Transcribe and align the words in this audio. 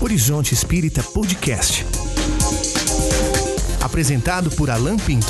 Horizonte 0.00 0.54
Espírita 0.54 1.02
Podcast. 1.02 1.84
Apresentado 3.80 4.48
por 4.52 4.70
Alan 4.70 4.96
Pinto. 4.96 5.26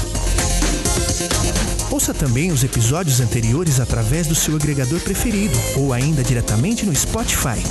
Ouça 1.91 2.13
também 2.13 2.53
os 2.53 2.63
episódios 2.63 3.19
anteriores 3.21 3.81
através 3.81 4.27
do 4.27 4.35
seu 4.35 4.57
agregador 4.57 5.01
preferido 5.01 5.59
ou 5.77 5.95
ainda 5.95 6.23
diretamente 6.23 6.85
no 6.85 6.95
Spotify. 6.95 7.63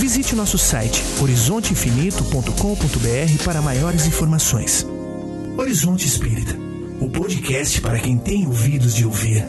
Visite 0.00 0.34
nosso 0.34 0.58
site 0.58 1.00
horizonteinfinito.com.br 1.20 3.44
para 3.44 3.62
maiores 3.62 4.06
informações. 4.06 4.84
Horizonte 5.56 6.08
Espírita, 6.08 6.56
o 7.00 7.08
podcast 7.08 7.80
para 7.80 8.00
quem 8.00 8.18
tem 8.18 8.48
ouvidos 8.48 8.96
de 8.96 9.06
ouvir. 9.06 9.44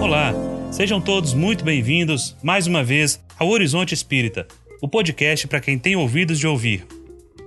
Olá, 0.00 0.34
sejam 0.74 1.00
todos 1.00 1.34
muito 1.34 1.64
bem-vindos 1.64 2.36
mais 2.42 2.66
uma 2.66 2.82
vez 2.82 3.22
ao 3.38 3.48
Horizonte 3.48 3.94
Espírita, 3.94 4.44
o 4.82 4.88
podcast 4.88 5.46
para 5.46 5.60
quem 5.60 5.78
tem 5.78 5.94
ouvidos 5.94 6.36
de 6.36 6.48
ouvir. 6.48 6.84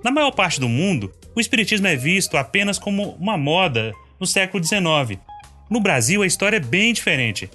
Na 0.01 0.09
maior 0.09 0.31
parte 0.31 0.61
do 0.61 0.69
mundo, 0.69 1.11
o 1.35 1.41
espiritismo 1.41 1.87
é 1.87 1.95
visto 1.97 2.37
apenas 2.37 2.79
como 2.79 3.17
uma 3.19 3.37
moda 3.37 3.91
no 4.17 4.25
século 4.25 4.63
XIX. 4.63 5.19
No 5.69 5.81
Brasil, 5.81 6.21
a 6.21 6.25
história 6.25 6.55
é 6.55 6.61
bem 6.61 6.93
diferente. 6.93 7.49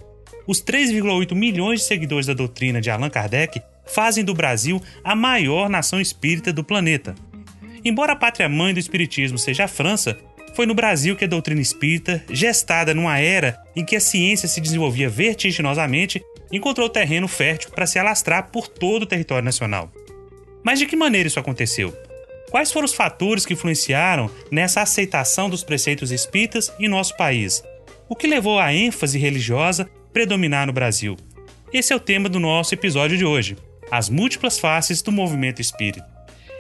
Os 0.46 0.62
3,8 0.62 1.34
milhões 1.34 1.80
de 1.80 1.86
seguidores 1.86 2.26
da 2.26 2.34
doutrina 2.34 2.78
de 2.78 2.90
Allan 2.90 3.08
Kardec 3.08 3.62
fazem 3.86 4.26
do 4.26 4.34
Brasil 4.34 4.78
a 5.02 5.16
maior 5.16 5.70
nação 5.70 5.98
espírita 5.98 6.52
do 6.52 6.62
planeta. 6.62 7.14
Embora 7.82 8.12
a 8.12 8.16
pátria 8.16 8.46
mãe 8.46 8.74
do 8.74 8.78
espiritismo 8.78 9.38
seja 9.38 9.64
a 9.64 9.68
França, 9.68 10.18
foi 10.54 10.66
no 10.66 10.74
Brasil 10.74 11.16
que 11.16 11.24
a 11.24 11.28
doutrina 11.28 11.60
espírita, 11.60 12.22
gestada 12.30 12.94
numa 12.94 13.18
era 13.18 13.58
em 13.74 13.84
que 13.84 13.96
a 13.96 14.00
ciência 14.00 14.48
se 14.48 14.60
desenvolvia 14.60 15.08
vertiginosamente, 15.08 16.22
encontrou 16.50 16.88
terreno 16.88 17.26
fértil 17.26 17.70
para 17.70 17.86
se 17.86 17.98
alastrar 17.98 18.50
por 18.50 18.68
todo 18.68 19.04
o 19.04 19.06
território 19.06 19.44
nacional. 19.44 19.90
Mas 20.62 20.78
de 20.78 20.86
que 20.86 20.94
maneira 20.94 21.26
isso 21.26 21.40
aconteceu? 21.40 21.96
Quais 22.50 22.70
foram 22.70 22.84
os 22.84 22.92
fatores 22.92 23.46
que 23.46 23.54
influenciaram 23.54 24.30
nessa 24.50 24.82
aceitação 24.82 25.48
dos 25.48 25.64
preceitos 25.64 26.10
espíritas 26.10 26.70
em 26.78 26.88
nosso 26.88 27.16
país? 27.16 27.62
O 28.08 28.14
que 28.14 28.26
levou 28.26 28.58
a 28.58 28.74
ênfase 28.74 29.18
religiosa 29.18 29.88
predominar 30.12 30.66
no 30.66 30.72
Brasil? 30.72 31.16
Esse 31.72 31.94
é 31.94 31.96
o 31.96 32.00
tema 32.00 32.28
do 32.28 32.38
nosso 32.38 32.74
episódio 32.74 33.16
de 33.16 33.24
hoje: 33.24 33.56
as 33.90 34.10
múltiplas 34.10 34.58
faces 34.58 35.00
do 35.00 35.10
movimento 35.10 35.62
espírita. 35.62 36.06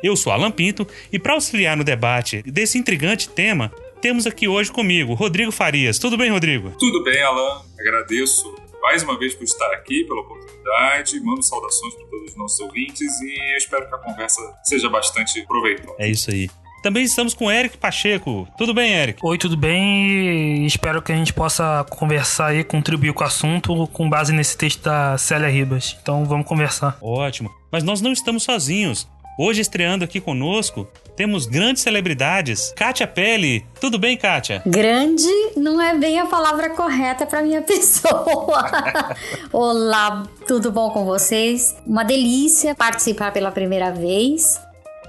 Eu 0.02 0.16
sou 0.16 0.32
Alan 0.32 0.50
Pinto 0.50 0.86
e 1.12 1.18
para 1.18 1.34
auxiliar 1.34 1.76
no 1.76 1.84
debate 1.84 2.42
desse 2.42 2.76
intrigante 2.76 3.28
tema, 3.28 3.70
temos 4.02 4.26
aqui 4.26 4.48
hoje 4.48 4.70
comigo 4.70 5.14
Rodrigo 5.14 5.52
Farias. 5.52 5.96
Tudo 5.96 6.18
bem, 6.18 6.28
Rodrigo? 6.28 6.72
Tudo 6.72 7.04
bem, 7.04 7.22
Alan. 7.22 7.62
Agradeço 7.78 8.52
mais 8.82 9.04
uma 9.04 9.16
vez 9.16 9.32
por 9.32 9.44
estar 9.44 9.72
aqui, 9.72 10.02
pela 10.04 10.20
oportunidade. 10.20 11.20
Mando 11.20 11.40
saudações 11.40 11.94
para 11.94 12.06
todos 12.06 12.32
os 12.32 12.36
nossos 12.36 12.58
ouvintes 12.60 13.20
e 13.20 13.56
espero 13.56 13.88
que 13.88 13.94
a 13.94 13.98
conversa 13.98 14.40
seja 14.64 14.88
bastante 14.88 15.40
proveitosa. 15.46 15.94
É 16.00 16.10
isso 16.10 16.32
aí. 16.32 16.50
Também 16.82 17.04
estamos 17.04 17.32
com 17.32 17.48
Eric 17.48 17.78
Pacheco. 17.78 18.48
Tudo 18.58 18.74
bem, 18.74 18.92
Eric? 18.92 19.20
Oi, 19.22 19.38
tudo 19.38 19.56
bem? 19.56 20.66
Espero 20.66 21.00
que 21.00 21.12
a 21.12 21.14
gente 21.14 21.32
possa 21.32 21.86
conversar 21.88 22.56
e 22.56 22.64
contribuir 22.64 23.12
com 23.12 23.22
o 23.22 23.26
assunto 23.26 23.86
com 23.86 24.10
base 24.10 24.32
nesse 24.32 24.58
texto 24.58 24.82
da 24.82 25.16
Célia 25.16 25.48
Ribas. 25.48 25.96
Então 26.02 26.24
vamos 26.24 26.44
conversar. 26.44 26.98
Ótimo. 27.00 27.52
Mas 27.70 27.84
nós 27.84 28.00
não 28.00 28.10
estamos 28.10 28.42
sozinhos. 28.42 29.08
Hoje 29.44 29.60
estreando 29.60 30.04
aqui 30.04 30.20
conosco, 30.20 30.86
temos 31.16 31.46
grandes 31.46 31.82
celebridades. 31.82 32.72
Kátia 32.76 33.08
Pele. 33.08 33.66
Tudo 33.80 33.98
bem, 33.98 34.16
Kátia? 34.16 34.62
Grande 34.64 35.26
não 35.56 35.82
é 35.82 35.98
bem 35.98 36.20
a 36.20 36.26
palavra 36.26 36.70
correta 36.70 37.26
para 37.26 37.42
minha 37.42 37.60
pessoa. 37.66 39.16
Olá, 39.52 40.22
tudo 40.46 40.70
bom 40.70 40.90
com 40.90 41.04
vocês? 41.04 41.74
Uma 41.84 42.04
delícia 42.04 42.72
participar 42.72 43.32
pela 43.32 43.50
primeira 43.50 43.90
vez. 43.90 44.60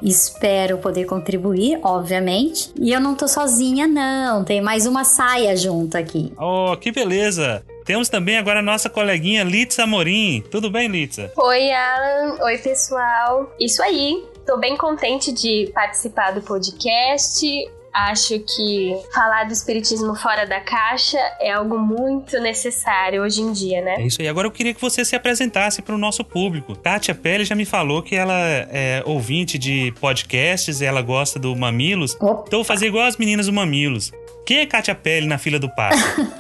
Espero 0.02 0.80
poder 0.80 1.06
contribuir, 1.06 1.80
obviamente. 1.84 2.72
E 2.76 2.92
eu 2.92 3.00
não 3.00 3.14
tô 3.14 3.28
sozinha, 3.28 3.86
não. 3.86 4.44
Tem 4.44 4.62
mais 4.62 4.88
uma 4.88 5.04
saia 5.04 5.56
junto 5.56 5.96
aqui. 5.96 6.34
Oh, 6.40 6.76
que 6.76 6.92
beleza! 6.92 7.64
Temos 7.86 8.08
também 8.08 8.38
agora 8.38 8.60
a 8.60 8.64
nossa 8.64 8.90
coleguinha 8.90 9.44
Litza 9.44 9.84
Amorim. 9.84 10.42
Tudo 10.50 10.72
bem, 10.72 10.88
Litza? 10.88 11.32
Oi, 11.36 11.72
Alan. 11.72 12.38
Oi, 12.42 12.58
pessoal. 12.58 13.54
Isso 13.60 13.84
aí. 13.84 14.24
Tô 14.46 14.58
bem 14.58 14.76
contente 14.76 15.32
de 15.32 15.72
participar 15.74 16.32
do 16.32 16.42
podcast. 16.42 17.48
Acho 17.94 18.40
que 18.40 18.98
falar 19.14 19.44
do 19.44 19.54
espiritismo 19.54 20.16
fora 20.16 20.48
da 20.48 20.60
caixa 20.60 21.20
é 21.40 21.52
algo 21.52 21.78
muito 21.78 22.40
necessário 22.40 23.22
hoje 23.22 23.42
em 23.42 23.52
dia, 23.52 23.82
né? 23.82 23.96
É 24.00 24.02
isso 24.02 24.20
aí. 24.20 24.28
Agora 24.28 24.48
eu 24.48 24.52
queria 24.52 24.74
que 24.74 24.82
você 24.82 25.06
se 25.06 25.16
apresentasse 25.16 25.82
para 25.82 25.94
o 25.94 25.98
nosso 25.98 26.24
público. 26.24 26.76
Kátia 26.76 27.14
Pérez 27.14 27.48
já 27.48 27.56
me 27.56 27.66
falou 27.66 28.02
que 28.02 28.16
ela 28.16 28.34
é 28.34 29.04
ouvinte 29.06 29.60
de 29.60 29.94
podcasts, 30.02 30.82
ela 30.82 31.04
gosta 31.04 31.38
do 31.40 31.56
Mamilos. 31.56 32.18
Opa. 32.20 32.46
Então 32.48 32.60
vou 32.60 32.66
fazer 32.66 32.88
igual 32.88 33.06
as 33.06 33.16
meninas 33.16 33.46
do 33.46 33.54
Mamilos. 33.54 34.12
Quem 34.44 34.62
é 34.62 34.66
Kátia 34.66 34.96
Pele 34.96 35.28
na 35.28 35.38
fila 35.38 35.60
do 35.60 35.70
passo? 35.70 36.04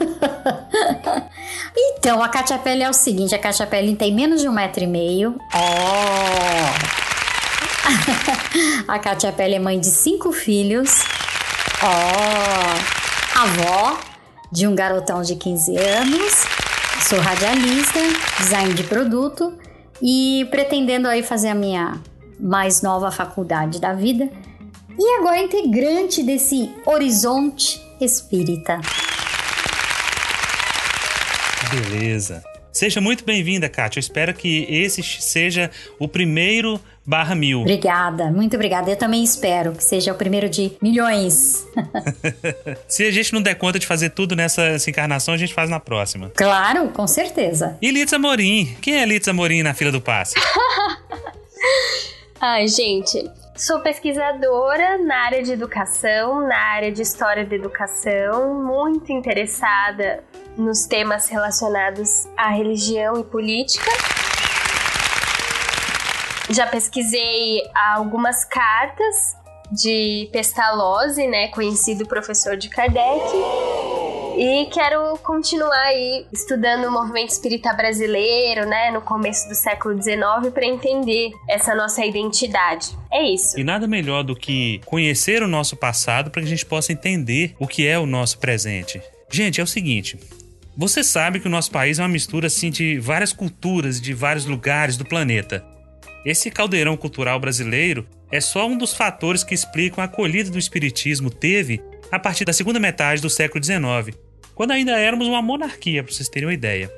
Então, 1.75 2.21
a 2.21 2.27
Katia 2.27 2.57
Pele 2.57 2.83
é 2.83 2.89
o 2.89 2.93
seguinte: 2.93 3.33
a 3.33 3.39
Katia 3.39 3.65
Pele 3.65 3.95
tem 3.95 4.13
menos 4.13 4.41
de 4.41 4.49
um 4.49 4.51
metro 4.51 4.83
e 4.83 4.87
meio. 4.87 5.37
Oh! 5.53 7.02
a 8.87 8.99
Katia 8.99 9.31
Pele 9.31 9.55
é 9.55 9.59
mãe 9.59 9.79
de 9.79 9.87
cinco 9.87 10.31
filhos. 10.31 11.03
Oh! 11.81 13.39
Avó 13.39 13.99
de 14.51 14.67
um 14.67 14.75
garotão 14.75 15.21
de 15.21 15.35
15 15.35 15.77
anos. 15.77 16.45
Sou 17.01 17.19
radialista, 17.19 17.99
design 18.39 18.73
de 18.73 18.83
produto 18.83 19.57
e 20.01 20.47
pretendendo 20.51 21.07
aí 21.07 21.23
fazer 21.23 21.49
a 21.49 21.55
minha 21.55 21.99
mais 22.39 22.81
nova 22.81 23.11
faculdade 23.11 23.79
da 23.79 23.93
vida. 23.93 24.29
E 24.97 25.19
agora 25.19 25.39
integrante 25.39 26.21
desse 26.21 26.71
horizonte 26.85 27.81
espírita. 27.99 28.79
Beleza. 31.71 32.43
Seja 32.73 32.99
muito 32.99 33.23
bem-vinda, 33.23 33.69
Kátia. 33.69 33.99
Eu 33.99 34.01
espero 34.01 34.33
que 34.33 34.65
esse 34.67 35.03
seja 35.03 35.69
o 35.99 36.07
primeiro 36.07 36.81
barra 37.05 37.35
mil. 37.35 37.61
Obrigada, 37.61 38.31
muito 38.31 38.55
obrigada. 38.55 38.89
Eu 38.89 38.95
também 38.95 39.23
espero 39.23 39.73
que 39.73 39.83
seja 39.83 40.11
o 40.11 40.15
primeiro 40.15 40.49
de 40.49 40.71
milhões. 40.81 41.67
Se 42.89 43.05
a 43.05 43.11
gente 43.11 43.31
não 43.31 43.43
der 43.43 43.53
conta 43.53 43.77
de 43.77 43.85
fazer 43.85 44.09
tudo 44.09 44.35
nessa 44.35 44.75
encarnação, 44.87 45.35
a 45.35 45.37
gente 45.37 45.53
faz 45.53 45.69
na 45.69 45.79
próxima. 45.79 46.31
Claro, 46.35 46.89
com 46.89 47.05
certeza. 47.05 47.77
E 47.79 47.91
Litz 47.91 48.11
Amorim? 48.11 48.75
Quem 48.81 48.99
é 48.99 49.05
Litz 49.05 49.27
Amorim 49.27 49.61
na 49.61 49.75
fila 49.75 49.91
do 49.91 50.01
passe? 50.01 50.33
Ai, 52.41 52.67
gente, 52.67 53.23
Sou 53.55 53.81
pesquisadora 53.81 54.97
na 54.97 55.25
área 55.25 55.43
de 55.43 55.51
educação, 55.51 56.47
na 56.47 56.57
área 56.57 56.91
de 56.91 57.03
história 57.03 57.45
da 57.45 57.55
educação, 57.55 58.63
muito 58.63 59.11
interessada 59.11 60.23
nos 60.57 60.85
temas 60.85 61.27
relacionados 61.29 62.27
à 62.37 62.49
religião 62.49 63.19
e 63.19 63.23
política. 63.23 63.89
Já 66.49 66.67
pesquisei 66.67 67.61
algumas 67.73 68.45
cartas 68.45 69.35
de 69.71 70.29
Pestalozzi, 70.31 71.27
né, 71.27 71.47
conhecido 71.47 72.05
professor 72.05 72.55
de 72.55 72.69
Kardec. 72.69 73.23
E 74.35 74.65
quero 74.71 75.15
continuar 75.19 75.77
aí 75.77 76.25
estudando 76.33 76.85
o 76.85 76.91
movimento 76.91 77.29
espírita 77.29 77.71
brasileiro, 77.73 78.65
né, 78.65 78.89
no 78.89 79.01
começo 79.01 79.47
do 79.47 79.53
século 79.53 79.99
XIX, 80.01 80.51
para 80.51 80.65
entender 80.65 81.31
essa 81.47 81.75
nossa 81.75 82.03
identidade. 82.03 82.97
É 83.11 83.21
isso. 83.21 83.59
E 83.59 83.63
nada 83.63 83.87
melhor 83.87 84.23
do 84.23 84.35
que 84.35 84.81
conhecer 84.85 85.43
o 85.43 85.47
nosso 85.47 85.75
passado 85.75 86.31
para 86.31 86.41
que 86.41 86.47
a 86.47 86.49
gente 86.49 86.65
possa 86.65 86.91
entender 86.91 87.55
o 87.59 87.67
que 87.67 87.87
é 87.87 87.97
o 87.99 88.07
nosso 88.07 88.39
presente. 88.39 89.01
Gente, 89.29 89.61
é 89.61 89.63
o 89.63 89.67
seguinte. 89.67 90.19
Você 90.75 91.03
sabe 91.03 91.39
que 91.39 91.47
o 91.47 91.51
nosso 91.51 91.69
país 91.69 91.99
é 91.99 92.01
uma 92.01 92.07
mistura 92.07 92.47
assim 92.47 92.71
de 92.71 92.97
várias 92.97 93.31
culturas 93.31 94.01
de 94.01 94.11
vários 94.11 94.45
lugares 94.45 94.97
do 94.97 95.05
planeta. 95.05 95.63
Esse 96.25 96.49
caldeirão 96.49 96.97
cultural 96.97 97.39
brasileiro 97.39 98.07
é 98.31 98.41
só 98.41 98.67
um 98.67 98.75
dos 98.75 98.93
fatores 98.93 99.43
que 99.43 99.53
explicam 99.53 100.01
a 100.01 100.05
acolhida 100.05 100.49
do 100.49 100.57
espiritismo 100.57 101.29
teve 101.29 101.79
a 102.11 102.17
partir 102.17 102.43
da 102.43 102.53
segunda 102.53 102.79
metade 102.79 103.21
do 103.21 103.29
século 103.29 103.63
XIX, 103.63 104.17
quando 104.55 104.71
ainda 104.71 104.97
éramos 104.97 105.27
uma 105.27 105.41
monarquia, 105.43 106.03
para 106.03 106.11
vocês 106.11 106.27
terem 106.27 106.47
uma 106.47 106.53
ideia. 106.53 106.91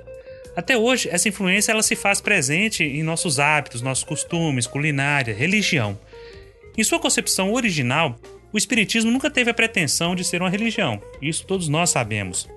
Até 0.56 0.78
hoje, 0.78 1.10
essa 1.12 1.28
influência 1.28 1.74
ela 1.74 1.84
se 1.84 1.98
faz 1.98 2.22
presente 2.22 2.82
em 2.82 3.04
nossos 3.04 3.40
hábitos, 3.40 3.82
nossos 3.82 4.06
costumes, 4.06 4.68
culinária, 4.68 5.34
religião. 5.34 6.00
Em 6.78 6.84
sua 6.84 7.00
concepção 7.00 7.52
original, 7.52 8.18
o 8.54 8.58
Espiritismo 8.58 9.12
nunca 9.12 9.30
teve 9.30 9.52
a 9.52 9.54
pretensão 9.54 10.16
de 10.16 10.24
ser 10.24 10.42
uma 10.42 10.50
religião, 10.50 11.02
isso 11.22 11.46
todos 11.46 11.68
nós 11.68 11.90
sabemos. 11.90 12.48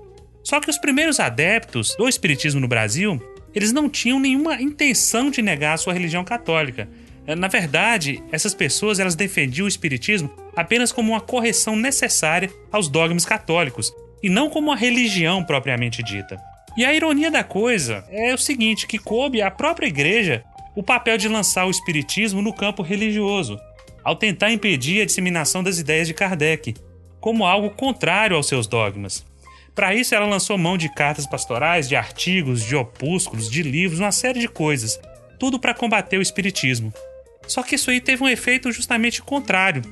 Só 0.43 0.61
que 0.61 0.71
os 0.71 0.79
primeiros 0.79 1.21
adeptos 1.21 1.95
do 1.97 2.09
Espiritismo 2.09 2.61
no 2.61 2.69
Brasil, 2.69 3.21
eles 3.55 3.73
não 3.73 3.89
tinham 3.89 4.21
nenhuma 4.21 4.61
intenção 4.61 5.31
de 5.31 5.43
negar 5.43 5.75
a 5.75 5.77
sua 5.77 5.93
religião 5.93 6.25
católica. 6.25 6.89
Na 7.37 7.49
verdade, 7.49 8.23
essas 8.33 8.55
pessoas 8.55 8.99
elas 8.99 9.15
defendiam 9.15 9.67
o 9.67 9.69
Espiritismo 9.69 10.31
apenas 10.57 10.91
como 10.91 11.13
uma 11.13 11.21
correção 11.21 11.77
necessária 11.77 12.51
aos 12.73 12.89
dogmas 12.89 13.25
católicos, 13.25 13.93
e 14.23 14.29
não 14.29 14.51
como 14.51 14.69
uma 14.69 14.77
religião 14.77 15.45
propriamente 15.45 16.03
dita. 16.03 16.37
E 16.77 16.85
a 16.85 16.95
ironia 16.95 17.31
da 17.31 17.45
coisa 17.45 18.05
é 18.09 18.33
o 18.33 18.39
seguinte, 18.39 18.87
que 18.87 18.99
coube 18.99 19.43
à 19.43 19.51
própria 19.51 19.87
igreja 19.87 20.45
o 20.75 20.83
papel 20.83 21.19
de 21.19 21.29
lançar 21.29 21.67
o 21.67 21.71
espiritismo 21.71 22.41
no 22.41 22.53
campo 22.53 22.83
religioso, 22.83 23.59
ao 24.05 24.17
tentar 24.17 24.53
impedir 24.53 25.03
a 25.03 25.05
disseminação 25.05 25.63
das 25.63 25.79
ideias 25.79 26.07
de 26.07 26.15
Kardec, 26.15 26.75
como 27.21 27.45
algo 27.45 27.71
contrário 27.71 28.37
aos 28.37 28.47
seus 28.47 28.67
dogmas. 28.67 29.27
Para 29.79 29.95
isso, 29.95 30.13
ela 30.13 30.27
lançou 30.27 30.59
mão 30.59 30.77
de 30.77 30.89
cartas 30.89 31.25
pastorais, 31.25 31.89
de 31.89 31.95
artigos, 31.95 32.65
de 32.65 32.75
opúsculos, 32.75 33.49
de 33.49 33.63
livros, 33.63 34.01
uma 34.01 34.11
série 34.11 34.41
de 34.41 34.49
coisas, 34.49 34.99
tudo 35.39 35.57
para 35.57 35.73
combater 35.73 36.19
o 36.19 36.21
espiritismo. 36.21 36.93
Só 37.47 37.63
que 37.63 37.77
isso 37.77 37.89
aí 37.89 38.01
teve 38.01 38.25
um 38.25 38.29
efeito 38.29 38.73
justamente 38.73 39.23
contrário. 39.23 39.83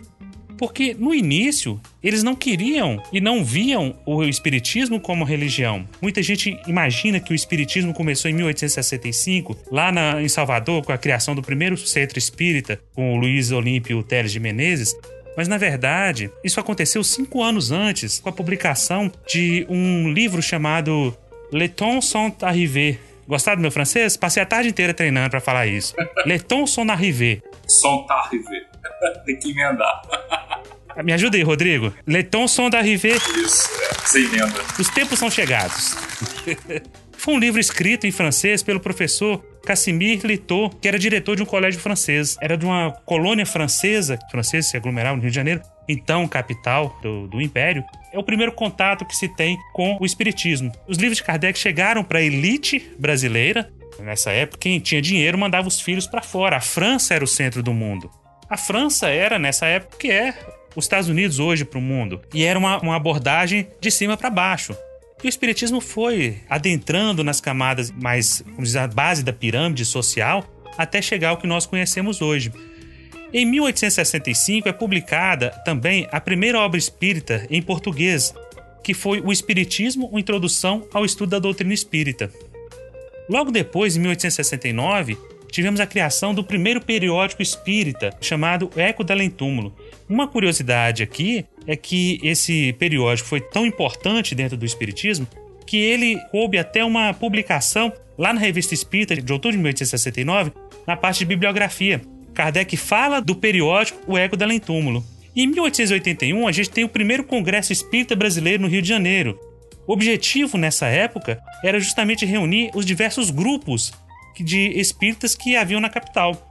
Porque 0.58 0.92
no 0.92 1.14
início 1.14 1.80
eles 2.02 2.24
não 2.24 2.34
queriam 2.34 3.00
e 3.12 3.20
não 3.20 3.44
viam 3.44 3.96
o 4.04 4.24
espiritismo 4.24 4.98
como 4.98 5.24
religião. 5.24 5.88
Muita 6.02 6.20
gente 6.20 6.58
imagina 6.66 7.20
que 7.20 7.32
o 7.32 7.36
espiritismo 7.36 7.94
começou 7.94 8.28
em 8.28 8.34
1865, 8.34 9.56
lá 9.70 9.92
na, 9.92 10.20
em 10.20 10.28
Salvador, 10.28 10.84
com 10.84 10.90
a 10.90 10.98
criação 10.98 11.32
do 11.32 11.42
primeiro 11.42 11.76
centro 11.76 12.18
espírita, 12.18 12.80
com 12.92 13.14
o 13.14 13.16
Luiz 13.16 13.52
Olímpio 13.52 14.02
Teles 14.02 14.32
de 14.32 14.40
Menezes. 14.40 14.96
Mas 15.36 15.48
na 15.48 15.58
verdade, 15.58 16.30
isso 16.42 16.58
aconteceu 16.58 17.04
cinco 17.04 17.42
anos 17.42 17.70
antes, 17.70 18.18
com 18.18 18.28
a 18.28 18.32
publicação 18.32 19.12
de 19.28 19.66
um 19.68 20.10
livro 20.12 20.40
chamado 20.40 21.16
Le 21.52 21.68
Temps 21.68 22.06
sont 22.06 22.32
arrivés. 22.42 22.98
Gostaram 23.28 23.58
do 23.58 23.62
meu 23.62 23.70
francês? 23.70 24.16
Passei 24.16 24.42
a 24.42 24.46
tarde 24.46 24.68
inteira 24.68 24.94
treinando 24.94 25.30
para 25.30 25.40
falar 25.40 25.66
isso. 25.66 25.94
Le 26.24 26.38
Temps 26.38 26.70
sont 26.70 26.88
arrivés. 26.90 27.42
Sont 27.68 28.06
arrivés. 28.08 28.64
Tem 29.26 29.38
que 29.38 29.50
emendar. 29.50 30.02
Me 31.04 31.12
ajuda 31.12 31.36
aí, 31.36 31.42
Rodrigo. 31.42 31.92
Le 32.06 32.22
Temps 32.22 32.50
sont 32.50 32.74
arrivés. 32.74 33.22
Isso, 33.28 33.68
é, 33.82 34.06
sem 34.06 34.24
emenda. 34.24 34.54
Os 34.78 34.88
tempos 34.88 35.18
são 35.18 35.30
chegados. 35.30 35.94
Foi 37.12 37.34
um 37.34 37.38
livro 37.38 37.60
escrito 37.60 38.06
em 38.06 38.12
francês 38.12 38.62
pelo 38.62 38.80
professor 38.80 39.44
Casimir 39.66 40.24
Litot, 40.24 40.76
que 40.80 40.86
era 40.86 40.96
diretor 40.98 41.34
de 41.34 41.42
um 41.42 41.46
colégio 41.46 41.80
francês. 41.80 42.36
Era 42.40 42.56
de 42.56 42.64
uma 42.64 42.92
colônia 43.04 43.44
francesa, 43.44 44.16
franceses 44.30 44.70
se 44.70 44.76
aglomeravam 44.76 45.16
no 45.16 45.22
Rio 45.22 45.30
de 45.30 45.36
Janeiro, 45.36 45.60
então 45.88 46.26
capital 46.28 46.96
do, 47.02 47.26
do 47.26 47.40
Império. 47.40 47.84
É 48.12 48.18
o 48.18 48.22
primeiro 48.22 48.52
contato 48.52 49.04
que 49.04 49.14
se 49.16 49.28
tem 49.28 49.58
com 49.74 49.98
o 50.00 50.06
Espiritismo. 50.06 50.70
Os 50.86 50.96
livros 50.96 51.18
de 51.18 51.24
Kardec 51.24 51.58
chegaram 51.58 52.04
para 52.04 52.20
a 52.20 52.22
elite 52.22 52.92
brasileira. 52.96 53.68
Nessa 53.98 54.30
época, 54.30 54.58
quem 54.60 54.78
tinha 54.78 55.02
dinheiro 55.02 55.36
mandava 55.36 55.66
os 55.66 55.80
filhos 55.80 56.06
para 56.06 56.22
fora. 56.22 56.56
A 56.56 56.60
França 56.60 57.14
era 57.14 57.24
o 57.24 57.28
centro 57.28 57.62
do 57.62 57.74
mundo. 57.74 58.08
A 58.48 58.56
França 58.56 59.08
era, 59.08 59.38
nessa 59.38 59.66
época, 59.66 59.98
que 59.98 60.10
é 60.10 60.32
os 60.76 60.84
Estados 60.84 61.08
Unidos 61.08 61.40
hoje 61.40 61.64
para 61.64 61.78
o 61.78 61.82
mundo. 61.82 62.22
E 62.32 62.44
era 62.44 62.56
uma, 62.56 62.78
uma 62.78 62.94
abordagem 62.94 63.66
de 63.80 63.90
cima 63.90 64.16
para 64.16 64.30
baixo. 64.30 64.76
E 65.22 65.26
o 65.26 65.28
Espiritismo 65.28 65.80
foi 65.80 66.38
adentrando 66.48 67.24
nas 67.24 67.40
camadas 67.40 67.90
mais, 67.90 68.42
vamos 68.46 68.68
dizer, 68.68 68.80
a 68.80 68.86
base 68.86 69.24
da 69.24 69.32
pirâmide 69.32 69.84
social, 69.84 70.44
até 70.76 71.00
chegar 71.00 71.30
ao 71.30 71.38
que 71.38 71.46
nós 71.46 71.64
conhecemos 71.64 72.20
hoje. 72.20 72.52
Em 73.32 73.46
1865 73.46 74.68
é 74.68 74.72
publicada 74.72 75.50
também 75.64 76.06
a 76.12 76.20
primeira 76.20 76.60
obra 76.60 76.78
espírita 76.78 77.46
em 77.50 77.62
português, 77.62 78.34
que 78.84 78.92
foi 78.92 79.20
O 79.20 79.32
Espiritismo, 79.32 80.06
uma 80.06 80.20
introdução 80.20 80.86
ao 80.92 81.04
estudo 81.04 81.30
da 81.30 81.38
doutrina 81.38 81.74
espírita. 81.74 82.30
Logo 83.28 83.50
depois, 83.50 83.96
em 83.96 84.00
1869, 84.00 85.16
tivemos 85.50 85.80
a 85.80 85.86
criação 85.86 86.34
do 86.34 86.44
primeiro 86.44 86.80
periódico 86.80 87.42
espírita, 87.42 88.16
chamado 88.20 88.70
Eco 88.76 89.02
da 89.02 89.14
Túmulo. 89.30 89.74
Uma 90.08 90.28
curiosidade 90.28 91.02
aqui 91.02 91.44
é 91.66 91.74
que 91.74 92.20
esse 92.22 92.72
periódico 92.74 93.28
foi 93.28 93.40
tão 93.40 93.66
importante 93.66 94.34
dentro 94.34 94.56
do 94.56 94.64
espiritismo 94.64 95.26
que 95.66 95.76
ele 95.76 96.16
coube 96.30 96.58
até 96.58 96.84
uma 96.84 97.12
publicação 97.12 97.92
lá 98.16 98.32
na 98.32 98.40
Revista 98.40 98.72
Espírita 98.72 99.16
de 99.16 99.32
outubro 99.32 99.56
de 99.56 99.58
1869, 99.58 100.52
na 100.86 100.96
parte 100.96 101.18
de 101.18 101.24
bibliografia. 101.24 102.00
Kardec 102.32 102.76
fala 102.76 103.20
do 103.20 103.34
periódico 103.34 103.98
O 104.06 104.16
Eco 104.16 104.36
da 104.36 104.46
Túmulo. 104.60 105.04
E 105.34 105.42
em 105.42 105.48
1881, 105.48 106.46
a 106.46 106.52
gente 106.52 106.70
tem 106.70 106.84
o 106.84 106.88
primeiro 106.88 107.24
Congresso 107.24 107.72
Espírita 107.72 108.14
Brasileiro 108.14 108.62
no 108.62 108.68
Rio 108.68 108.80
de 108.80 108.88
Janeiro. 108.88 109.38
O 109.86 109.92
objetivo 109.92 110.56
nessa 110.56 110.86
época 110.86 111.40
era 111.62 111.80
justamente 111.80 112.24
reunir 112.24 112.70
os 112.74 112.86
diversos 112.86 113.30
grupos 113.30 113.92
de 114.38 114.68
espíritas 114.78 115.34
que 115.34 115.56
haviam 115.56 115.80
na 115.80 115.90
capital. 115.90 116.48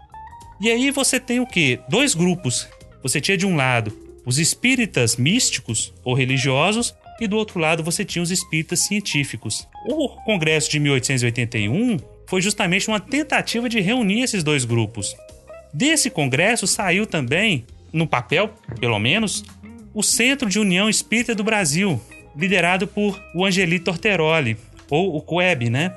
E 0.59 0.69
aí 0.69 0.91
você 0.91 1.19
tem 1.19 1.39
o 1.39 1.45
quê? 1.45 1.79
Dois 1.89 2.13
grupos. 2.15 2.67
Você 3.05 3.21
tinha 3.21 3.37
de 3.37 3.45
um 3.45 3.55
lado 3.55 3.95
os 4.25 4.39
espíritas 4.39 5.15
místicos 5.15 5.93
ou 6.03 6.15
religiosos 6.15 6.95
e 7.21 7.27
do 7.27 7.37
outro 7.37 7.59
lado 7.59 7.83
você 7.83 8.03
tinha 8.03 8.23
os 8.23 8.31
espíritas 8.31 8.79
científicos. 8.87 9.67
O 9.85 10.09
congresso 10.23 10.71
de 10.71 10.79
1881 10.79 11.99
foi 12.25 12.41
justamente 12.41 12.87
uma 12.87 12.99
tentativa 12.99 13.69
de 13.69 13.79
reunir 13.79 14.23
esses 14.23 14.43
dois 14.43 14.65
grupos. 14.65 15.15
Desse 15.71 16.09
congresso 16.09 16.65
saiu 16.65 17.05
também, 17.05 17.67
no 17.93 18.07
papel, 18.07 18.49
pelo 18.79 18.97
menos, 18.97 19.45
o 19.93 20.01
Centro 20.01 20.49
de 20.49 20.57
União 20.57 20.89
Espírita 20.89 21.35
do 21.35 21.43
Brasil, 21.43 22.01
liderado 22.35 22.87
por 22.87 23.21
o 23.35 23.45
Angelito 23.45 23.85
Torteroli, 23.85 24.57
ou 24.89 25.15
o 25.15 25.21
COEB, 25.21 25.69
né? 25.69 25.95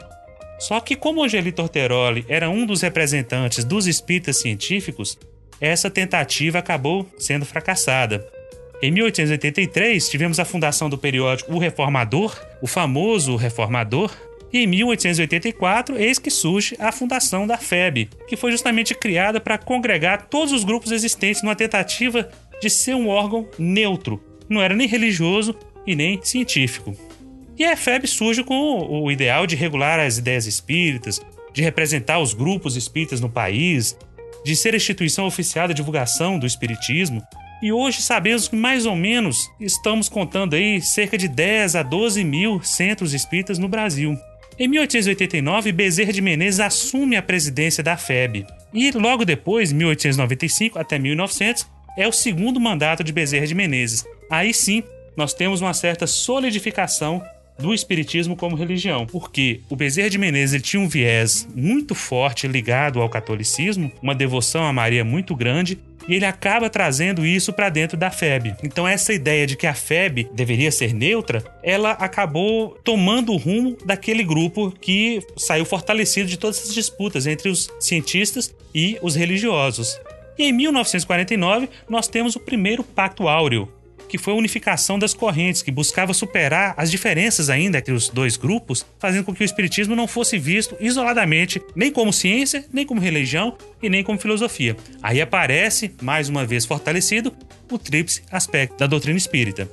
Só 0.59 0.79
que, 0.79 0.95
como 0.95 1.25
Angelito 1.25 1.63
Orteroli 1.63 2.27
era 2.29 2.51
um 2.51 2.67
dos 2.67 2.83
representantes 2.83 3.65
dos 3.65 3.87
espíritas 3.87 4.43
científicos, 4.43 5.17
essa 5.61 5.91
tentativa 5.91 6.59
acabou 6.59 7.09
sendo 7.19 7.45
fracassada. 7.45 8.27
Em 8.81 8.93
1883, 8.93 10.09
tivemos 10.09 10.39
a 10.39 10.45
fundação 10.45 10.89
do 10.89 10.97
periódico 10.97 11.53
O 11.53 11.59
Reformador, 11.59 12.39
o 12.63 12.67
famoso 12.67 13.35
Reformador, 13.35 14.15
e 14.53 14.59
em 14.59 14.67
1884, 14.67 15.99
eis 15.99 16.19
que 16.19 16.31
surge 16.31 16.77
a 16.79 16.91
fundação 16.91 17.47
da 17.47 17.59
FEB, 17.59 18.09
que 18.27 18.37
foi 18.37 18.51
justamente 18.51 18.95
criada 18.95 19.41
para 19.41 19.59
congregar 19.59 20.29
todos 20.29 20.53
os 20.53 20.65
grupos 20.65 20.91
existentes 20.91 21.43
numa 21.43 21.57
tentativa 21.57 22.29
de 22.61 22.71
ser 22.71 22.95
um 22.95 23.09
órgão 23.09 23.49
neutro. 23.59 24.23
Não 24.49 24.63
era 24.63 24.75
nem 24.75 24.89
religioso 24.89 25.55
e 25.87 25.95
nem 25.95 26.21
científico. 26.23 26.97
E 27.59 27.65
a 27.65 27.77
FEB 27.77 28.07
surge 28.07 28.45
com 28.45 28.87
o 28.89 29.11
ideal 29.11 29.47
de 29.47 29.57
regular 29.57 29.99
as 29.99 30.17
ideias 30.17 30.47
espíritas, 30.47 31.21
de 31.53 31.63
representar 31.63 32.21
os 32.21 32.33
grupos 32.33 32.77
espíritas 32.77 33.21
no 33.21 33.29
país, 33.29 33.99
de 34.45 34.57
ser 34.57 34.75
instituição 34.75 35.27
oficial 35.27 35.69
da 35.69 35.75
divulgação 35.75 36.39
do 36.39 36.47
espiritismo. 36.47 37.23
E 37.63 37.73
hoje 37.73 38.03
sabemos 38.03 38.49
que 38.49 38.57
mais 38.57 38.87
ou 38.87 38.95
menos 38.95 39.51
estamos 39.61 40.09
contando 40.09 40.55
aí 40.55 40.81
cerca 40.81 41.19
de 41.19 41.27
10 41.27 41.77
a 41.77 41.83
12 41.83 42.23
mil 42.23 42.63
centros 42.63 43.13
espíritas 43.13 43.59
no 43.59 43.69
Brasil. 43.69 44.17
Em 44.59 44.69
1889, 44.69 45.73
Bezerra 45.73 46.13
de 46.13 46.21
Menezes 46.21 46.61
assume 46.61 47.17
a 47.17 47.23
presidência 47.23 47.83
da 47.83 47.97
FEB. 47.97 48.47
E 48.73 48.91
logo 48.91 49.25
depois, 49.25 49.73
1895 49.73 50.79
até 50.79 50.99
1900, 50.99 51.67
é 51.97 52.07
o 52.07 52.13
segundo 52.13 52.61
mandato 52.61 53.03
de 53.03 53.13
Bezerra 53.13 53.47
de 53.47 53.55
Menezes. 53.55 54.05
Aí 54.31 54.53
sim, 54.53 54.83
nós 55.17 55.35
temos 55.35 55.61
uma 55.61 55.75
certa 55.75 56.07
solidificação 56.07 57.23
do 57.59 57.75
espiritismo 57.75 58.37
como 58.37 58.57
religião, 58.57 59.07
porque 59.07 59.61
o 59.69 59.77
Bezerra 59.77 60.11
de 60.11 60.19
Menezes 60.19 60.55
ele 60.55 60.63
tinha 60.63 60.81
um 60.81 60.89
viés 60.89 61.49
muito 61.55 61.95
forte 61.95 62.47
ligado 62.47 63.01
ao 63.01 63.09
catolicismo, 63.09 63.91
uma 64.03 64.15
devoção 64.15 64.65
a 64.65 64.73
Maria 64.73 65.05
muito 65.05 65.35
grande, 65.35 65.79
e 66.09 66.15
ele 66.15 66.25
acaba 66.25 66.71
trazendo 66.71 67.27
isso 67.27 67.53
para 67.53 67.69
dentro 67.69 67.97
da 67.97 68.11
FEB. 68.11 68.55
Então 68.63 68.89
essa 68.89 69.13
ideia 69.13 69.47
de 69.47 69.57
que 69.57 69.67
a 69.67 69.75
FEB 69.75 70.29
deveria 70.33 70.73
ser 70.73 70.95
neutra, 70.95 71.45
ela 71.63 71.91
acabou 71.93 72.79
tomando 72.83 73.33
o 73.33 73.37
rumo 73.37 73.77
daquele 73.85 74.25
grupo 74.25 74.71
que 74.81 75.21
saiu 75.37 75.67
fortalecido 75.67 76.29
de 76.29 76.39
todas 76.39 76.59
essas 76.59 76.75
disputas 76.75 77.27
entre 77.27 77.51
os 77.51 77.69
cientistas 77.79 78.55
e 78.75 78.99
os 79.03 79.15
religiosos. 79.15 80.01
E 80.39 80.45
em 80.45 80.53
1949 80.53 81.69
nós 81.89 82.09
temos 82.09 82.37
o 82.37 82.41
primeiro 82.41 82.83
Pacto 82.83 83.29
Áureo, 83.29 83.69
que 84.09 84.19
foi 84.19 84.33
a 84.33 84.37
unificação 84.37 84.99
das 84.99 85.15
correntes, 85.15 85.63
que 85.63 85.71
buscava 85.71 86.15
superar 86.15 86.75
as 86.77 86.91
diferenças 86.91 87.51
ainda 87.51 87.79
entre 87.79 87.93
os 87.93 88.09
dois 88.09 88.37
grupos, 88.37 88.85
fazendo 88.99 89.25
com 89.25 89.35
que 89.35 89.43
o 89.43 89.45
espiritismo 89.45 89.95
não 89.95 90.09
fosse 90.09 90.39
visto 90.39 90.77
isoladamente, 90.81 91.61
nem 91.75 91.93
como 91.93 92.13
ciência, 92.13 92.65
nem 92.73 92.87
como 92.87 93.01
religião 93.01 93.57
e 93.83 93.89
nem 93.89 94.03
como 94.03 94.19
filosofia. 94.19 94.77
Aí 95.03 95.21
aparece, 95.21 95.95
mais 96.01 96.29
uma 96.29 96.45
vez 96.45 96.65
fortalecido, 96.65 97.33
o 97.71 97.79
tríplice 97.79 98.23
aspecto 98.31 98.79
da 98.79 98.87
doutrina 98.87 99.19
espírita. 99.19 99.69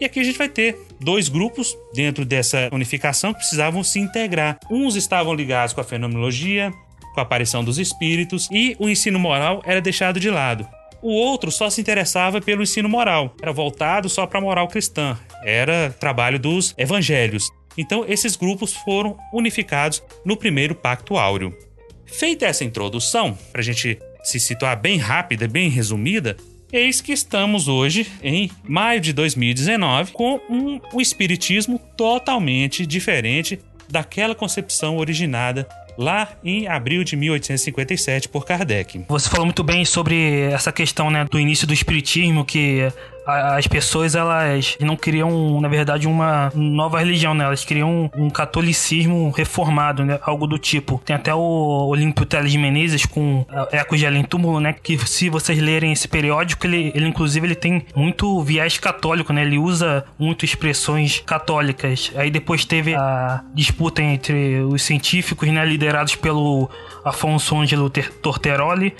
E 0.00 0.04
aqui 0.04 0.18
a 0.18 0.24
gente 0.24 0.38
vai 0.38 0.48
ter 0.48 0.78
dois 0.98 1.28
grupos 1.28 1.76
dentro 1.94 2.24
dessa 2.24 2.70
unificação 2.72 3.34
que 3.34 3.40
precisavam 3.40 3.84
se 3.84 3.98
integrar. 3.98 4.58
Uns 4.70 4.96
estavam 4.96 5.34
ligados 5.34 5.74
com 5.74 5.80
a 5.82 5.84
fenomenologia, 5.84 6.72
com 7.14 7.20
a 7.20 7.22
aparição 7.22 7.62
dos 7.62 7.78
espíritos, 7.78 8.48
e 8.50 8.74
o 8.78 8.88
ensino 8.88 9.18
moral 9.18 9.62
era 9.66 9.80
deixado 9.80 10.18
de 10.18 10.30
lado. 10.30 10.66
O 11.02 11.12
outro 11.12 11.50
só 11.50 11.70
se 11.70 11.80
interessava 11.80 12.40
pelo 12.40 12.62
ensino 12.62 12.88
moral, 12.88 13.34
era 13.40 13.52
voltado 13.52 14.08
só 14.08 14.26
para 14.26 14.38
a 14.38 14.42
moral 14.42 14.68
cristã, 14.68 15.18
era 15.42 15.94
trabalho 15.98 16.38
dos 16.38 16.74
evangelhos. 16.76 17.48
Então, 17.76 18.04
esses 18.06 18.36
grupos 18.36 18.74
foram 18.74 19.16
unificados 19.32 20.02
no 20.24 20.36
primeiro 20.36 20.74
Pacto 20.74 21.16
Áureo. 21.16 21.56
Feita 22.04 22.44
essa 22.44 22.64
introdução, 22.64 23.38
para 23.50 23.60
a 23.60 23.64
gente 23.64 23.98
se 24.22 24.38
situar 24.38 24.78
bem 24.78 24.98
rápida, 24.98 25.48
bem 25.48 25.70
resumida, 25.70 26.36
eis 26.72 27.00
que 27.00 27.12
estamos 27.12 27.68
hoje, 27.68 28.06
em 28.22 28.50
maio 28.62 29.00
de 29.00 29.12
2019, 29.12 30.12
com 30.12 30.40
um, 30.50 30.80
um 30.92 31.00
espiritismo 31.00 31.78
totalmente 31.96 32.84
diferente 32.84 33.58
daquela 33.88 34.34
concepção 34.34 34.98
originada 34.98 35.66
lá 35.96 36.28
em 36.44 36.66
abril 36.66 37.04
de 37.04 37.16
1857 37.16 38.28
por 38.28 38.44
Kardec. 38.44 39.04
Você 39.08 39.28
falou 39.28 39.46
muito 39.46 39.62
bem 39.62 39.84
sobre 39.84 40.40
essa 40.52 40.72
questão 40.72 41.10
né, 41.10 41.24
do 41.30 41.38
início 41.38 41.66
do 41.66 41.72
espiritismo, 41.72 42.44
que 42.44 42.90
as 43.26 43.66
pessoas 43.66 44.14
elas 44.14 44.76
não 44.80 44.96
queriam, 44.96 45.60
na 45.60 45.68
verdade, 45.68 46.06
uma 46.06 46.50
nova 46.54 46.98
religião, 46.98 47.34
né? 47.34 47.44
Elas 47.44 47.64
queriam 47.64 48.10
um 48.16 48.30
catolicismo 48.30 49.30
reformado, 49.30 50.04
né? 50.04 50.18
Algo 50.22 50.46
do 50.46 50.58
tipo. 50.58 51.00
Tem 51.04 51.14
até 51.14 51.34
o 51.34 51.88
Olímpio 51.88 52.24
Teles 52.26 52.54
Menezes 52.56 53.06
com 53.06 53.44
Ecos 53.70 53.98
de 53.98 54.06
Além 54.06 54.24
Túmulo, 54.24 54.60
né? 54.60 54.72
Que 54.72 54.98
se 55.06 55.28
vocês 55.28 55.58
lerem 55.58 55.92
esse 55.92 56.08
periódico, 56.08 56.66
ele, 56.66 56.92
ele 56.94 57.06
inclusive 57.06 57.46
ele 57.46 57.54
tem 57.54 57.84
muito 57.94 58.42
viés 58.42 58.78
católico, 58.78 59.32
né? 59.32 59.42
Ele 59.42 59.58
usa 59.58 60.04
muito 60.18 60.44
expressões 60.44 61.20
católicas. 61.20 62.12
Aí 62.16 62.30
depois 62.30 62.64
teve 62.64 62.94
a 62.94 63.42
disputa 63.54 64.02
entre 64.02 64.60
os 64.60 64.82
científicos, 64.82 65.48
né? 65.48 65.64
Liderados 65.64 66.16
pelo 66.16 66.70
Afonso 67.04 67.56
Ângelo 67.56 67.90
Torteroli 67.90 68.94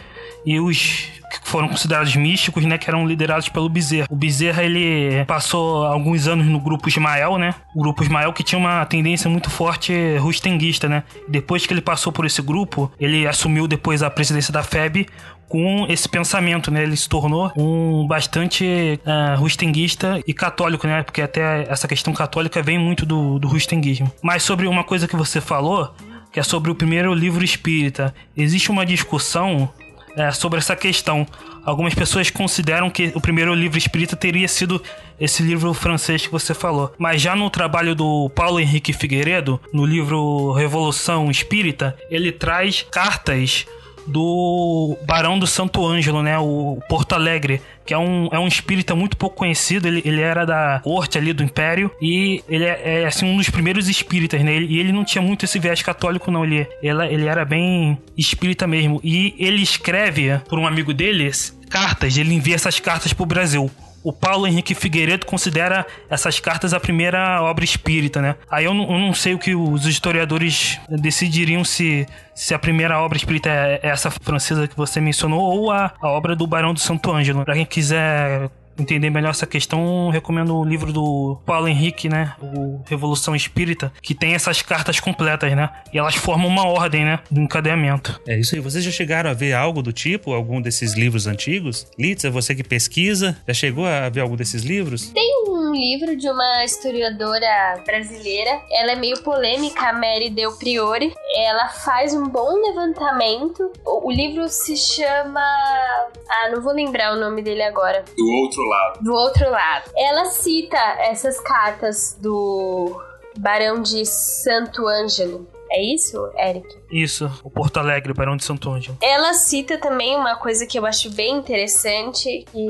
e 0.45 0.59
os 0.59 1.20
que 1.31 1.49
foram 1.49 1.69
considerados 1.69 2.15
místicos, 2.17 2.65
né, 2.65 2.77
que 2.77 2.91
eram 2.91 3.07
liderados 3.07 3.49
pelo 3.49 3.69
Bezerra. 3.69 4.07
O 4.11 4.17
Bezerra, 4.17 4.65
ele 4.65 5.25
passou 5.25 5.87
alguns 5.87 6.27
anos 6.27 6.47
no 6.47 6.59
grupo 6.59 6.89
Ismael, 6.89 7.39
né? 7.39 7.55
O 7.75 7.81
grupo 7.81 8.03
Ismael 8.03 8.33
que 8.33 8.43
tinha 8.43 8.59
uma 8.59 8.85
tendência 8.85 9.31
muito 9.31 9.49
forte 9.49 10.17
rustenguista, 10.19 10.89
né? 10.89 11.05
Depois 11.29 11.67
que 11.67 11.73
ele 11.73 11.81
passou 11.81 12.13
por 12.13 12.27
esse 12.27 12.43
grupo, 12.43 12.91
ele 12.99 13.27
assumiu 13.27 13.69
depois 13.69 14.03
a 14.03 14.11
presidência 14.11 14.53
da 14.53 14.63
FEB 14.63 15.07
com 15.49 15.85
esse 15.89 16.09
pensamento, 16.09 16.71
né? 16.71 16.83
Ele 16.85 16.97
se 16.97 17.09
tornou 17.09 17.53
um 17.57 18.07
bastante 18.07 19.01
uh, 19.05 19.39
rustenguista 19.39 20.21
e 20.27 20.33
católico, 20.33 20.87
né? 20.87 21.03
Porque 21.03 21.21
até 21.21 21.67
essa 21.69 21.89
questão 21.89 22.13
católica 22.13 22.63
vem 22.63 22.79
muito 22.79 23.05
do, 23.05 23.39
do 23.39 23.49
rustenguismo. 23.49 24.11
Mas 24.23 24.43
sobre 24.43 24.67
uma 24.69 24.85
coisa 24.85 25.09
que 25.09 25.17
você 25.17 25.41
falou, 25.41 25.93
que 26.33 26.39
é 26.39 26.43
sobre 26.43 26.71
o 26.71 26.75
primeiro 26.75 27.13
livro 27.13 27.45
espírita, 27.45 28.15
existe 28.37 28.71
uma 28.71 28.87
discussão 28.87 29.69
é, 30.17 30.31
sobre 30.33 30.59
essa 30.59 30.77
questão. 30.77 31.27
Algumas 31.65 31.95
pessoas 31.95 32.31
consideram 32.31 32.91
que 32.91 33.13
o 33.15 33.21
primeiro 33.21 33.55
livro 33.55 33.79
espírita 33.79 34.17
teria 34.17 34.49
sido 34.49 34.83
esse 35.19 35.43
livro 35.43 35.73
francês 35.75 36.27
que 36.27 36.33
você 36.33 36.55
falou. 36.55 36.93
Mas 36.99 37.21
já 37.21 37.37
no 37.37 37.51
trabalho 37.51 37.95
do 37.95 38.31
Paulo 38.31 38.59
Henrique 38.59 38.93
Figueiredo, 38.93 39.61
no 39.73 39.85
livro 39.85 40.53
Revolução 40.53 41.31
Espírita, 41.31 41.97
ele 42.11 42.33
traz 42.33 42.87
cartas 42.91 43.67
do 44.07 44.97
Barão 45.07 45.39
do 45.39 45.47
Santo 45.47 45.87
Ângelo, 45.87 46.23
né? 46.23 46.39
O 46.39 46.79
Porto 46.89 47.15
Alegre, 47.15 47.61
que 47.85 47.95
é 47.95 47.99
um, 47.99 48.29
é 48.33 48.39
um 48.39 48.47
espírita 48.47 48.95
muito 48.95 49.17
pouco 49.17 49.37
conhecido. 49.37 49.87
Ele, 49.89 50.03
ele 50.05 50.21
era 50.21 50.45
da 50.45 50.81
corte 50.83 51.19
ali 51.19 51.33
do 51.33 51.43
Império 51.43 51.91
e 52.01 52.43
ele 52.49 52.65
é, 52.65 53.03
é 53.03 53.07
assim, 53.07 53.27
um 53.27 53.37
dos 53.37 53.51
primeiros 53.51 53.89
espíritas, 53.89 54.43
né? 54.43 54.61
e 54.61 54.79
ele 54.79 54.93
não 54.93 55.05
tinha 55.05 55.23
muito 55.23 55.45
esse 55.45 55.59
viés 55.59 55.83
católico, 55.83 56.31
não. 56.31 56.45
Ele, 56.45 56.67
ele, 56.83 57.07
ele 57.07 57.27
era 57.27 57.45
bem 57.45 57.99
espírita 58.17 58.67
mesmo. 58.67 59.01
E 59.03 59.35
ele 59.39 59.63
escreve 59.63 60.39
por 60.49 60.59
um 60.59 60.67
amigo 60.67 60.93
deles 60.93 61.59
cartas, 61.69 62.17
ele 62.17 62.35
envia 62.35 62.57
essas 62.57 62.81
cartas 62.81 63.13
pro 63.13 63.25
Brasil 63.25 63.71
o 64.03 64.13
Paulo 64.13 64.47
Henrique 64.47 64.75
Figueiredo 64.75 65.27
considera 65.27 65.87
essas 66.09 66.41
cartas 66.41 66.73
a 66.73 66.81
primeira 66.81 67.43
obra 67.43 67.65
espírita, 67.65 68.21
né? 68.21 68.37
Aí 68.51 68.65
eu 68.65 68.75
não, 68.75 68.85
eu 68.85 68.99
não 68.99 69.15
sei 69.15 69.35
o 69.35 69.39
que 69.39 69.55
os 69.55 69.87
historiadores 69.87 70.79
decidiriam 70.89 71.65
se, 71.65 72.07
se 72.35 72.55
a 72.55 72.59
primeira 72.59 72.99
obra 73.01 73.19
espírita 73.19 73.51
é 73.51 73.81
essa 73.83 74.11
francesa 74.11 74.67
que 74.67 74.77
você 74.77 75.01
mencionou 75.01 75.41
ou 75.41 75.71
a, 75.71 75.93
a 76.01 76.09
obra 76.09 76.35
do 76.35 76.47
Barão 76.47 76.73
do 76.73 76.81
Santo 76.81 77.13
Ângelo. 77.13 77.45
Pra 77.45 77.55
quem 77.55 77.67
quiser 77.67 78.51
entender 78.81 79.11
melhor 79.11 79.31
essa 79.31 79.47
questão, 79.47 80.11
recomendo 80.11 80.57
o 80.57 80.65
livro 80.65 80.93
do 80.93 81.39
Paulo 81.45 81.69
Henrique, 81.69 82.09
né? 82.09 82.35
O 82.41 82.81
Revolução 82.87 83.35
Espírita, 83.35 83.93
que 84.03 84.15
tem 84.15 84.35
essas 84.35 84.63
cartas 84.63 85.01
completas, 85.01 85.55
né? 85.55 85.71
E 85.93 85.99
elas 85.99 86.15
formam 86.15 86.49
uma 86.49 86.67
ordem, 86.67 87.05
né? 87.05 87.21
Do 87.31 87.41
encadeamento. 87.41 88.21
É 88.27 88.39
isso 88.39 88.55
aí. 88.55 88.61
Vocês 88.61 88.85
já 88.85 88.91
chegaram 88.91 89.31
a 89.31 89.35
ver 89.35 89.53
algo 89.53 89.83
do 89.83 89.93
tipo, 89.93 90.33
algum 90.33 90.61
desses 90.61 90.95
livros 90.95 91.27
antigos? 91.27 91.87
Litz, 91.99 92.25
é 92.25 92.31
você 92.31 92.55
que 92.55 92.63
pesquisa, 92.65 93.37
já 93.47 93.55
chegou 93.55 93.87
a 93.87 94.09
ver 94.09 94.21
algum 94.21 94.37
desses 94.37 94.63
livros? 94.63 95.11
Tem 95.11 95.45
um 95.49 95.73
livro 95.73 96.17
de 96.17 96.29
uma 96.29 96.65
historiadora 96.65 97.83
brasileira. 97.85 98.61
Ela 98.71 98.93
é 98.93 98.97
meio 98.97 99.23
polêmica, 99.23 99.89
a 99.89 99.93
Mary 99.93 100.31
Del 100.31 100.57
Priore. 100.59 101.13
Ela 101.37 101.69
faz 101.69 102.15
um 102.15 102.29
bom 102.29 102.53
levantamento. 102.67 103.71
O, 103.85 104.09
o 104.09 104.11
livro 104.11 104.49
se 104.49 104.77
chama. 104.77 105.41
Ah, 105.41 106.51
não 106.53 106.63
vou 106.63 106.73
lembrar 106.73 107.13
o 107.13 107.21
nome 107.21 107.43
dele 107.43 107.63
agora. 107.63 108.05
Do 108.17 108.27
outro 108.43 108.63
lado. 108.71 109.03
Do 109.03 109.13
outro 109.13 109.51
lado. 109.51 109.91
Ela 109.97 110.27
cita 110.27 110.79
essas 111.01 111.39
cartas 111.41 112.17
do 112.21 113.01
Barão 113.39 113.83
de 113.83 114.05
Santo 114.07 114.87
Ângelo. 114.87 115.47
É 115.73 115.81
isso, 115.81 116.29
Eric? 116.37 116.67
Isso, 116.91 117.31
o 117.45 117.51
Porto 117.51 117.79
Alegre, 117.79 118.11
o 118.11 118.15
Barão 118.15 118.37
de 118.37 118.45
Santo 118.45 118.71
Ângelo. 118.71 118.99
Ela 119.01 119.33
cita 119.35 119.79
também 119.79 120.17
uma 120.17 120.35
coisa 120.35 120.67
que 120.67 120.77
eu 120.77 120.85
acho 120.85 121.09
bem 121.11 121.37
interessante, 121.37 122.45
que 122.51 122.67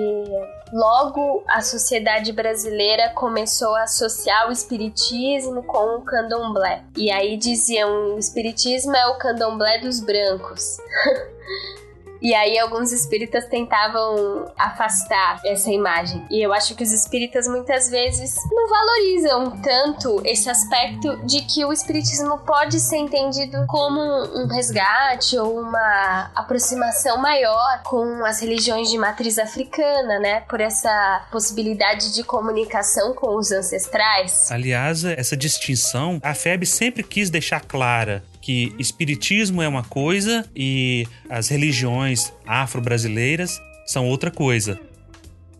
logo 0.71 1.43
a 1.49 1.63
sociedade 1.63 2.31
brasileira 2.31 3.11
começou 3.15 3.75
a 3.75 3.85
associar 3.85 4.49
o 4.49 4.53
espiritismo 4.53 5.63
com 5.63 5.97
o 5.97 6.03
candomblé. 6.03 6.85
E 6.95 7.11
aí 7.11 7.39
diziam, 7.39 8.17
o 8.17 8.19
espiritismo 8.19 8.95
é 8.95 9.07
o 9.07 9.17
candomblé 9.17 9.79
dos 9.79 10.01
brancos. 10.01 10.77
E 12.21 12.35
aí 12.35 12.59
alguns 12.59 12.93
espíritas 12.93 13.47
tentavam 13.47 14.51
afastar 14.59 15.41
essa 15.45 15.71
imagem. 15.71 16.25
E 16.31 16.45
eu 16.45 16.53
acho 16.53 16.75
que 16.75 16.83
os 16.83 16.93
espíritas 16.93 17.49
muitas 17.49 17.89
vezes 17.89 18.35
não 18.51 18.69
valorizam 18.69 19.51
tanto 19.63 20.23
esse 20.25 20.49
aspecto 20.51 21.17
de 21.25 21.43
que 21.43 21.65
o 21.65 21.73
espiritismo 21.73 22.39
pode 22.39 22.79
ser 22.79 22.99
entendido 22.99 23.65
como 23.67 24.01
um 24.01 24.47
resgate 24.47 25.39
ou 25.39 25.61
uma 25.61 26.31
aproximação 26.35 27.19
maior 27.19 27.83
com 27.85 28.25
as 28.25 28.41
religiões 28.41 28.91
de 28.91 28.99
matriz 28.99 29.39
africana, 29.39 30.19
né? 30.19 30.41
Por 30.43 30.61
essa 30.61 31.27
possibilidade 31.31 32.15
de 32.15 32.23
comunicação 32.23 33.15
com 33.15 33.37
os 33.37 33.51
ancestrais. 33.51 34.51
Aliás, 34.51 35.05
essa 35.05 35.37
distinção 35.37 36.21
a 36.23 36.35
FEB 36.35 36.67
sempre 36.67 37.03
quis 37.03 37.31
deixar 37.31 37.61
clara 37.61 38.23
que 38.51 38.75
espiritismo 38.81 39.63
é 39.63 39.69
uma 39.69 39.85
coisa 39.85 40.45
e 40.57 41.07
as 41.29 41.47
religiões 41.47 42.33
afro-brasileiras 42.45 43.63
são 43.87 44.09
outra 44.09 44.29
coisa. 44.29 44.81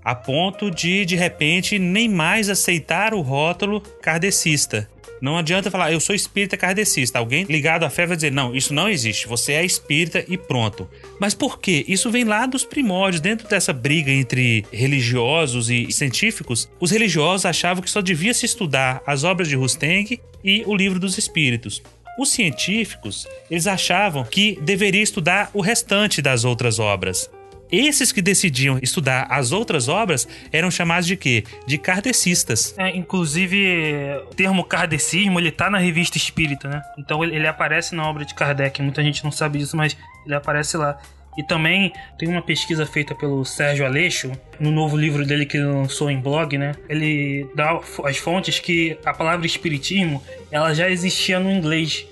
A 0.03 0.13
ponto 0.13 0.69
de, 0.73 1.05
de 1.05 1.15
repente, 1.15 1.79
nem 1.79 2.09
mais 2.09 2.49
aceitar 2.49 3.15
o 3.15 3.21
rótulo 3.21 3.81
kardecista. 4.03 4.91
Não 5.23 5.39
adianta 5.39 5.71
falar, 5.71 5.93
eu 5.93 6.01
sou 6.01 6.17
espírita 6.17 6.57
kardecista. 6.57 7.21
Alguém 7.21 7.45
ligado 7.45 7.85
à 7.85 7.91
fé 7.91 8.07
vai 8.07 8.17
dizer, 8.17 8.33
não, 8.33 8.57
isso 8.57 8.75
não 8.75 8.89
existe. 8.89 9.29
Você 9.29 9.53
é 9.53 9.65
espírita 9.65 10.25
e 10.27 10.37
pronto. 10.37 10.89
Mas 11.21 11.33
por 11.33 11.61
quê? 11.61 11.85
Isso 11.87 12.11
vem 12.11 12.25
lá 12.25 12.45
dos 12.45 12.65
primórdios, 12.65 13.21
dentro 13.21 13.47
dessa 13.47 13.73
briga 13.73 14.11
entre 14.11 14.67
religiosos 14.73 15.71
e 15.71 15.93
científicos. 15.93 16.69
Os 16.81 16.91
religiosos 16.91 17.47
achavam 17.47 17.85
que 17.85 17.91
só 17.91 18.01
devia 18.01 18.35
se 18.35 18.47
estudar 18.47 19.01
as 19.07 19.23
obras 19.23 19.47
de 19.47 19.55
Rusteng 19.55 20.19
e 20.43 20.65
o 20.67 20.75
livro 20.75 20.99
dos 20.99 21.19
espíritos. 21.19 21.81
Os 22.21 22.29
científicos, 22.33 23.27
eles 23.51 23.67
achavam 23.67 24.23
que 24.25 24.59
deveria 24.61 25.03
estudar 25.03 25.51
o 25.55 25.63
restante 25.63 26.21
das 26.21 26.45
outras 26.45 26.79
obras. 26.79 27.31
Esses 27.73 28.13
que 28.13 28.21
decidiam 28.21 28.79
estudar 28.83 29.27
as 29.31 29.53
outras 29.53 29.89
obras 29.89 30.29
eram 30.53 30.71
chamados 30.71 31.07
de 31.07 31.17
quê? 31.17 31.45
De 31.67 31.79
kardecistas. 31.79 32.75
É, 32.77 32.95
inclusive, 32.95 34.21
o 34.31 34.35
termo 34.35 34.63
kardecismo, 34.65 35.41
ele 35.41 35.51
tá 35.51 35.71
na 35.71 35.79
revista 35.79 36.19
Espírita, 36.19 36.69
né? 36.69 36.83
Então 36.99 37.25
ele, 37.25 37.37
ele 37.37 37.47
aparece 37.47 37.95
na 37.95 38.07
obra 38.07 38.23
de 38.23 38.35
Kardec. 38.35 38.83
Muita 38.83 39.03
gente 39.03 39.25
não 39.25 39.33
sabe 39.33 39.59
disso, 39.59 39.75
mas 39.75 39.97
ele 40.27 40.35
aparece 40.35 40.77
lá. 40.77 41.01
E 41.39 41.43
também 41.43 41.91
tem 42.19 42.29
uma 42.29 42.43
pesquisa 42.43 42.85
feita 42.85 43.15
pelo 43.15 43.45
Sérgio 43.47 43.87
Aleixo, 43.87 44.31
no 44.59 44.71
novo 44.71 44.95
livro 44.95 45.25
dele 45.25 45.47
que 45.47 45.59
lançou 45.59 46.11
em 46.11 46.21
blog, 46.21 46.59
né? 46.59 46.75
Ele 46.87 47.49
dá 47.55 47.81
as 48.05 48.19
fontes 48.19 48.59
que 48.59 48.99
a 49.07 49.15
palavra 49.15 49.47
espiritismo, 49.47 50.23
ela 50.51 50.75
já 50.75 50.91
existia 50.91 51.41
no 51.41 51.51
inglês. 51.51 52.07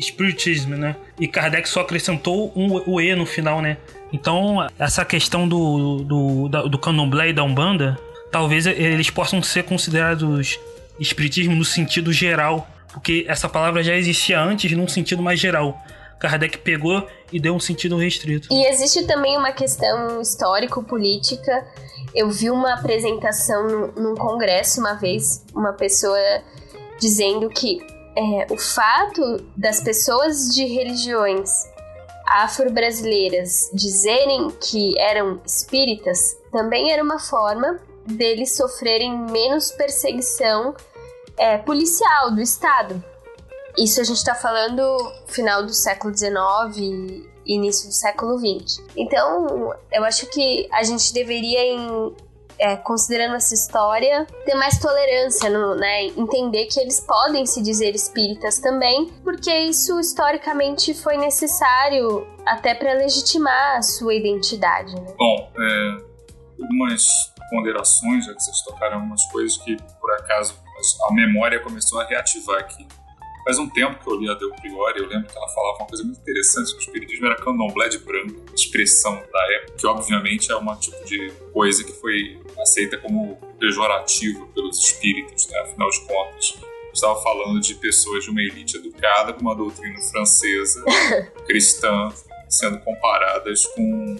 Spiritism, 0.00 0.70
né? 0.70 0.96
E 1.18 1.28
Kardec 1.28 1.68
só 1.68 1.80
acrescentou 1.80 2.52
um, 2.56 2.82
o 2.86 3.00
E 3.00 3.14
no 3.14 3.26
final, 3.26 3.60
né? 3.60 3.76
Então, 4.12 4.66
essa 4.78 5.04
questão 5.04 5.48
do, 5.48 5.98
do, 6.04 6.48
do, 6.48 6.68
do 6.68 6.78
candomblé 6.78 7.30
e 7.30 7.32
da 7.32 7.42
Umbanda, 7.42 7.98
talvez 8.30 8.66
eles 8.66 9.10
possam 9.10 9.42
ser 9.42 9.64
considerados 9.64 10.58
espiritismo 11.00 11.54
no 11.54 11.64
sentido 11.64 12.12
geral, 12.12 12.68
porque 12.92 13.24
essa 13.28 13.48
palavra 13.48 13.82
já 13.82 13.96
existia 13.96 14.40
antes 14.40 14.70
num 14.72 14.86
sentido 14.86 15.22
mais 15.22 15.40
geral. 15.40 15.80
Kardec 16.18 16.58
pegou 16.58 17.06
e 17.32 17.40
deu 17.40 17.54
um 17.54 17.60
sentido 17.60 17.96
restrito. 17.96 18.48
E 18.50 18.66
existe 18.66 19.06
também 19.06 19.36
uma 19.36 19.52
questão 19.52 20.20
histórico-política. 20.22 21.66
Eu 22.14 22.30
vi 22.30 22.50
uma 22.50 22.74
apresentação 22.74 23.92
num 23.96 24.14
congresso 24.14 24.80
uma 24.80 24.94
vez, 24.94 25.44
uma 25.54 25.72
pessoa 25.72 26.18
dizendo 27.00 27.48
que 27.50 27.84
é, 28.16 28.46
o 28.52 28.56
fato 28.56 29.44
das 29.56 29.80
pessoas 29.80 30.54
de 30.54 30.64
religiões 30.64 31.50
afro-brasileiras 32.26 33.70
dizerem 33.72 34.50
que 34.60 34.98
eram 34.98 35.40
espíritas 35.44 36.36
também 36.50 36.92
era 36.92 37.02
uma 37.02 37.18
forma 37.18 37.80
deles 38.06 38.56
sofrerem 38.56 39.18
menos 39.30 39.70
perseguição 39.72 40.74
é, 41.36 41.58
policial 41.58 42.34
do 42.34 42.40
Estado. 42.40 43.02
Isso 43.76 44.00
a 44.00 44.04
gente 44.04 44.18
está 44.18 44.34
falando 44.34 44.82
final 45.26 45.64
do 45.64 45.74
século 45.74 46.16
XIX 46.16 47.34
início 47.46 47.88
do 47.88 47.94
século 47.94 48.38
XX. 48.38 48.82
Então, 48.96 49.74
eu 49.92 50.04
acho 50.04 50.26
que 50.26 50.68
a 50.72 50.82
gente 50.82 51.12
deveria, 51.12 51.60
em, 51.60 52.14
é, 52.58 52.76
considerando 52.76 53.36
essa 53.36 53.54
história, 53.54 54.26
ter 54.44 54.54
mais 54.54 54.78
tolerância, 54.78 55.50
no, 55.50 55.74
né? 55.74 56.04
Entender 56.04 56.66
que 56.66 56.80
eles 56.80 57.00
podem 57.00 57.46
se 57.46 57.62
dizer 57.62 57.94
espíritas 57.94 58.58
também, 58.60 59.12
porque 59.22 59.52
isso 59.52 59.98
historicamente 59.98 60.94
foi 60.94 61.16
necessário 61.16 62.26
até 62.46 62.74
para 62.74 62.92
legitimar 62.94 63.76
a 63.76 63.82
sua 63.82 64.14
identidade. 64.14 64.94
Né? 64.94 65.14
Bom, 65.18 65.52
é, 65.58 66.04
algumas 66.62 67.06
ponderações, 67.50 68.24
já 68.24 68.34
que 68.34 68.42
vocês 68.42 68.60
tocaram 68.62 68.96
algumas 68.96 69.24
coisas 69.26 69.56
que, 69.58 69.76
por 70.00 70.12
acaso, 70.12 70.54
a 71.08 71.12
memória 71.12 71.60
começou 71.60 72.00
a 72.00 72.04
reativar 72.04 72.60
aqui. 72.60 72.86
Faz 73.44 73.58
um 73.58 73.68
tempo 73.68 74.02
que 74.02 74.10
eu 74.10 74.18
li 74.18 74.30
a 74.30 74.34
Del 74.34 74.50
Priori, 74.54 75.00
eu 75.00 75.06
lembro 75.06 75.28
que 75.28 75.36
ela 75.36 75.48
falava 75.48 75.76
uma 75.76 75.86
coisa 75.86 76.02
muito 76.02 76.18
interessante, 76.18 76.70
que 76.72 76.78
o 76.78 76.80
espiritismo 76.80 77.26
era 77.26 77.36
candomblé 77.36 77.88
de 77.88 77.98
branco, 77.98 78.42
expressão 78.54 79.14
da 79.14 79.54
época, 79.56 79.76
que 79.78 79.86
obviamente 79.86 80.50
é 80.50 80.56
um 80.56 80.76
tipo 80.76 81.04
de 81.04 81.30
coisa 81.52 81.84
que 81.84 81.92
foi 81.92 82.40
aceita 82.60 82.98
como 82.98 83.36
pejorativa 83.58 84.46
pelos 84.54 84.78
espíritos, 84.78 85.48
né? 85.48 85.58
afinal 85.60 85.88
de 85.90 86.00
contas. 86.00 86.54
Estava 86.92 87.20
falando 87.22 87.60
de 87.60 87.74
pessoas 87.74 88.24
de 88.24 88.30
uma 88.30 88.40
elite 88.40 88.76
educada 88.76 89.32
com 89.32 89.40
uma 89.40 89.54
doutrina 89.54 90.00
francesa, 90.00 90.84
cristã, 91.46 92.12
sendo 92.48 92.78
comparadas 92.80 93.66
com 93.66 94.16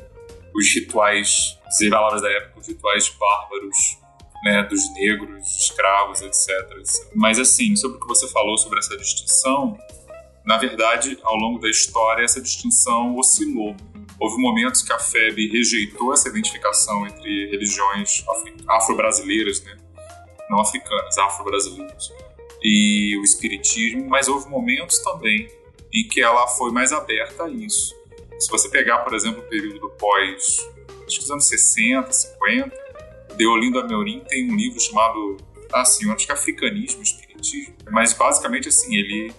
os 0.54 0.74
rituais, 0.74 1.58
as 1.66 1.88
palavras 1.88 2.22
da 2.22 2.30
época, 2.30 2.60
os 2.60 2.66
rituais 2.66 3.08
bárbaros 3.08 3.98
né, 4.44 4.62
dos 4.64 4.92
negros, 4.94 5.56
escravos, 5.56 6.20
etc, 6.20 7.10
Mas 7.14 7.38
assim, 7.38 7.74
sobre 7.74 7.96
o 7.96 8.00
que 8.00 8.06
você 8.06 8.28
falou 8.28 8.58
sobre 8.58 8.78
essa 8.78 8.96
distinção, 8.96 9.78
na 10.44 10.58
verdade, 10.58 11.18
ao 11.22 11.36
longo 11.36 11.58
da 11.58 11.70
história, 11.70 12.22
essa 12.22 12.40
distinção 12.40 13.16
oscilou. 13.16 13.74
Houve 14.18 14.40
momentos 14.40 14.82
que 14.82 14.92
a 14.92 14.98
FEB 14.98 15.48
rejeitou 15.48 16.12
essa 16.12 16.28
identificação 16.28 17.06
entre 17.06 17.50
religiões 17.50 18.24
afro-brasileiras, 18.68 19.62
né? 19.62 19.76
não 20.48 20.60
africanas, 20.60 21.18
afro-brasileiras, 21.18 22.12
e 22.62 23.16
o 23.18 23.22
espiritismo, 23.22 24.08
mas 24.08 24.28
houve 24.28 24.48
momentos 24.48 24.98
também 24.98 25.48
em 25.92 26.08
que 26.08 26.20
ela 26.20 26.46
foi 26.48 26.70
mais 26.72 26.92
aberta 26.92 27.44
a 27.44 27.50
isso. 27.50 27.94
Se 28.38 28.50
você 28.50 28.68
pegar, 28.68 28.98
por 28.98 29.14
exemplo, 29.14 29.40
o 29.40 29.48
período 29.48 29.78
do 29.78 29.90
pós, 29.90 30.68
acho 31.06 31.16
que 31.16 31.20
dos 31.20 31.30
anos 31.30 31.46
60, 31.46 32.12
50, 32.12 32.84
Deolindo 33.36 33.78
Amorim 33.78 34.20
tem 34.26 34.50
um 34.50 34.56
livro 34.56 34.80
chamado, 34.80 35.36
assim, 35.72 36.10
acho 36.10 36.26
que 36.26 36.32
é 36.32 36.34
Africanismo 36.34 37.02
Espiritismo, 37.02 37.74
mas 37.90 38.12
basicamente, 38.12 38.68
assim, 38.68 38.94
ele, 38.94 39.32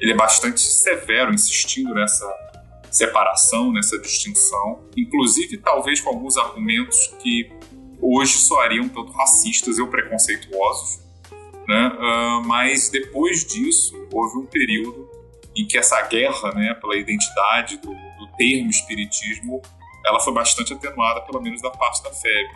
ele 0.00 0.12
é 0.12 0.14
bastante 0.14 0.60
severo, 0.60 1.32
insistindo 1.32 1.94
nessa 1.94 2.26
separação, 2.90 3.72
nessa 3.72 3.98
distinção, 3.98 4.84
inclusive 4.96 5.58
talvez 5.58 6.00
com 6.00 6.10
alguns 6.10 6.36
argumentos 6.36 7.14
que 7.22 7.50
hoje 8.00 8.34
soariam 8.34 8.88
tanto 8.88 9.12
racistas 9.12 9.78
ou 9.78 9.88
preconceituosos, 9.88 11.00
né? 11.66 11.88
Uh, 11.88 12.46
mas 12.46 12.88
depois 12.88 13.44
disso 13.44 13.94
houve 14.12 14.38
um 14.38 14.46
período 14.46 15.08
em 15.56 15.66
que 15.66 15.76
essa 15.76 16.00
guerra, 16.02 16.52
né, 16.52 16.72
pela 16.74 16.96
identidade 16.96 17.78
do, 17.78 17.88
do 17.90 18.28
termo 18.36 18.70
espiritismo, 18.70 19.60
ela 20.06 20.20
foi 20.20 20.32
bastante 20.32 20.72
atenuada, 20.72 21.20
pelo 21.22 21.42
menos 21.42 21.60
da 21.60 21.70
parte 21.70 22.02
da 22.02 22.10
FEB 22.10 22.48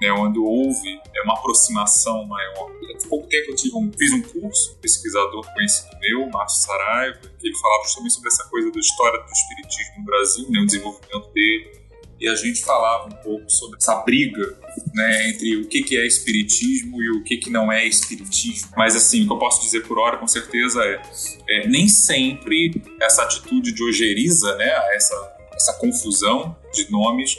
né, 0.00 0.12
onde 0.12 0.38
houve 0.38 1.00
é, 1.14 1.22
uma 1.24 1.34
aproximação 1.34 2.26
maior. 2.26 2.70
Há 3.04 3.08
pouco 3.08 3.28
tempo 3.28 3.50
eu 3.50 3.56
tive 3.56 3.76
um, 3.76 3.90
fiz 3.92 4.12
um 4.12 4.22
curso, 4.22 4.72
um 4.72 4.80
pesquisador 4.80 5.46
conhecido 5.52 5.88
meu, 6.00 6.28
Márcio 6.30 6.62
Saraiva, 6.62 7.20
que 7.38 7.46
ele 7.46 7.56
falava 7.56 7.84
justamente 7.84 8.14
sobre 8.14 8.28
essa 8.28 8.44
coisa 8.44 8.70
da 8.70 8.80
história 8.80 9.20
do 9.20 9.30
espiritismo 9.30 9.98
no 9.98 10.04
Brasil, 10.04 10.50
né, 10.50 10.60
o 10.60 10.66
desenvolvimento 10.66 11.32
dele, 11.32 11.80
e 12.20 12.28
a 12.28 12.34
gente 12.34 12.62
falava 12.62 13.06
um 13.06 13.16
pouco 13.22 13.50
sobre 13.50 13.78
essa 13.78 13.96
briga 14.02 14.58
né, 14.94 15.30
entre 15.30 15.56
o 15.56 15.66
que, 15.66 15.82
que 15.82 15.96
é 15.96 16.06
espiritismo 16.06 17.02
e 17.02 17.10
o 17.12 17.24
que, 17.24 17.38
que 17.38 17.48
não 17.48 17.72
é 17.72 17.86
espiritismo. 17.86 18.72
Mas 18.76 18.94
assim, 18.94 19.24
o 19.24 19.26
que 19.26 19.32
eu 19.32 19.38
posso 19.38 19.62
dizer 19.62 19.86
por 19.86 19.98
hora, 19.98 20.18
com 20.18 20.28
certeza, 20.28 20.84
é, 20.84 21.00
é 21.48 21.66
nem 21.66 21.88
sempre 21.88 22.82
essa 23.00 23.22
atitude 23.22 23.72
de 23.72 23.82
ojeriza, 23.82 24.54
né, 24.56 24.70
essa, 24.94 25.38
essa 25.54 25.72
confusão 25.74 26.54
de 26.74 26.90
nomes, 26.90 27.36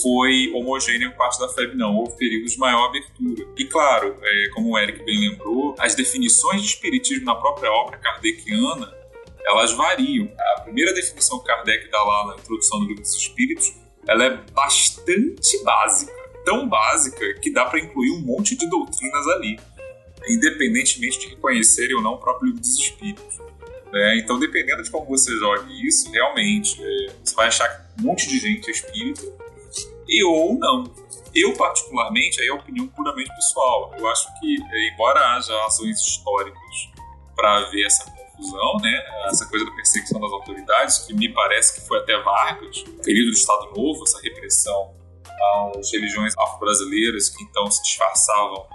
foi 0.00 0.52
homogêneo 0.54 1.10
com 1.12 1.18
parte 1.18 1.38
da 1.38 1.48
FEB, 1.48 1.76
não. 1.76 1.96
Houve 1.96 2.16
períodos 2.16 2.52
de 2.52 2.58
maior 2.58 2.88
abertura. 2.88 3.46
E 3.56 3.64
claro, 3.64 4.16
é, 4.22 4.48
como 4.54 4.70
o 4.70 4.78
Eric 4.78 5.04
bem 5.04 5.18
lembrou, 5.20 5.74
as 5.78 5.94
definições 5.94 6.62
de 6.62 6.68
espiritismo 6.68 7.24
na 7.24 7.34
própria 7.34 7.70
obra 7.70 7.98
kardeciana 7.98 8.92
elas 9.46 9.72
variam. 9.72 10.30
A 10.56 10.60
primeira 10.62 10.92
definição 10.94 11.38
que 11.38 11.46
Kardec 11.46 11.90
dá 11.90 12.02
lá 12.02 12.28
na 12.28 12.36
introdução 12.36 12.80
do 12.80 12.86
livro 12.86 13.02
dos 13.02 13.14
Espíritos, 13.14 13.74
ela 14.06 14.24
é 14.24 14.30
bastante 14.52 15.62
básica, 15.62 16.12
tão 16.44 16.68
básica 16.68 17.34
que 17.40 17.52
dá 17.52 17.64
para 17.66 17.80
incluir 17.80 18.10
um 18.10 18.20
monte 18.20 18.56
de 18.56 18.68
doutrinas 18.68 19.26
ali, 19.28 19.58
independentemente 20.28 21.18
de 21.20 21.28
reconhecerem 21.28 21.94
ou 21.94 22.02
não 22.02 22.14
o 22.14 22.18
próprio 22.18 22.46
livro 22.46 22.60
dos 22.60 22.78
Espíritos. 22.78 23.38
É, 23.92 24.18
então, 24.18 24.38
dependendo 24.40 24.82
de 24.82 24.90
como 24.90 25.06
você 25.06 25.30
jogue 25.38 25.86
isso, 25.86 26.10
realmente, 26.10 26.82
é, 26.82 27.12
você 27.22 27.34
vai 27.34 27.46
achar 27.46 27.68
que 27.68 28.02
um 28.02 28.06
monte 28.06 28.28
de 28.28 28.38
gente 28.40 28.68
é 28.68 28.72
espírita 28.72 29.22
e 30.08 30.24
ou 30.24 30.58
não. 30.58 30.84
Eu, 31.34 31.52
particularmente, 31.56 32.40
aí 32.40 32.48
é 32.48 32.52
opinião 32.52 32.86
puramente 32.88 33.34
pessoal. 33.34 33.92
Eu 33.98 34.06
acho 34.08 34.28
que, 34.38 34.56
é, 34.72 34.94
embora 34.94 35.20
haja 35.34 35.64
ações 35.64 35.98
históricas 36.00 36.88
para 37.34 37.58
haver 37.58 37.86
essa 37.86 38.04
confusão, 38.10 38.76
né, 38.82 39.02
essa 39.26 39.46
coisa 39.46 39.64
da 39.64 39.72
perseguição 39.72 40.20
das 40.20 40.30
autoridades, 40.30 40.98
que 40.98 41.14
me 41.14 41.28
parece 41.32 41.80
que 41.80 41.88
foi 41.88 41.98
até 41.98 42.16
Vargas, 42.22 42.82
período 43.02 43.30
do 43.30 43.36
Estado 43.36 43.72
Novo, 43.76 44.04
essa 44.04 44.20
repressão 44.20 44.94
às 45.76 45.92
religiões 45.92 46.32
afro-brasileiras 46.38 47.28
que 47.28 47.42
então 47.42 47.68
se 47.70 47.82
disfarçavam 47.82 48.66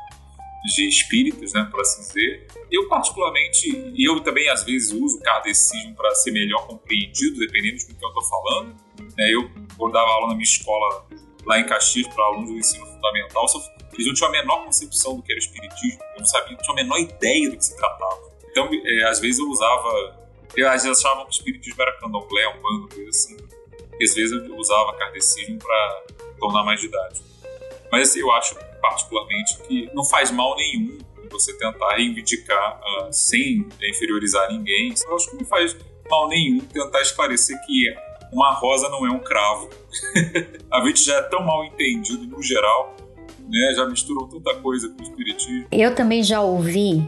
de 0.66 0.88
espíritos, 0.88 1.54
né, 1.54 1.68
por 1.72 1.82
assim 1.82 2.02
dizer. 2.02 2.48
Eu, 2.72 2.88
particularmente, 2.88 3.70
e 3.96 4.08
eu 4.08 4.20
também 4.20 4.50
às 4.50 4.64
vezes 4.64 4.92
uso 4.92 5.18
o 5.18 5.22
kardecismo 5.22 5.96
para 5.96 6.14
ser 6.16 6.32
melhor 6.32 6.68
compreendido, 6.68 7.40
dependendo 7.40 7.78
de 7.78 7.86
que 7.86 7.92
eu 7.92 8.08
estou 8.10 8.24
falando. 8.24 8.76
Né, 9.18 9.34
eu, 9.34 9.50
quando 9.78 9.94
dava 9.94 10.10
aula 10.12 10.28
na 10.28 10.34
minha 10.34 10.44
escola 10.44 11.06
lá 11.46 11.60
em 11.60 11.66
Caxias 11.66 12.08
para 12.14 12.24
alunos 12.26 12.50
do 12.50 12.58
ensino 12.58 12.86
fundamental, 12.86 13.46
eles 13.94 14.08
não 14.08 14.14
tinham 14.14 14.30
a 14.30 14.32
menor 14.32 14.66
concepção 14.66 15.16
do 15.16 15.24
que 15.24 15.32
era 15.32 15.40
espiritismo, 15.40 16.00
eu 16.14 16.20
não 16.20 16.26
sabia, 16.26 16.52
não 16.52 16.62
tinha 16.62 16.74
a 16.74 16.76
menor 16.76 17.00
ideia 17.00 17.50
do 17.50 17.58
que 17.58 17.66
se 17.66 17.76
tratava. 17.76 18.30
Então, 18.52 18.70
é, 18.72 19.04
às 19.04 19.20
vezes 19.20 19.40
eu 19.40 19.48
usava, 19.48 20.20
às 20.52 20.84
vezes 20.84 21.00
achavam 21.00 21.24
que 21.26 21.32
o 21.32 21.36
espiritismo 21.38 21.82
era 21.82 21.98
candomblé, 22.00 22.48
um 22.50 22.62
bando, 22.62 22.90
coisa 22.94 23.10
assim. 23.10 23.38
E 24.00 24.04
às 24.04 24.14
vezes 24.14 24.32
eu 24.32 24.56
usava 24.56 24.94
kardecismo 24.98 25.58
para 25.60 26.04
tornar 26.40 26.64
mais 26.64 26.80
didático. 26.80 27.26
Mas 27.92 28.10
assim, 28.10 28.20
eu 28.20 28.32
acho 28.32 28.56
particularmente 28.82 29.58
que 29.68 29.90
não 29.94 30.04
faz 30.06 30.32
mal 30.32 30.56
nenhum 30.56 30.98
você 31.32 31.56
tentar 31.58 31.96
reivindicar 31.96 32.80
uh, 32.80 33.14
sem 33.14 33.68
inferiorizar 33.82 34.52
ninguém. 34.52 34.94
Eu 35.08 35.16
acho 35.16 35.30
que 35.30 35.38
não 35.38 35.46
faz 35.46 35.76
mal 36.10 36.28
nenhum 36.28 36.60
tentar 36.60 37.02
esclarecer 37.02 37.56
que 37.66 37.86
uma 38.32 38.52
rosa 38.54 38.90
não 38.90 39.06
é 39.06 39.12
um 39.12 39.20
cravo. 39.20 39.70
a 40.72 40.82
gente 40.86 41.04
já 41.04 41.16
é 41.18 41.22
tão 41.24 41.44
mal 41.44 41.64
entendido 41.66 42.26
no 42.26 42.42
geral, 42.42 42.96
né? 43.48 43.74
Já 43.76 43.86
misturou 43.86 44.28
tanta 44.28 44.56
coisa 44.56 44.90
com 44.90 45.00
o 45.00 45.04
espiritismo. 45.04 45.68
Eu 45.72 45.94
também 45.96 46.24
já 46.24 46.42
ouvi 46.42 47.08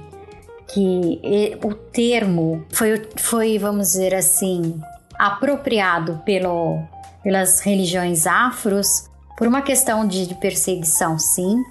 que 0.73 1.19
o 1.63 1.73
termo 1.73 2.65
foi, 2.71 3.07
foi 3.17 3.59
vamos 3.59 3.91
dizer 3.91 4.15
assim, 4.15 4.79
apropriado 5.19 6.21
pelo, 6.25 6.81
pelas 7.23 7.59
religiões 7.59 8.25
afros 8.25 9.10
por 9.41 9.47
uma 9.47 9.63
questão 9.63 10.07
de 10.07 10.35
perseguição, 10.35 11.17
sim, 11.17 11.65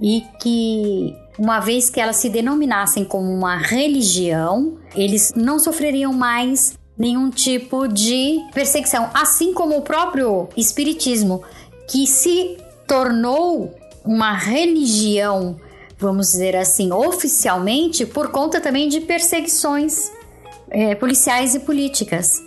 e 0.00 0.24
que 0.40 1.16
uma 1.38 1.60
vez 1.60 1.88
que 1.88 2.00
elas 2.00 2.16
se 2.16 2.28
denominassem 2.28 3.04
como 3.04 3.32
uma 3.32 3.56
religião, 3.56 4.76
eles 4.92 5.32
não 5.36 5.56
sofreriam 5.60 6.12
mais 6.12 6.76
nenhum 6.98 7.30
tipo 7.30 7.86
de 7.86 8.40
perseguição, 8.52 9.08
assim 9.14 9.54
como 9.54 9.76
o 9.76 9.82
próprio 9.82 10.48
espiritismo, 10.56 11.44
que 11.88 12.08
se 12.08 12.58
tornou 12.88 13.72
uma 14.04 14.36
religião, 14.36 15.60
vamos 15.96 16.32
dizer 16.32 16.56
assim, 16.56 16.90
oficialmente, 16.90 18.04
por 18.04 18.32
conta 18.32 18.60
também 18.60 18.88
de 18.88 19.00
perseguições 19.00 20.10
é, 20.68 20.96
policiais 20.96 21.54
e 21.54 21.60
políticas 21.60 22.42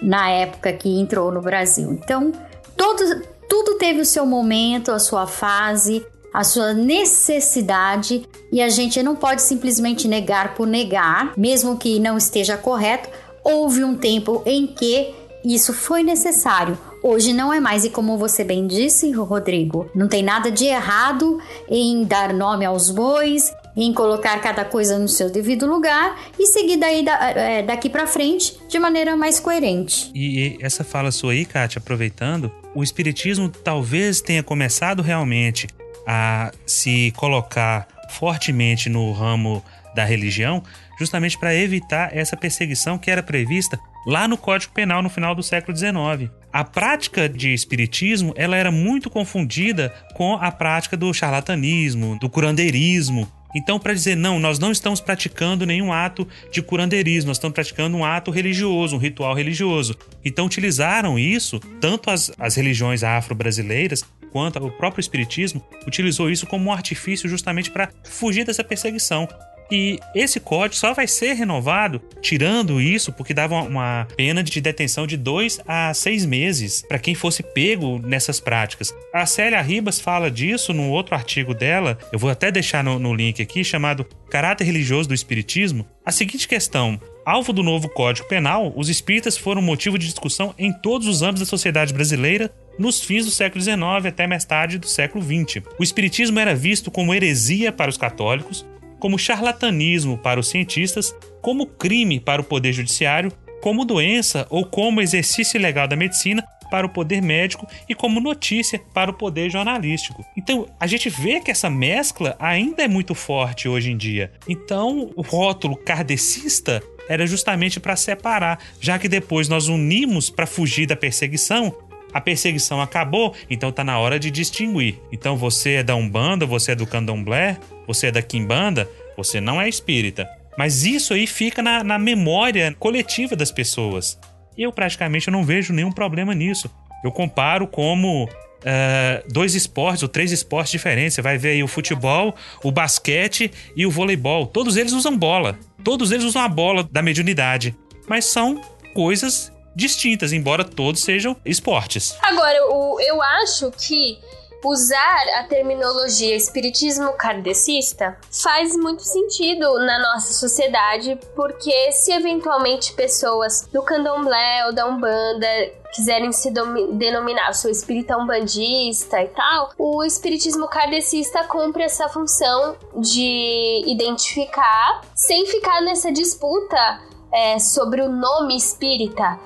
na 0.00 0.30
época 0.30 0.72
que 0.72 0.88
entrou 0.98 1.30
no 1.30 1.42
Brasil. 1.42 1.92
Então, 1.92 2.32
todo, 2.74 3.33
tudo 3.48 3.74
teve 3.78 4.00
o 4.00 4.04
seu 4.04 4.26
momento, 4.26 4.92
a 4.92 4.98
sua 4.98 5.26
fase, 5.26 6.04
a 6.32 6.42
sua 6.42 6.72
necessidade 6.74 8.28
e 8.50 8.60
a 8.60 8.68
gente 8.68 9.02
não 9.02 9.14
pode 9.14 9.42
simplesmente 9.42 10.08
negar 10.08 10.54
por 10.54 10.66
negar, 10.66 11.32
mesmo 11.36 11.76
que 11.76 11.98
não 11.98 12.16
esteja 12.16 12.56
correto, 12.56 13.08
houve 13.44 13.84
um 13.84 13.96
tempo 13.96 14.42
em 14.44 14.66
que 14.66 15.14
isso 15.44 15.72
foi 15.72 16.02
necessário. 16.02 16.76
Hoje 17.02 17.34
não 17.34 17.52
é 17.52 17.60
mais, 17.60 17.84
e 17.84 17.90
como 17.90 18.16
você 18.16 18.42
bem 18.42 18.66
disse, 18.66 19.10
Rodrigo, 19.12 19.90
não 19.94 20.08
tem 20.08 20.22
nada 20.22 20.50
de 20.50 20.64
errado 20.64 21.38
em 21.68 22.02
dar 22.04 22.32
nome 22.32 22.64
aos 22.64 22.90
bois, 22.90 23.52
em 23.76 23.92
colocar 23.92 24.40
cada 24.40 24.64
coisa 24.64 24.98
no 24.98 25.08
seu 25.08 25.30
devido 25.30 25.66
lugar 25.66 26.16
e 26.38 26.46
seguir 26.46 26.76
daí 26.76 27.04
da, 27.04 27.30
é, 27.30 27.62
daqui 27.62 27.88
para 27.88 28.06
frente 28.06 28.56
de 28.68 28.78
maneira 28.78 29.16
mais 29.16 29.40
coerente. 29.40 30.10
E 30.14 30.56
essa 30.60 30.84
fala 30.84 31.10
sua 31.10 31.32
aí, 31.32 31.44
Kátia, 31.44 31.78
aproveitando, 31.78 32.52
o 32.74 32.82
Espiritismo 32.82 33.48
talvez 33.48 34.20
tenha 34.20 34.42
começado 34.42 35.02
realmente 35.02 35.66
a 36.06 36.52
se 36.66 37.12
colocar 37.16 37.88
fortemente 38.10 38.88
no 38.88 39.12
ramo 39.12 39.64
da 39.94 40.04
religião, 40.04 40.62
justamente 40.98 41.38
para 41.38 41.54
evitar 41.54 42.14
essa 42.16 42.36
perseguição 42.36 42.98
que 42.98 43.10
era 43.10 43.22
prevista 43.22 43.78
lá 44.06 44.28
no 44.28 44.36
Código 44.36 44.72
Penal 44.72 45.02
no 45.02 45.08
final 45.08 45.34
do 45.34 45.42
século 45.42 45.76
XIX. 45.76 46.30
A 46.52 46.64
prática 46.64 47.28
de 47.28 47.52
espiritismo 47.54 48.32
ela 48.36 48.56
era 48.56 48.70
muito 48.70 49.08
confundida 49.08 49.92
com 50.14 50.34
a 50.34 50.50
prática 50.50 50.96
do 50.96 51.12
charlatanismo, 51.12 52.18
do 52.18 52.28
curandeirismo. 52.28 53.28
Então, 53.54 53.78
para 53.78 53.94
dizer 53.94 54.16
não, 54.16 54.38
nós 54.38 54.58
não 54.58 54.72
estamos 54.72 55.00
praticando 55.00 55.64
nenhum 55.64 55.92
ato 55.92 56.26
de 56.50 56.60
curandeirismo, 56.60 57.28
nós 57.28 57.36
estamos 57.36 57.54
praticando 57.54 57.96
um 57.96 58.04
ato 58.04 58.30
religioso, 58.30 58.96
um 58.96 58.98
ritual 58.98 59.34
religioso. 59.34 59.96
Então, 60.24 60.46
utilizaram 60.46 61.18
isso, 61.18 61.60
tanto 61.80 62.10
as, 62.10 62.32
as 62.38 62.56
religiões 62.56 63.02
afro-brasileiras 63.02 64.04
quanto 64.32 64.58
o 64.58 64.70
próprio 64.70 65.00
Espiritismo, 65.00 65.64
utilizou 65.86 66.28
isso 66.28 66.44
como 66.44 66.68
um 66.68 66.72
artifício 66.72 67.28
justamente 67.28 67.70
para 67.70 67.90
fugir 68.02 68.44
dessa 68.44 68.64
perseguição. 68.64 69.28
E 69.70 69.98
esse 70.14 70.38
código 70.38 70.76
só 70.76 70.92
vai 70.92 71.06
ser 71.06 71.34
renovado, 71.34 72.00
tirando 72.20 72.80
isso, 72.80 73.12
porque 73.12 73.34
dava 73.34 73.54
uma 73.62 74.06
pena 74.16 74.42
de 74.42 74.60
detenção 74.60 75.06
de 75.06 75.16
dois 75.16 75.58
a 75.66 75.92
seis 75.94 76.24
meses 76.24 76.82
para 76.86 76.98
quem 76.98 77.14
fosse 77.14 77.42
pego 77.42 77.98
nessas 77.98 78.40
práticas. 78.40 78.94
A 79.12 79.26
Célia 79.26 79.60
Ribas 79.60 80.00
fala 80.00 80.30
disso 80.30 80.72
num 80.72 80.90
outro 80.90 81.14
artigo 81.14 81.54
dela, 81.54 81.98
eu 82.12 82.18
vou 82.18 82.30
até 82.30 82.50
deixar 82.50 82.84
no, 82.84 82.98
no 82.98 83.14
link 83.14 83.40
aqui, 83.40 83.64
chamado 83.64 84.06
Caráter 84.30 84.64
Religioso 84.64 85.08
do 85.08 85.14
Espiritismo. 85.14 85.86
A 86.04 86.12
seguinte 86.12 86.46
questão: 86.46 87.00
Alvo 87.24 87.52
do 87.52 87.62
novo 87.62 87.88
Código 87.88 88.28
Penal, 88.28 88.72
os 88.76 88.88
espíritas 88.88 89.36
foram 89.36 89.62
motivo 89.62 89.98
de 89.98 90.06
discussão 90.06 90.54
em 90.58 90.72
todos 90.72 91.08
os 91.08 91.22
âmbitos 91.22 91.40
da 91.40 91.46
sociedade 91.46 91.94
brasileira 91.94 92.52
nos 92.78 93.00
fins 93.00 93.24
do 93.24 93.30
século 93.30 93.62
XIX 93.62 93.80
até 94.06 94.26
mais 94.26 94.44
tarde 94.44 94.78
do 94.78 94.86
século 94.86 95.24
XX. 95.24 95.64
O 95.78 95.82
espiritismo 95.82 96.38
era 96.38 96.54
visto 96.54 96.90
como 96.90 97.14
heresia 97.14 97.72
para 97.72 97.90
os 97.90 97.96
católicos, 97.96 98.66
como 99.04 99.18
charlatanismo 99.18 100.16
para 100.16 100.40
os 100.40 100.48
cientistas, 100.48 101.14
como 101.42 101.66
crime 101.66 102.18
para 102.18 102.40
o 102.40 102.44
poder 102.44 102.72
judiciário, 102.72 103.30
como 103.60 103.84
doença 103.84 104.46
ou 104.48 104.64
como 104.64 105.02
exercício 105.02 105.58
ilegal 105.58 105.86
da 105.86 105.94
medicina 105.94 106.42
para 106.70 106.86
o 106.86 106.88
poder 106.88 107.20
médico 107.20 107.68
e 107.86 107.94
como 107.94 108.18
notícia 108.18 108.80
para 108.94 109.10
o 109.10 109.14
poder 109.14 109.50
jornalístico. 109.50 110.24
Então, 110.34 110.66
a 110.80 110.86
gente 110.86 111.10
vê 111.10 111.38
que 111.38 111.50
essa 111.50 111.68
mescla 111.68 112.34
ainda 112.38 112.82
é 112.82 112.88
muito 112.88 113.14
forte 113.14 113.68
hoje 113.68 113.90
em 113.90 113.96
dia. 113.98 114.32
Então, 114.48 115.10
o 115.14 115.20
rótulo 115.20 115.76
kardecista 115.76 116.82
era 117.06 117.26
justamente 117.26 117.78
para 117.78 117.96
separar, 117.96 118.58
já 118.80 118.98
que 118.98 119.08
depois 119.08 119.48
nós 119.48 119.68
unimos 119.68 120.30
para 120.30 120.46
fugir 120.46 120.86
da 120.86 120.96
perseguição. 120.96 121.74
A 122.14 122.20
perseguição 122.20 122.80
acabou, 122.80 123.34
então 123.50 123.72
tá 123.72 123.82
na 123.82 123.98
hora 123.98 124.20
de 124.20 124.30
distinguir. 124.30 125.00
Então 125.10 125.36
você 125.36 125.74
é 125.74 125.82
da 125.82 125.96
Umbanda, 125.96 126.46
você 126.46 126.70
é 126.70 126.74
do 126.76 126.86
Candomblé, 126.86 127.58
você 127.88 128.06
é 128.06 128.12
da 128.12 128.22
Quimbanda, 128.22 128.88
você 129.16 129.40
não 129.40 129.60
é 129.60 129.68
espírita. 129.68 130.28
Mas 130.56 130.84
isso 130.84 131.12
aí 131.12 131.26
fica 131.26 131.60
na, 131.60 131.82
na 131.82 131.98
memória 131.98 132.72
coletiva 132.78 133.34
das 133.34 133.50
pessoas. 133.50 134.16
Eu 134.56 134.72
praticamente 134.72 135.28
não 135.28 135.42
vejo 135.42 135.72
nenhum 135.72 135.90
problema 135.90 136.32
nisso. 136.32 136.70
Eu 137.02 137.10
comparo 137.10 137.66
como 137.66 138.24
uh, 138.24 139.32
dois 139.32 139.56
esportes 139.56 140.04
ou 140.04 140.08
três 140.08 140.30
esportes 140.30 140.70
diferentes. 140.70 141.14
Você 141.14 141.22
vai 141.22 141.36
ver 141.36 141.50
aí 141.50 141.62
o 141.62 141.68
futebol, 141.68 142.34
o 142.62 142.70
basquete 142.70 143.50
e 143.76 143.84
o 143.84 143.90
voleibol. 143.90 144.46
Todos 144.46 144.76
eles 144.76 144.92
usam 144.92 145.16
bola. 145.16 145.58
Todos 145.82 146.12
eles 146.12 146.24
usam 146.24 146.42
a 146.42 146.48
bola 146.48 146.88
da 146.90 147.02
mediunidade. 147.02 147.74
Mas 148.08 148.26
são 148.26 148.60
coisas 148.94 149.52
distintas, 149.74 150.32
embora 150.32 150.64
todos 150.64 151.02
sejam 151.02 151.36
esportes. 151.44 152.16
Agora, 152.22 152.56
eu 152.56 153.22
acho 153.22 153.70
que 153.72 154.18
usar 154.64 155.24
a 155.38 155.44
terminologia 155.44 156.34
espiritismo 156.34 157.12
kardecista 157.12 158.16
faz 158.42 158.74
muito 158.76 159.02
sentido 159.02 159.78
na 159.80 159.98
nossa 159.98 160.32
sociedade, 160.32 161.18
porque 161.36 161.92
se 161.92 162.12
eventualmente 162.12 162.94
pessoas 162.94 163.68
do 163.72 163.82
candomblé 163.82 164.66
ou 164.66 164.72
da 164.72 164.86
umbanda 164.86 165.46
quiserem 165.92 166.32
se 166.32 166.50
denominar 166.50 167.54
sou 167.54 167.70
espírita 167.70 168.16
umbandista 168.16 169.22
e 169.22 169.28
tal, 169.28 169.70
o 169.78 170.02
espiritismo 170.02 170.66
kardecista 170.66 171.44
cumpre 171.44 171.84
essa 171.84 172.08
função 172.08 172.76
de 172.96 173.84
identificar 173.86 175.02
sem 175.14 175.46
ficar 175.46 175.82
nessa 175.82 176.10
disputa 176.10 177.00
é, 177.32 177.58
sobre 177.58 178.00
o 178.00 178.08
nome 178.08 178.56
espírita 178.56 179.38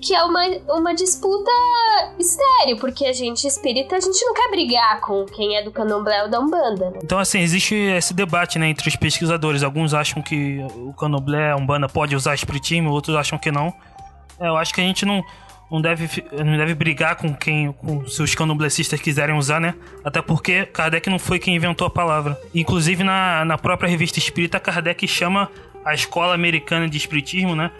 que 0.00 0.14
é 0.14 0.22
uma, 0.22 0.42
uma 0.68 0.94
disputa 0.94 1.50
estéreo, 2.18 2.78
porque 2.78 3.04
a 3.04 3.12
gente 3.12 3.46
espírita, 3.46 3.96
a 3.96 4.00
gente 4.00 4.24
não 4.24 4.32
quer 4.32 4.50
brigar 4.50 5.00
com 5.00 5.26
quem 5.26 5.56
é 5.56 5.62
do 5.62 5.70
candomblé 5.70 6.22
ou 6.22 6.30
da 6.30 6.40
Umbanda. 6.40 6.90
Né? 6.90 7.00
Então, 7.04 7.18
assim, 7.18 7.40
existe 7.40 7.74
esse 7.74 8.14
debate 8.14 8.58
né, 8.58 8.68
entre 8.68 8.88
os 8.88 8.96
pesquisadores. 8.96 9.62
Alguns 9.62 9.92
acham 9.92 10.22
que 10.22 10.58
o 10.74 10.94
candomblé, 10.94 11.50
a 11.50 11.56
Umbanda 11.56 11.88
pode 11.88 12.16
usar 12.16 12.34
espiritismo, 12.34 12.90
outros 12.90 13.14
acham 13.14 13.38
que 13.38 13.52
não. 13.52 13.72
É, 14.38 14.48
eu 14.48 14.56
acho 14.56 14.72
que 14.72 14.80
a 14.80 14.84
gente 14.84 15.04
não, 15.04 15.22
não, 15.70 15.82
deve, 15.82 16.08
não 16.32 16.56
deve 16.56 16.74
brigar 16.74 17.16
com 17.16 17.34
quem, 17.34 17.70
com 17.72 18.06
se 18.06 18.22
os 18.22 18.34
candomblecistas 18.34 18.98
quiserem 19.00 19.36
usar, 19.36 19.60
né? 19.60 19.74
Até 20.02 20.22
porque 20.22 20.64
Kardec 20.64 21.10
não 21.10 21.18
foi 21.18 21.38
quem 21.38 21.54
inventou 21.54 21.86
a 21.86 21.90
palavra. 21.90 22.40
Inclusive, 22.54 23.04
na, 23.04 23.44
na 23.44 23.58
própria 23.58 23.88
revista 23.88 24.18
espírita, 24.18 24.58
Kardec 24.58 25.06
chama 25.06 25.50
a 25.84 25.92
escola 25.92 26.34
americana 26.34 26.88
de 26.88 26.96
espiritismo, 26.96 27.54
né? 27.54 27.70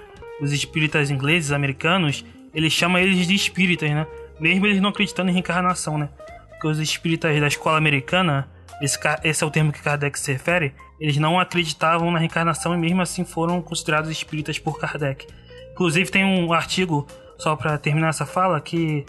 Os 0.40 0.53
espíritas 0.53 1.11
ingleses, 1.11 1.53
americanos, 1.53 2.24
eles 2.55 2.72
chamam 2.72 3.00
eles 3.00 3.26
de 3.26 3.35
espíritas, 3.35 3.90
né? 3.90 4.07
Mesmo 4.38 4.66
eles 4.66 4.81
não 4.81 4.90
acreditando 4.90 5.31
em 5.31 5.33
reencarnação, 5.33 5.98
né? 5.98 6.09
Porque 6.50 6.66
os 6.66 6.79
espíritas 6.79 7.38
da 7.38 7.46
escola 7.46 7.79
americana, 7.79 8.48
esse, 8.83 8.98
esse 9.24 9.44
é 9.44 9.46
o 9.46 9.50
termo 9.50 9.72
que 9.72 9.83
Kardec 9.83 10.18
se 10.18 10.33
refere, 10.33 10.72
eles 10.98 11.16
não 11.16 11.38
acreditavam 11.38 12.11
na 12.11 12.18
reencarnação 12.18 12.74
e 12.74 12.79
mesmo 12.79 13.00
assim 13.00 13.24
foram 13.24 13.62
considerados 13.62 14.11
espíritas 14.11 14.59
por 14.59 14.79
Kardec. 14.79 15.26
Inclusive 15.72 16.11
tem 16.11 16.24
um 16.24 16.53
artigo, 16.53 17.07
só 17.38 17.57
para 17.57 17.79
terminar 17.79 18.09
essa 18.09 18.26
fala, 18.26 18.61
que 18.61 19.07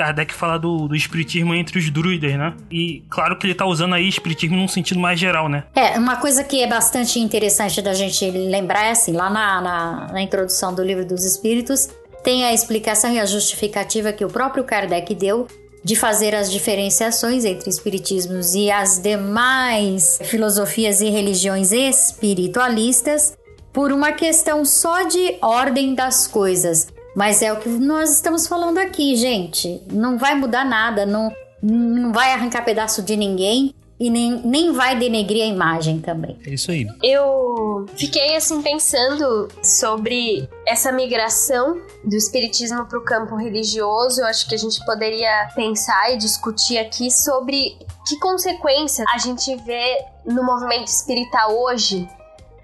Kardec 0.00 0.32
fala 0.32 0.58
do, 0.58 0.88
do 0.88 0.96
espiritismo 0.96 1.54
entre 1.54 1.78
os 1.78 1.90
druidas, 1.90 2.32
né? 2.32 2.54
E 2.70 3.04
claro 3.10 3.38
que 3.38 3.46
ele 3.46 3.54
tá 3.54 3.66
usando 3.66 3.94
aí 3.94 4.08
espiritismo 4.08 4.56
num 4.56 4.66
sentido 4.66 4.98
mais 4.98 5.20
geral, 5.20 5.46
né? 5.46 5.64
É, 5.74 5.98
uma 5.98 6.16
coisa 6.16 6.42
que 6.42 6.62
é 6.62 6.66
bastante 6.66 7.20
interessante 7.20 7.82
da 7.82 7.92
gente 7.92 8.30
lembrar 8.30 8.86
é 8.86 8.92
assim, 8.92 9.12
lá 9.12 9.28
na, 9.28 9.60
na, 9.60 10.08
na 10.10 10.22
introdução 10.22 10.74
do 10.74 10.82
livro 10.82 11.04
dos 11.04 11.22
espíritos, 11.22 11.90
tem 12.24 12.46
a 12.46 12.54
explicação 12.54 13.12
e 13.12 13.20
a 13.20 13.26
justificativa 13.26 14.10
que 14.10 14.24
o 14.24 14.28
próprio 14.28 14.64
Kardec 14.64 15.14
deu 15.14 15.46
de 15.84 15.94
fazer 15.94 16.34
as 16.34 16.50
diferenciações 16.50 17.44
entre 17.44 17.68
espiritismos 17.68 18.54
e 18.54 18.70
as 18.70 18.98
demais 18.98 20.18
filosofias 20.24 21.02
e 21.02 21.10
religiões 21.10 21.72
espiritualistas 21.72 23.36
por 23.70 23.92
uma 23.92 24.12
questão 24.12 24.64
só 24.64 25.02
de 25.02 25.36
ordem 25.42 25.94
das 25.94 26.26
coisas. 26.26 26.88
Mas 27.14 27.42
é 27.42 27.52
o 27.52 27.58
que 27.58 27.68
nós 27.68 28.10
estamos 28.14 28.46
falando 28.46 28.78
aqui, 28.78 29.16
gente. 29.16 29.82
Não 29.90 30.18
vai 30.18 30.34
mudar 30.34 30.64
nada, 30.64 31.04
não, 31.04 31.32
não 31.62 32.12
vai 32.12 32.32
arrancar 32.32 32.64
pedaço 32.64 33.02
de 33.02 33.16
ninguém 33.16 33.74
e 34.00 34.08
nem, 34.08 34.40
nem 34.46 34.72
vai 34.72 34.98
denegrir 34.98 35.42
a 35.42 35.46
imagem 35.46 36.00
também. 36.00 36.38
É 36.46 36.50
isso 36.50 36.70
aí. 36.70 36.86
Eu 37.02 37.84
fiquei 37.96 38.34
assim 38.34 38.62
pensando 38.62 39.48
sobre 39.62 40.48
essa 40.66 40.90
migração 40.90 41.78
do 42.02 42.16
espiritismo 42.16 42.86
para 42.86 42.98
o 42.98 43.04
campo 43.04 43.36
religioso. 43.36 44.22
Eu 44.22 44.26
acho 44.26 44.48
que 44.48 44.54
a 44.54 44.58
gente 44.58 44.82
poderia 44.86 45.50
pensar 45.54 46.14
e 46.14 46.16
discutir 46.16 46.78
aqui 46.78 47.10
sobre 47.10 47.76
que 48.06 48.18
consequência 48.18 49.04
a 49.12 49.18
gente 49.18 49.54
vê 49.56 50.02
no 50.24 50.42
movimento 50.42 50.86
espírita 50.86 51.48
hoje 51.48 52.08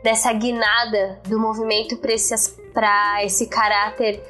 dessa 0.03 0.33
guinada 0.33 1.21
do 1.27 1.39
movimento 1.39 1.99
para 1.99 2.13
esse, 2.13 2.35
esse 3.25 3.47
caráter 3.47 4.23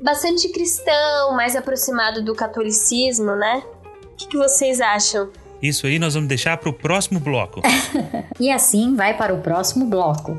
bastante 0.00 0.48
cristão, 0.48 1.32
mais 1.34 1.56
aproximado 1.56 2.22
do 2.22 2.34
catolicismo, 2.34 3.34
né? 3.36 3.62
O 4.04 4.16
que, 4.16 4.28
que 4.28 4.36
vocês 4.36 4.80
acham? 4.80 5.30
Isso 5.62 5.86
aí 5.86 5.98
nós 5.98 6.14
vamos 6.14 6.28
deixar 6.28 6.56
para 6.58 6.68
o 6.68 6.72
próximo 6.72 7.18
bloco. 7.18 7.62
e 8.38 8.50
assim 8.50 8.94
vai 8.94 9.16
para 9.16 9.34
o 9.34 9.40
próximo 9.40 9.86
bloco. 9.86 10.36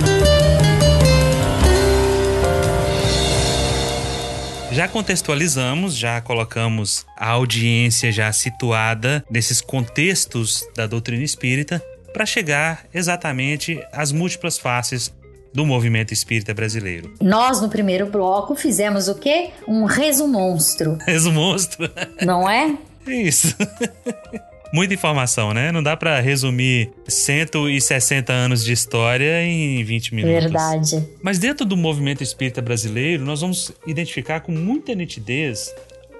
Já 4.71 4.87
contextualizamos, 4.87 5.95
já 5.95 6.21
colocamos 6.21 7.03
a 7.17 7.29
audiência 7.29 8.11
já 8.11 8.31
situada 8.31 9.25
nesses 9.27 9.59
contextos 9.59 10.67
da 10.75 10.85
doutrina 10.85 11.23
espírita 11.23 11.83
para 12.13 12.27
chegar 12.27 12.85
exatamente 12.93 13.79
às 13.91 14.11
múltiplas 14.11 14.57
faces 14.57 15.11
do 15.53 15.65
movimento 15.65 16.13
espírita 16.13 16.53
brasileiro. 16.53 17.13
Nós, 17.21 17.61
no 17.61 17.69
primeiro 17.69 18.07
bloco, 18.07 18.55
fizemos 18.55 19.07
o 19.07 19.15
quê? 19.15 19.49
Um 19.67 19.85
resumonstro. 19.85 20.97
Resumonstro. 21.05 21.89
Não 22.21 22.49
é? 22.49 22.77
Isso. 23.07 23.55
Muita 24.73 24.93
informação, 24.93 25.53
né? 25.53 25.71
Não 25.71 25.81
dá 25.81 25.95
para 25.95 26.19
resumir 26.19 26.91
160 27.07 28.33
anos 28.33 28.63
de 28.63 28.73
história 28.73 29.41
em 29.43 29.81
20 29.83 30.15
minutos. 30.15 30.43
Verdade. 30.43 31.07
Mas 31.23 31.39
dentro 31.39 31.65
do 31.65 31.77
movimento 31.77 32.21
espírita 32.21 32.61
brasileiro, 32.61 33.23
nós 33.23 33.41
vamos 33.41 33.71
identificar 33.85 34.41
com 34.41 34.51
muita 34.51 34.93
nitidez 34.93 35.73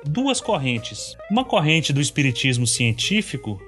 duas 0.05 0.39
correntes. 0.39 1.17
Uma 1.29 1.43
corrente 1.43 1.91
do 1.91 1.99
espiritismo 1.99 2.65
científico 2.65 3.61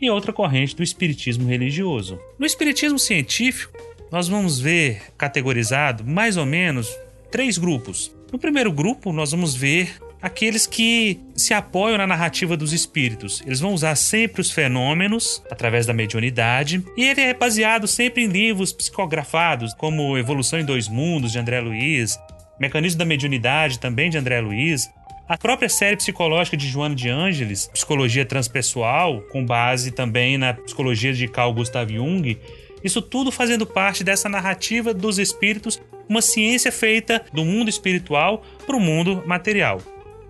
e 0.00 0.08
outra 0.08 0.32
corrente 0.32 0.74
do 0.76 0.82
espiritismo 0.82 1.48
religioso. 1.48 2.18
No 2.38 2.46
espiritismo 2.46 2.98
científico, 2.98 3.79
nós 4.10 4.28
vamos 4.28 4.58
ver 4.60 5.02
categorizado 5.16 6.04
mais 6.04 6.36
ou 6.36 6.44
menos 6.44 6.88
três 7.30 7.56
grupos. 7.56 8.14
No 8.32 8.38
primeiro 8.38 8.72
grupo, 8.72 9.12
nós 9.12 9.30
vamos 9.30 9.54
ver 9.54 9.96
aqueles 10.20 10.66
que 10.66 11.18
se 11.34 11.54
apoiam 11.54 11.96
na 11.96 12.06
narrativa 12.06 12.56
dos 12.56 12.72
espíritos. 12.72 13.42
Eles 13.46 13.60
vão 13.60 13.72
usar 13.72 13.94
sempre 13.94 14.40
os 14.40 14.50
fenômenos 14.50 15.42
através 15.50 15.86
da 15.86 15.94
mediunidade, 15.94 16.84
e 16.96 17.04
ele 17.04 17.20
é 17.20 17.34
baseado 17.34 17.86
sempre 17.86 18.24
em 18.24 18.28
livros 18.28 18.72
psicografados, 18.72 19.72
como 19.74 20.18
Evolução 20.18 20.60
em 20.60 20.64
Dois 20.64 20.88
Mundos, 20.88 21.32
de 21.32 21.38
André 21.38 21.60
Luiz, 21.60 22.18
Mecanismo 22.58 22.98
da 22.98 23.04
Mediunidade, 23.04 23.78
também 23.78 24.10
de 24.10 24.18
André 24.18 24.40
Luiz, 24.40 24.90
a 25.26 25.38
própria 25.38 25.68
série 25.68 25.96
psicológica 25.96 26.56
de 26.56 26.66
Joana 26.66 26.94
de 26.94 27.08
Ângeles, 27.08 27.70
Psicologia 27.72 28.26
Transpessoal, 28.26 29.20
com 29.30 29.46
base 29.46 29.92
também 29.92 30.36
na 30.36 30.52
psicologia 30.52 31.12
de 31.12 31.28
Carl 31.28 31.54
Gustav 31.54 31.88
Jung, 31.88 32.36
isso 32.82 33.02
tudo 33.02 33.30
fazendo 33.30 33.66
parte 33.66 34.02
dessa 34.02 34.28
narrativa 34.28 34.92
dos 34.92 35.18
espíritos, 35.18 35.80
uma 36.08 36.22
ciência 36.22 36.72
feita 36.72 37.24
do 37.32 37.44
mundo 37.44 37.68
espiritual 37.68 38.42
para 38.66 38.76
o 38.76 38.80
mundo 38.80 39.22
material 39.26 39.80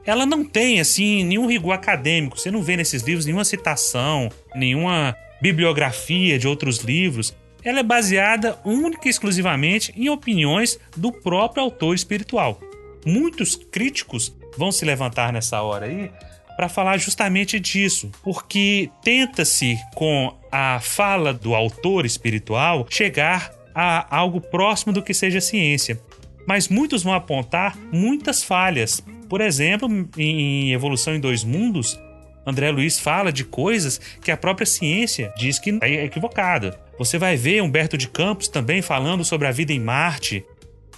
ela 0.05 0.27
não 0.27 0.45
tem 0.45 0.81
assim 0.81 1.25
nenhum 1.25 1.47
rigor 1.47 1.73
acadêmico. 1.73 2.39
Você 2.39 2.51
não 2.51 2.63
vê 2.63 2.77
nesses 2.77 3.03
livros 3.03 3.27
nenhuma 3.27 3.45
citação, 3.45 4.29
nenhuma 4.55 5.17
bibliografia 5.41 6.39
de 6.39 6.49
outros 6.49 6.79
livros. 6.79 7.35
Ela 7.63 7.81
é 7.81 7.83
baseada 7.83 8.59
única 8.65 9.07
e 9.07 9.11
exclusivamente 9.11 9.93
em 9.97 10.09
opiniões 10.09 10.79
do 10.97 11.13
próprio 11.13 11.63
autor 11.63 11.95
espiritual. 11.95 12.61
Muitos 13.05 13.55
críticos 13.55 14.35
vão 14.57 14.73
se 14.73 14.85
levantar 14.85 15.33
nessa 15.33 15.63
hora 15.63 15.87
aí 15.87 16.11
para 16.61 16.69
falar 16.69 16.99
justamente 16.99 17.59
disso, 17.59 18.11
porque 18.23 18.91
tenta-se 19.03 19.79
com 19.95 20.37
a 20.53 20.79
fala 20.79 21.33
do 21.33 21.55
autor 21.55 22.05
espiritual 22.05 22.87
chegar 22.91 23.51
a 23.75 24.15
algo 24.15 24.43
próximo 24.43 24.93
do 24.93 25.03
que 25.03 25.15
seja 25.15 25.41
ciência. 25.41 25.99
Mas 26.47 26.69
muitos 26.69 27.03
vão 27.03 27.15
apontar 27.15 27.79
muitas 27.91 28.45
falhas, 28.45 29.03
por 29.27 29.41
exemplo, 29.41 29.89
em 30.19 30.71
Evolução 30.71 31.15
em 31.15 31.21
Dois 31.21 31.43
Mundos, 31.43 31.99
André 32.45 32.71
Luiz 32.71 32.99
fala 32.99 33.33
de 33.33 33.43
coisas 33.43 33.99
que 34.23 34.31
a 34.31 34.37
própria 34.37 34.67
ciência 34.67 35.33
diz 35.39 35.59
que 35.59 35.79
é 35.81 36.05
equivocada. 36.05 36.79
Você 36.99 37.17
vai 37.17 37.39
ver 37.39 37.63
Humberto 37.63 37.97
de 37.97 38.07
Campos 38.07 38.49
também 38.49 38.83
falando 38.83 39.25
sobre 39.25 39.47
a 39.49 39.51
vida 39.51 39.73
em 39.73 39.81
Marte. 39.81 40.45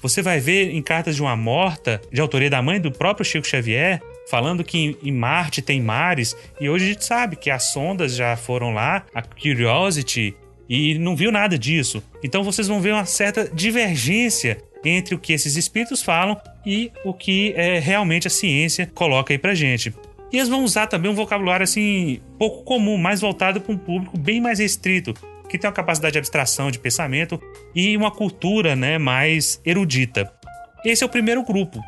Você 0.00 0.22
vai 0.22 0.40
ver 0.40 0.70
em 0.70 0.82
Cartas 0.82 1.14
de 1.14 1.22
uma 1.22 1.36
Morta, 1.36 2.00
de 2.10 2.20
autoria 2.20 2.50
da 2.50 2.60
mãe 2.60 2.80
do 2.80 2.90
próprio 2.90 3.24
Chico 3.24 3.46
Xavier, 3.46 4.02
falando 4.28 4.64
que 4.64 4.96
em 5.02 5.12
Marte 5.12 5.62
tem 5.62 5.80
mares. 5.80 6.36
E 6.60 6.68
hoje 6.68 6.84
a 6.84 6.88
gente 6.88 7.04
sabe 7.04 7.36
que 7.36 7.50
as 7.50 7.72
sondas 7.72 8.14
já 8.14 8.36
foram 8.36 8.72
lá, 8.72 9.04
a 9.14 9.22
Curiosity, 9.22 10.34
e 10.68 10.98
não 10.98 11.14
viu 11.14 11.30
nada 11.30 11.58
disso. 11.58 12.02
Então 12.22 12.42
vocês 12.42 12.68
vão 12.68 12.80
ver 12.80 12.92
uma 12.92 13.04
certa 13.04 13.48
divergência 13.52 14.58
entre 14.84 15.14
o 15.14 15.18
que 15.18 15.32
esses 15.32 15.56
espíritos 15.56 16.02
falam 16.02 16.36
e 16.64 16.90
o 17.04 17.12
que 17.12 17.52
é, 17.56 17.78
realmente 17.78 18.26
a 18.26 18.30
ciência 18.30 18.90
coloca 18.94 19.32
aí 19.32 19.38
pra 19.38 19.54
gente. 19.54 19.94
E 20.32 20.36
eles 20.36 20.48
vão 20.48 20.64
usar 20.64 20.86
também 20.86 21.10
um 21.10 21.14
vocabulário 21.14 21.64
assim 21.64 22.20
pouco 22.38 22.64
comum, 22.64 22.96
mais 22.96 23.20
voltado 23.20 23.60
para 23.60 23.72
um 23.72 23.78
público 23.78 24.18
bem 24.18 24.40
mais 24.40 24.58
restrito, 24.58 25.12
que 25.48 25.58
tem 25.58 25.68
uma 25.68 25.74
capacidade 25.74 26.14
de 26.14 26.18
abstração, 26.18 26.70
de 26.70 26.78
pensamento 26.78 27.40
e 27.74 27.94
uma 27.96 28.10
cultura, 28.10 28.74
né, 28.74 28.96
mais 28.96 29.60
erudita. 29.64 30.32
Esse 30.84 31.02
é 31.04 31.06
o 31.06 31.10
primeiro 31.10 31.44
grupo. 31.44 31.80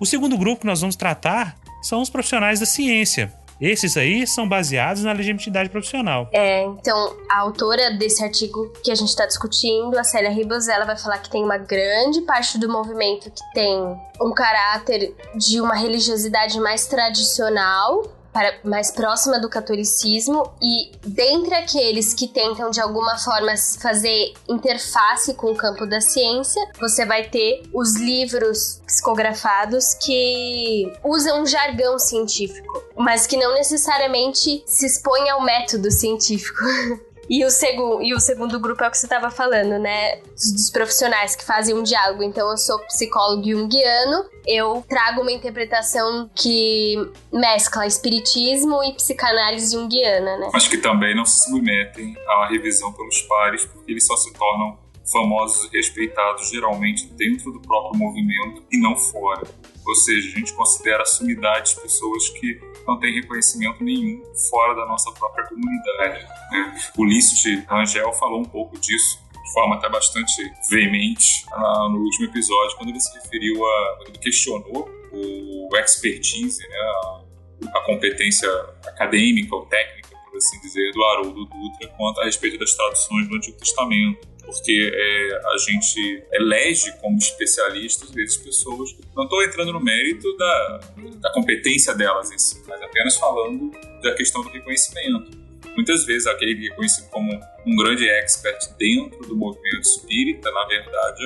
O 0.00 0.06
segundo 0.06 0.38
grupo 0.38 0.62
que 0.62 0.66
nós 0.66 0.80
vamos 0.80 0.96
tratar 0.96 1.54
são 1.84 2.00
os 2.00 2.10
profissionais 2.10 2.60
da 2.60 2.66
ciência, 2.66 3.32
esses 3.60 3.96
aí 3.96 4.26
são 4.26 4.48
baseados 4.48 5.04
na 5.04 5.12
legitimidade 5.12 5.70
profissional. 5.70 6.28
É, 6.32 6.64
então, 6.64 7.16
a 7.30 7.38
autora 7.40 7.92
desse 7.92 8.22
artigo 8.22 8.72
que 8.82 8.90
a 8.90 8.94
gente 8.94 9.08
está 9.08 9.26
discutindo, 9.26 9.96
a 9.96 10.04
Célia 10.04 10.30
Ribas, 10.30 10.66
ela 10.68 10.84
vai 10.84 10.96
falar 10.96 11.18
que 11.18 11.30
tem 11.30 11.42
uma 11.42 11.58
grande 11.58 12.20
parte 12.22 12.58
do 12.58 12.68
movimento 12.68 13.30
que 13.30 13.42
tem 13.54 13.96
um 14.20 14.32
caráter 14.34 15.14
de 15.36 15.60
uma 15.60 15.74
religiosidade 15.76 16.58
mais 16.58 16.86
tradicional, 16.86 18.02
para, 18.34 18.58
mais 18.64 18.90
próxima 18.90 19.40
do 19.40 19.48
catolicismo 19.48 20.52
e 20.60 20.90
dentre 21.06 21.54
aqueles 21.54 22.12
que 22.12 22.26
tentam 22.26 22.68
de 22.68 22.80
alguma 22.80 23.16
forma 23.16 23.54
fazer 23.80 24.34
interface 24.48 25.34
com 25.34 25.52
o 25.52 25.56
campo 25.56 25.86
da 25.86 26.00
ciência, 26.00 26.60
você 26.80 27.06
vai 27.06 27.28
ter 27.28 27.62
os 27.72 27.94
livros 27.94 28.82
psicografados 28.84 29.94
que 29.94 30.92
usam 31.04 31.42
um 31.42 31.46
jargão 31.46 31.96
científico, 31.96 32.82
mas 32.96 33.24
que 33.24 33.36
não 33.36 33.54
necessariamente 33.54 34.64
se 34.66 34.84
expõe 34.84 35.30
ao 35.30 35.40
método 35.40 35.90
científico. 35.92 36.58
E 37.28 37.44
o, 37.44 38.02
e 38.02 38.14
o 38.14 38.20
segundo 38.20 38.60
grupo 38.60 38.84
é 38.84 38.88
o 38.88 38.90
que 38.90 38.98
você 38.98 39.06
estava 39.06 39.30
falando, 39.30 39.78
né? 39.78 40.16
Dos, 40.16 40.52
dos, 40.52 40.70
profissionais 40.70 41.34
que 41.34 41.44
fazem 41.44 41.74
um 41.74 41.82
diálogo. 41.82 42.22
Então, 42.22 42.50
eu 42.50 42.56
sou 42.56 42.78
psicólogo 42.86 43.44
junguiano, 43.44 44.24
eu 44.46 44.84
trago 44.88 45.22
uma 45.22 45.32
interpretação 45.32 46.30
que 46.34 46.96
mescla 47.32 47.86
espiritismo 47.86 48.82
e 48.84 48.92
psicanálise 48.92 49.74
junguiana, 49.74 50.36
né? 50.36 50.50
Mas 50.52 50.68
que 50.68 50.78
também 50.78 51.14
não 51.14 51.24
se 51.24 51.44
submetem 51.44 52.14
à 52.28 52.48
revisão 52.48 52.92
pelos 52.92 53.22
pares, 53.22 53.64
porque 53.64 53.92
eles 53.92 54.06
só 54.06 54.16
se 54.16 54.32
tornam 54.32 54.78
famosos 55.10 55.68
e 55.72 55.76
respeitados 55.76 56.48
geralmente 56.50 57.06
dentro 57.12 57.52
do 57.52 57.60
próprio 57.60 57.98
movimento 57.98 58.62
e 58.70 58.80
não 58.80 58.96
fora. 58.96 59.46
Ou 59.86 59.94
seja, 59.94 60.28
a 60.28 60.38
gente 60.38 60.52
considera 60.54 61.04
sumidades 61.04 61.74
pessoas 61.74 62.28
que 62.30 62.60
não 62.86 62.98
têm 62.98 63.14
reconhecimento 63.14 63.82
nenhum 63.82 64.22
fora 64.50 64.74
da 64.74 64.86
nossa 64.86 65.12
própria 65.12 65.46
comunidade. 65.46 66.26
Né? 66.50 66.80
O 66.96 67.04
Lício 67.04 67.64
Rangel 67.68 68.12
falou 68.14 68.40
um 68.40 68.44
pouco 68.44 68.78
disso 68.78 69.22
de 69.44 69.52
forma 69.52 69.76
até 69.76 69.88
bastante 69.90 70.32
veemente 70.70 71.44
ah, 71.52 71.88
no 71.90 71.98
último 71.98 72.26
episódio, 72.26 72.76
quando 72.76 72.88
ele 72.88 73.00
se 73.00 73.12
referiu 73.14 73.64
a. 73.64 73.98
ele 74.08 74.18
questionou 74.18 74.90
o 75.12 75.76
expertise, 75.76 76.66
né, 76.66 76.76
a, 76.76 77.78
a 77.78 77.80
competência 77.84 78.48
acadêmica 78.86 79.54
ou 79.54 79.66
técnica, 79.66 80.16
por 80.30 80.36
assim 80.36 80.58
dizer, 80.60 80.92
do 80.92 81.04
Haroldo 81.04 81.44
Dutra 81.44 81.88
quanto 81.96 82.20
a 82.20 82.24
respeito 82.24 82.58
das 82.58 82.74
traduções 82.74 83.28
do 83.28 83.36
Antigo 83.36 83.58
Testamento 83.58 84.33
porque 84.44 84.90
é, 84.92 85.40
a 85.46 85.56
gente 85.58 86.24
elege 86.32 86.92
como 87.00 87.16
especialistas 87.18 88.10
essas 88.16 88.36
pessoas. 88.36 88.96
Não 89.14 89.24
estou 89.24 89.42
entrando 89.42 89.72
no 89.72 89.80
mérito 89.80 90.36
da, 90.36 90.80
da 91.20 91.32
competência 91.32 91.94
delas 91.94 92.30
em 92.30 92.38
si, 92.38 92.62
mas 92.66 92.80
apenas 92.82 93.16
falando 93.16 93.70
da 94.02 94.14
questão 94.14 94.42
do 94.42 94.48
reconhecimento. 94.50 95.30
Muitas 95.74 96.04
vezes 96.04 96.26
aquele 96.26 96.54
que 96.54 96.70
é 96.70 96.74
conhecido 96.74 97.08
como 97.10 97.32
um 97.66 97.76
grande 97.76 98.08
expert 98.08 98.58
dentro 98.78 99.26
do 99.26 99.36
movimento 99.36 99.82
espírita, 99.82 100.50
na 100.50 100.64
verdade, 100.66 101.24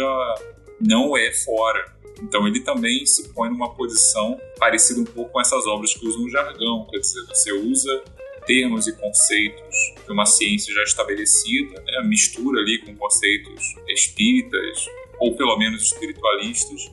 não 0.80 1.16
é 1.16 1.32
fora. 1.32 1.98
Então 2.22 2.46
ele 2.46 2.60
também 2.60 3.04
se 3.06 3.32
põe 3.32 3.48
numa 3.48 3.74
posição 3.74 4.40
parecida 4.58 5.00
um 5.00 5.04
pouco 5.04 5.32
com 5.32 5.40
essas 5.40 5.66
obras 5.66 5.94
que 5.94 6.06
usam 6.06 6.24
o 6.24 6.30
jargão, 6.30 6.86
quer 6.90 6.98
dizer, 6.98 7.24
você 7.26 7.52
usa 7.52 8.02
termos 8.48 8.88
e 8.88 8.96
conceitos 8.96 9.76
de 10.06 10.10
uma 10.10 10.24
ciência 10.24 10.74
já 10.74 10.82
estabelecida, 10.82 11.80
né? 11.82 12.02
mistura 12.04 12.62
ali 12.62 12.78
com 12.78 12.96
conceitos 12.96 13.76
espíritas 13.86 14.86
ou 15.20 15.36
pelo 15.36 15.58
menos 15.58 15.82
espiritualistas, 15.82 16.90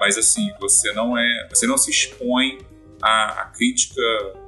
mas 0.00 0.16
assim 0.16 0.48
você 0.60 0.92
não 0.92 1.18
é, 1.18 1.48
você 1.50 1.66
não 1.66 1.76
se 1.76 1.90
expõe 1.90 2.58
à, 3.02 3.42
à 3.42 3.44
crítica 3.46 4.00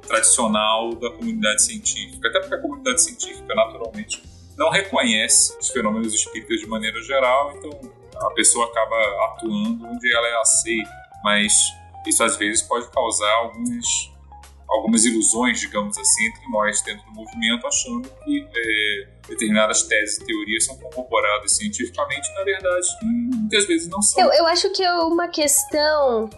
tradicional 0.07 0.95
da 0.95 1.09
comunidade 1.11 1.61
científica, 1.61 2.29
até 2.29 2.39
porque 2.39 2.55
a 2.55 2.61
comunidade 2.61 3.01
científica 3.01 3.53
naturalmente 3.53 4.23
não 4.57 4.69
reconhece 4.69 5.57
os 5.59 5.69
fenômenos 5.69 6.13
espíritas 6.13 6.61
de 6.61 6.67
maneira 6.67 7.01
geral, 7.01 7.53
então 7.57 7.91
a 8.15 8.29
pessoa 8.31 8.65
acaba 8.67 9.25
atuando 9.25 9.85
onde 9.87 10.15
ela 10.15 10.27
é 10.27 10.39
aceita, 10.39 10.89
mas 11.21 11.53
isso 12.07 12.23
às 12.23 12.37
vezes 12.37 12.61
pode 12.61 12.89
causar 12.91 13.33
alguns 13.33 14.14
algumas 14.67 15.05
ilusões, 15.05 15.59
digamos 15.59 15.97
assim, 15.97 16.27
entre 16.27 16.49
nós 16.49 16.81
dentro 16.81 17.05
do 17.05 17.11
movimento, 17.11 17.67
achando 17.67 18.09
que 18.23 18.47
é, 18.55 19.07
determinadas 19.27 19.83
teses 19.83 20.17
e 20.17 20.25
teorias 20.25 20.65
são 20.65 20.77
corroboradas 20.77 21.55
cientificamente, 21.55 22.33
na 22.35 22.43
verdade, 22.43 22.87
muitas 23.01 23.65
vezes 23.65 23.87
não 23.89 24.01
são. 24.01 24.23
Eu, 24.23 24.31
eu 24.33 24.47
acho 24.47 24.71
que 24.71 24.83
é 24.83 24.93
uma 24.93 25.27
questão 25.27 26.29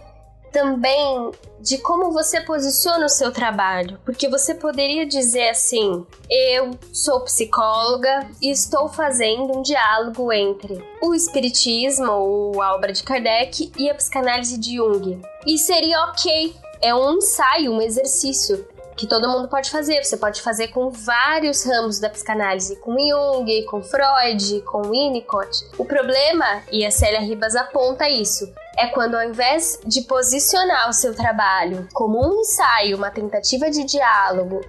também 0.51 1.31
de 1.59 1.77
como 1.79 2.11
você 2.11 2.41
posiciona 2.41 3.05
o 3.05 3.09
seu 3.09 3.31
trabalho, 3.31 3.99
porque 4.05 4.29
você 4.29 4.55
poderia 4.55 5.05
dizer 5.05 5.49
assim: 5.49 6.05
eu 6.29 6.71
sou 6.93 7.21
psicóloga 7.21 8.29
e 8.41 8.51
estou 8.51 8.87
fazendo 8.87 9.57
um 9.57 9.61
diálogo 9.61 10.31
entre 10.31 10.83
o 11.01 11.13
espiritismo 11.13 12.11
ou 12.11 12.61
a 12.61 12.75
obra 12.75 12.93
de 12.93 13.03
Kardec 13.03 13.71
e 13.77 13.89
a 13.89 13.95
psicanálise 13.95 14.57
de 14.57 14.77
Jung. 14.77 15.21
E 15.45 15.57
seria 15.57 16.01
ok 16.05 16.55
é 16.81 16.93
um 16.93 17.17
ensaio, 17.17 17.71
um 17.71 17.81
exercício. 17.81 18.65
que 18.97 19.05
todo 19.05 19.29
mundo 19.29 19.47
pode 19.47 19.69
fazer. 19.69 20.03
Você 20.03 20.17
pode 20.17 20.41
fazer 20.41 20.69
com 20.69 20.89
vários 20.89 21.63
ramos 21.63 21.99
da 21.99 22.09
psicanálise, 22.09 22.77
com 22.77 22.97
Jung, 22.97 23.63
com 23.65 23.83
Freud, 23.83 24.61
com 24.61 24.81
Winnicott. 24.89 25.69
O 25.77 25.85
problema, 25.85 26.63
e 26.71 26.83
a 26.83 26.89
Célia 26.89 27.19
Ribas 27.19 27.55
aponta 27.55 28.09
isso, 28.09 28.51
é 28.75 28.87
quando 28.87 29.15
ao 29.15 29.23
invés 29.23 29.79
de 29.85 30.01
posicionar 30.01 30.89
o 30.89 30.93
seu 30.93 31.15
trabalho 31.15 31.87
como 31.93 32.19
um 32.19 32.41
ensaio, 32.41 32.97
uma 32.97 33.11
tentativa 33.11 33.69
de 33.69 33.83
diálogo, 33.83 34.61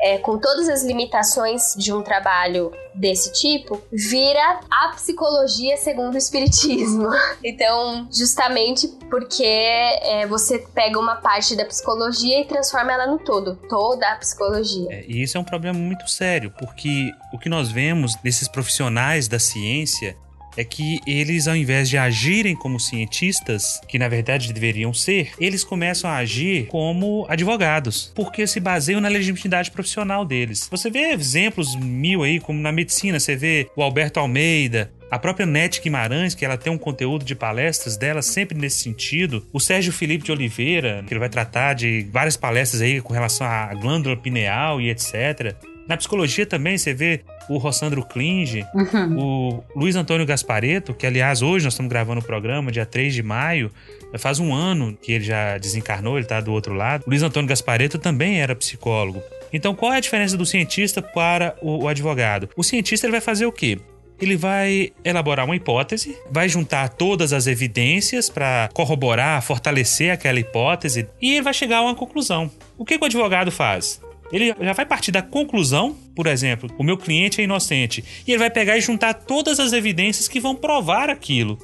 é, 0.00 0.18
com 0.18 0.38
todas 0.38 0.68
as 0.68 0.84
limitações 0.84 1.74
de 1.76 1.92
um 1.92 2.02
trabalho 2.02 2.70
desse 2.94 3.32
tipo, 3.32 3.80
vira 3.92 4.60
a 4.70 4.88
psicologia 4.94 5.76
segundo 5.76 6.14
o 6.14 6.18
espiritismo. 6.18 7.08
Então, 7.44 8.08
justamente 8.10 8.88
porque 9.10 9.44
é, 9.44 10.26
você 10.26 10.58
pega 10.74 10.98
uma 10.98 11.16
parte 11.16 11.54
da 11.54 11.64
psicologia 11.64 12.40
e 12.40 12.44
transforma 12.44 12.92
ela 12.92 13.06
no 13.06 13.18
todo, 13.18 13.56
toda 13.68 14.10
a 14.10 14.16
psicologia. 14.16 14.88
É, 14.90 15.04
e 15.06 15.22
isso 15.22 15.36
é 15.36 15.40
um 15.40 15.44
problema 15.44 15.78
muito 15.78 16.08
sério, 16.08 16.52
porque 16.58 17.12
o 17.32 17.38
que 17.38 17.48
nós 17.48 17.70
vemos 17.70 18.16
nesses 18.24 18.48
profissionais 18.48 19.28
da 19.28 19.38
ciência 19.38 20.16
é 20.56 20.64
que 20.64 21.00
eles, 21.06 21.46
ao 21.46 21.56
invés 21.56 21.88
de 21.88 21.98
agirem 21.98 22.54
como 22.54 22.80
cientistas, 22.80 23.80
que 23.88 23.98
na 23.98 24.08
verdade 24.08 24.52
deveriam 24.52 24.92
ser, 24.92 25.32
eles 25.38 25.64
começam 25.64 26.10
a 26.10 26.16
agir 26.16 26.66
como 26.66 27.26
advogados, 27.28 28.12
porque 28.14 28.46
se 28.46 28.60
baseiam 28.60 29.00
na 29.00 29.08
legitimidade 29.08 29.70
profissional 29.70 30.24
deles. 30.24 30.68
Você 30.70 30.90
vê 30.90 31.12
exemplos 31.12 31.76
mil 31.76 32.22
aí, 32.22 32.40
como 32.40 32.60
na 32.60 32.72
medicina, 32.72 33.20
você 33.20 33.36
vê 33.36 33.68
o 33.76 33.82
Alberto 33.82 34.20
Almeida, 34.20 34.90
a 35.10 35.18
própria 35.18 35.46
Nete 35.46 35.80
Guimarães, 35.80 36.34
que 36.34 36.44
ela 36.44 36.56
tem 36.56 36.72
um 36.72 36.78
conteúdo 36.78 37.24
de 37.24 37.34
palestras 37.34 37.96
dela 37.96 38.22
sempre 38.22 38.58
nesse 38.58 38.82
sentido. 38.82 39.46
O 39.52 39.60
Sérgio 39.60 39.92
Felipe 39.92 40.24
de 40.24 40.32
Oliveira, 40.32 41.04
que 41.06 41.12
ele 41.12 41.20
vai 41.20 41.28
tratar 41.28 41.74
de 41.74 42.06
várias 42.10 42.36
palestras 42.36 42.82
aí 42.82 43.00
com 43.00 43.12
relação 43.12 43.46
à 43.46 43.72
glândula 43.74 44.16
pineal 44.16 44.80
e 44.80 44.90
etc. 44.90 45.54
Na 45.88 45.96
psicologia 45.96 46.44
também 46.44 46.76
você 46.76 46.92
vê 46.92 47.20
o 47.48 47.58
Rossandro 47.58 48.04
Klinge, 48.04 48.64
uhum. 48.74 49.18
o 49.18 49.64
Luiz 49.74 49.94
Antônio 49.94 50.26
Gaspareto, 50.26 50.92
que 50.92 51.06
aliás 51.06 51.42
hoje 51.42 51.64
nós 51.64 51.74
estamos 51.74 51.90
gravando 51.90 52.20
o 52.20 52.24
programa, 52.24 52.72
dia 52.72 52.84
3 52.84 53.14
de 53.14 53.22
maio, 53.22 53.70
faz 54.18 54.40
um 54.40 54.52
ano 54.52 54.96
que 55.00 55.12
ele 55.12 55.24
já 55.24 55.56
desencarnou, 55.58 56.16
ele 56.16 56.24
está 56.24 56.40
do 56.40 56.52
outro 56.52 56.74
lado. 56.74 57.04
O 57.06 57.10
Luiz 57.10 57.22
Antônio 57.22 57.48
Gaspareto 57.48 57.98
também 57.98 58.40
era 58.40 58.56
psicólogo. 58.56 59.22
Então 59.52 59.74
qual 59.74 59.92
é 59.92 59.98
a 59.98 60.00
diferença 60.00 60.36
do 60.36 60.44
cientista 60.44 61.00
para 61.00 61.54
o, 61.62 61.84
o 61.84 61.88
advogado? 61.88 62.48
O 62.56 62.64
cientista 62.64 63.06
ele 63.06 63.12
vai 63.12 63.20
fazer 63.20 63.46
o 63.46 63.52
quê? 63.52 63.78
ele 64.20 64.36
vai 64.36 64.92
elaborar 65.04 65.44
uma 65.44 65.56
hipótese, 65.56 66.16
vai 66.30 66.48
juntar 66.48 66.88
todas 66.88 67.32
as 67.32 67.46
evidências 67.46 68.30
para 68.30 68.68
corroborar, 68.72 69.42
fortalecer 69.42 70.10
aquela 70.10 70.40
hipótese 70.40 71.06
e 71.20 71.34
ele 71.34 71.42
vai 71.42 71.52
chegar 71.52 71.78
a 71.78 71.82
uma 71.82 71.94
conclusão. 71.94 72.50
O 72.78 72.84
que, 72.84 72.96
que 72.96 73.04
o 73.04 73.06
advogado 73.06 73.50
faz? 73.50 74.00
Ele 74.32 74.54
já 74.60 74.72
vai 74.72 74.84
partir 74.84 75.12
da 75.12 75.22
conclusão, 75.22 75.96
por 76.14 76.26
exemplo, 76.26 76.68
o 76.78 76.82
meu 76.82 76.96
cliente 76.96 77.40
é 77.40 77.44
inocente, 77.44 78.04
e 78.26 78.32
ele 78.32 78.38
vai 78.38 78.50
pegar 78.50 78.76
e 78.76 78.80
juntar 78.80 79.14
todas 79.14 79.60
as 79.60 79.72
evidências 79.72 80.28
que 80.28 80.40
vão 80.40 80.54
provar 80.54 81.08
aquilo. 81.08 81.58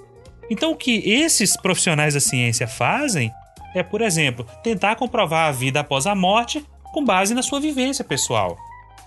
Então, 0.50 0.72
o 0.72 0.76
que 0.76 1.10
esses 1.10 1.56
profissionais 1.56 2.14
da 2.14 2.20
ciência 2.20 2.66
fazem 2.68 3.32
é, 3.74 3.82
por 3.82 4.02
exemplo, 4.02 4.46
tentar 4.62 4.96
comprovar 4.96 5.48
a 5.48 5.52
vida 5.52 5.80
após 5.80 6.06
a 6.06 6.14
morte 6.14 6.64
com 6.92 7.04
base 7.04 7.34
na 7.34 7.42
sua 7.42 7.60
vivência 7.60 8.04
pessoal. 8.04 8.56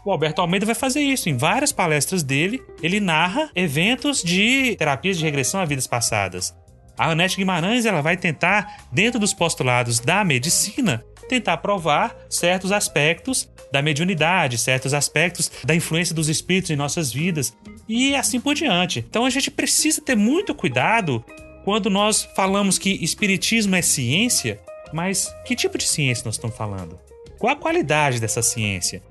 O 0.03 0.11
Alberto 0.11 0.41
Almeida 0.41 0.65
vai 0.65 0.75
fazer 0.75 1.01
isso. 1.01 1.29
Em 1.29 1.37
várias 1.37 1.71
palestras 1.71 2.23
dele, 2.23 2.61
ele 2.81 2.99
narra 2.99 3.49
eventos 3.55 4.21
de 4.23 4.75
terapias 4.75 5.17
de 5.17 5.23
regressão 5.23 5.59
a 5.59 5.65
vidas 5.65 5.87
passadas. 5.87 6.55
A 6.97 7.11
Anete 7.11 7.37
Guimarães 7.37 7.85
ela 7.85 8.01
vai 8.01 8.15
tentar, 8.15 8.87
dentro 8.91 9.19
dos 9.19 9.33
postulados 9.33 9.99
da 9.99 10.23
medicina, 10.23 11.03
tentar 11.27 11.57
provar 11.57 12.15
certos 12.29 12.71
aspectos 12.71 13.49
da 13.71 13.81
mediunidade, 13.81 14.57
certos 14.57 14.93
aspectos 14.93 15.51
da 15.63 15.75
influência 15.75 16.15
dos 16.15 16.29
espíritos 16.29 16.71
em 16.71 16.75
nossas 16.75 17.11
vidas 17.11 17.55
e 17.88 18.15
assim 18.15 18.39
por 18.39 18.55
diante. 18.55 18.99
Então 18.99 19.25
a 19.25 19.29
gente 19.29 19.51
precisa 19.51 20.01
ter 20.01 20.15
muito 20.15 20.55
cuidado 20.55 21.23
quando 21.63 21.89
nós 21.89 22.27
falamos 22.35 22.77
que 22.77 22.91
espiritismo 23.03 23.75
é 23.75 23.81
ciência, 23.81 24.59
mas 24.93 25.33
que 25.45 25.55
tipo 25.55 25.77
de 25.77 25.85
ciência 25.85 26.23
nós 26.25 26.35
estamos 26.35 26.55
falando? 26.55 26.99
Qual 27.38 27.51
a 27.51 27.55
qualidade 27.55 28.19
dessa 28.19 28.41
ciência? 28.41 29.01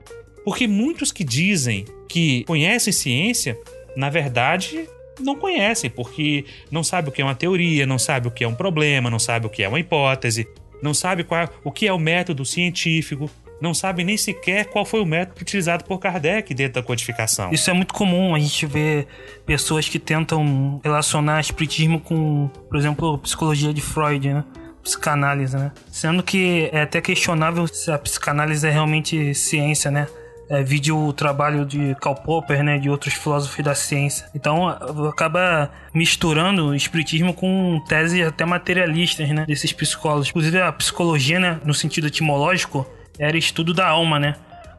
Porque 0.44 0.66
muitos 0.66 1.10
que 1.10 1.24
dizem 1.24 1.84
que 2.08 2.44
conhecem 2.44 2.92
ciência, 2.92 3.58
na 3.96 4.08
verdade, 4.08 4.88
não 5.20 5.36
conhecem, 5.36 5.90
porque 5.90 6.44
não 6.70 6.82
sabe 6.82 7.08
o 7.08 7.12
que 7.12 7.22
é 7.22 7.24
uma 7.24 7.34
teoria, 7.34 7.86
não 7.86 7.98
sabe 7.98 8.28
o 8.28 8.30
que 8.30 8.44
é 8.44 8.48
um 8.48 8.54
problema, 8.54 9.10
não 9.10 9.18
sabe 9.18 9.46
o 9.46 9.50
que 9.50 9.62
é 9.62 9.68
uma 9.68 9.80
hipótese, 9.80 10.46
não 10.84 10.92
sabe 10.92 11.24
qual, 11.24 11.48
o 11.64 11.72
que 11.72 11.86
é 11.88 11.92
o 11.92 11.98
método 11.98 12.44
científico, 12.44 13.30
não 13.58 13.72
sabe 13.72 14.04
nem 14.04 14.18
sequer 14.18 14.66
qual 14.66 14.84
foi 14.84 15.00
o 15.00 15.06
método 15.06 15.40
utilizado 15.40 15.84
por 15.84 15.98
Kardec 15.98 16.52
dentro 16.52 16.74
da 16.74 16.86
codificação. 16.86 17.50
Isso 17.50 17.70
é 17.70 17.72
muito 17.72 17.94
comum, 17.94 18.34
a 18.34 18.38
gente 18.38 18.66
vê 18.66 19.06
pessoas 19.46 19.88
que 19.88 19.98
tentam 19.98 20.80
relacionar 20.84 21.40
espiritismo 21.40 21.98
com, 21.98 22.50
por 22.68 22.78
exemplo, 22.78 23.16
psicologia 23.18 23.72
de 23.72 23.80
Freud, 23.80 24.34
né? 24.34 24.44
Psicanálise, 24.82 25.56
né? 25.56 25.72
Sendo 25.90 26.22
que 26.22 26.68
é 26.70 26.82
até 26.82 27.00
questionável 27.00 27.66
se 27.66 27.90
a 27.90 27.98
psicanálise 27.98 28.66
é 28.66 28.70
realmente 28.70 29.34
ciência, 29.34 29.90
né? 29.90 30.06
É, 30.48 30.62
vídeo 30.62 30.96
o 30.96 31.12
trabalho 31.12 31.64
de 31.64 31.94
Karl 32.00 32.14
Popper, 32.16 32.62
né, 32.62 32.78
de 32.78 32.90
outros 32.90 33.14
filósofos 33.14 33.64
da 33.64 33.74
ciência. 33.74 34.28
Então 34.34 34.68
acaba 35.08 35.70
misturando 35.92 36.68
o 36.68 36.74
espiritismo 36.74 37.32
com 37.32 37.82
teses 37.88 38.26
até 38.26 38.44
materialistas, 38.44 39.28
né, 39.28 39.44
desses 39.46 39.72
psicólogos. 39.72 40.28
Inclusive 40.28 40.60
a 40.60 40.72
psicologia, 40.72 41.38
né, 41.38 41.60
no 41.64 41.74
sentido 41.74 42.06
etimológico, 42.06 42.86
era 43.18 43.36
estudo 43.36 43.72
da 43.72 43.86
alma, 43.86 44.18
né? 44.18 44.36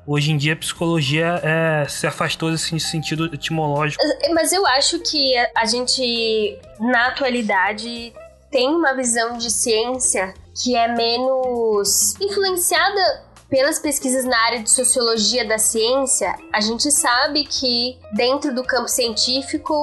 Hoje 0.07 0.31
em 0.31 0.37
dia 0.37 0.53
a 0.53 0.55
psicologia 0.55 1.41
é, 1.43 1.87
se 1.87 2.05
afastou 2.05 2.51
desse 2.51 2.79
sentido 2.79 3.25
etimológico. 3.33 4.03
Mas 4.33 4.53
eu 4.53 4.65
acho 4.67 4.99
que 4.99 5.33
a 5.55 5.65
gente, 5.65 6.59
na 6.79 7.07
atualidade, 7.07 8.13
tem 8.51 8.69
uma 8.69 8.93
visão 8.93 9.37
de 9.37 9.49
ciência 9.49 10.33
que 10.63 10.75
é 10.75 10.87
menos 10.87 12.15
influenciada 12.21 13.24
pelas 13.49 13.79
pesquisas 13.79 14.25
na 14.25 14.37
área 14.45 14.61
de 14.61 14.71
sociologia 14.71 15.47
da 15.47 15.57
ciência, 15.57 16.35
a 16.51 16.61
gente 16.61 16.91
sabe 16.91 17.45
que 17.45 17.97
dentro 18.13 18.53
do 18.53 18.63
campo 18.63 18.87
científico 18.87 19.73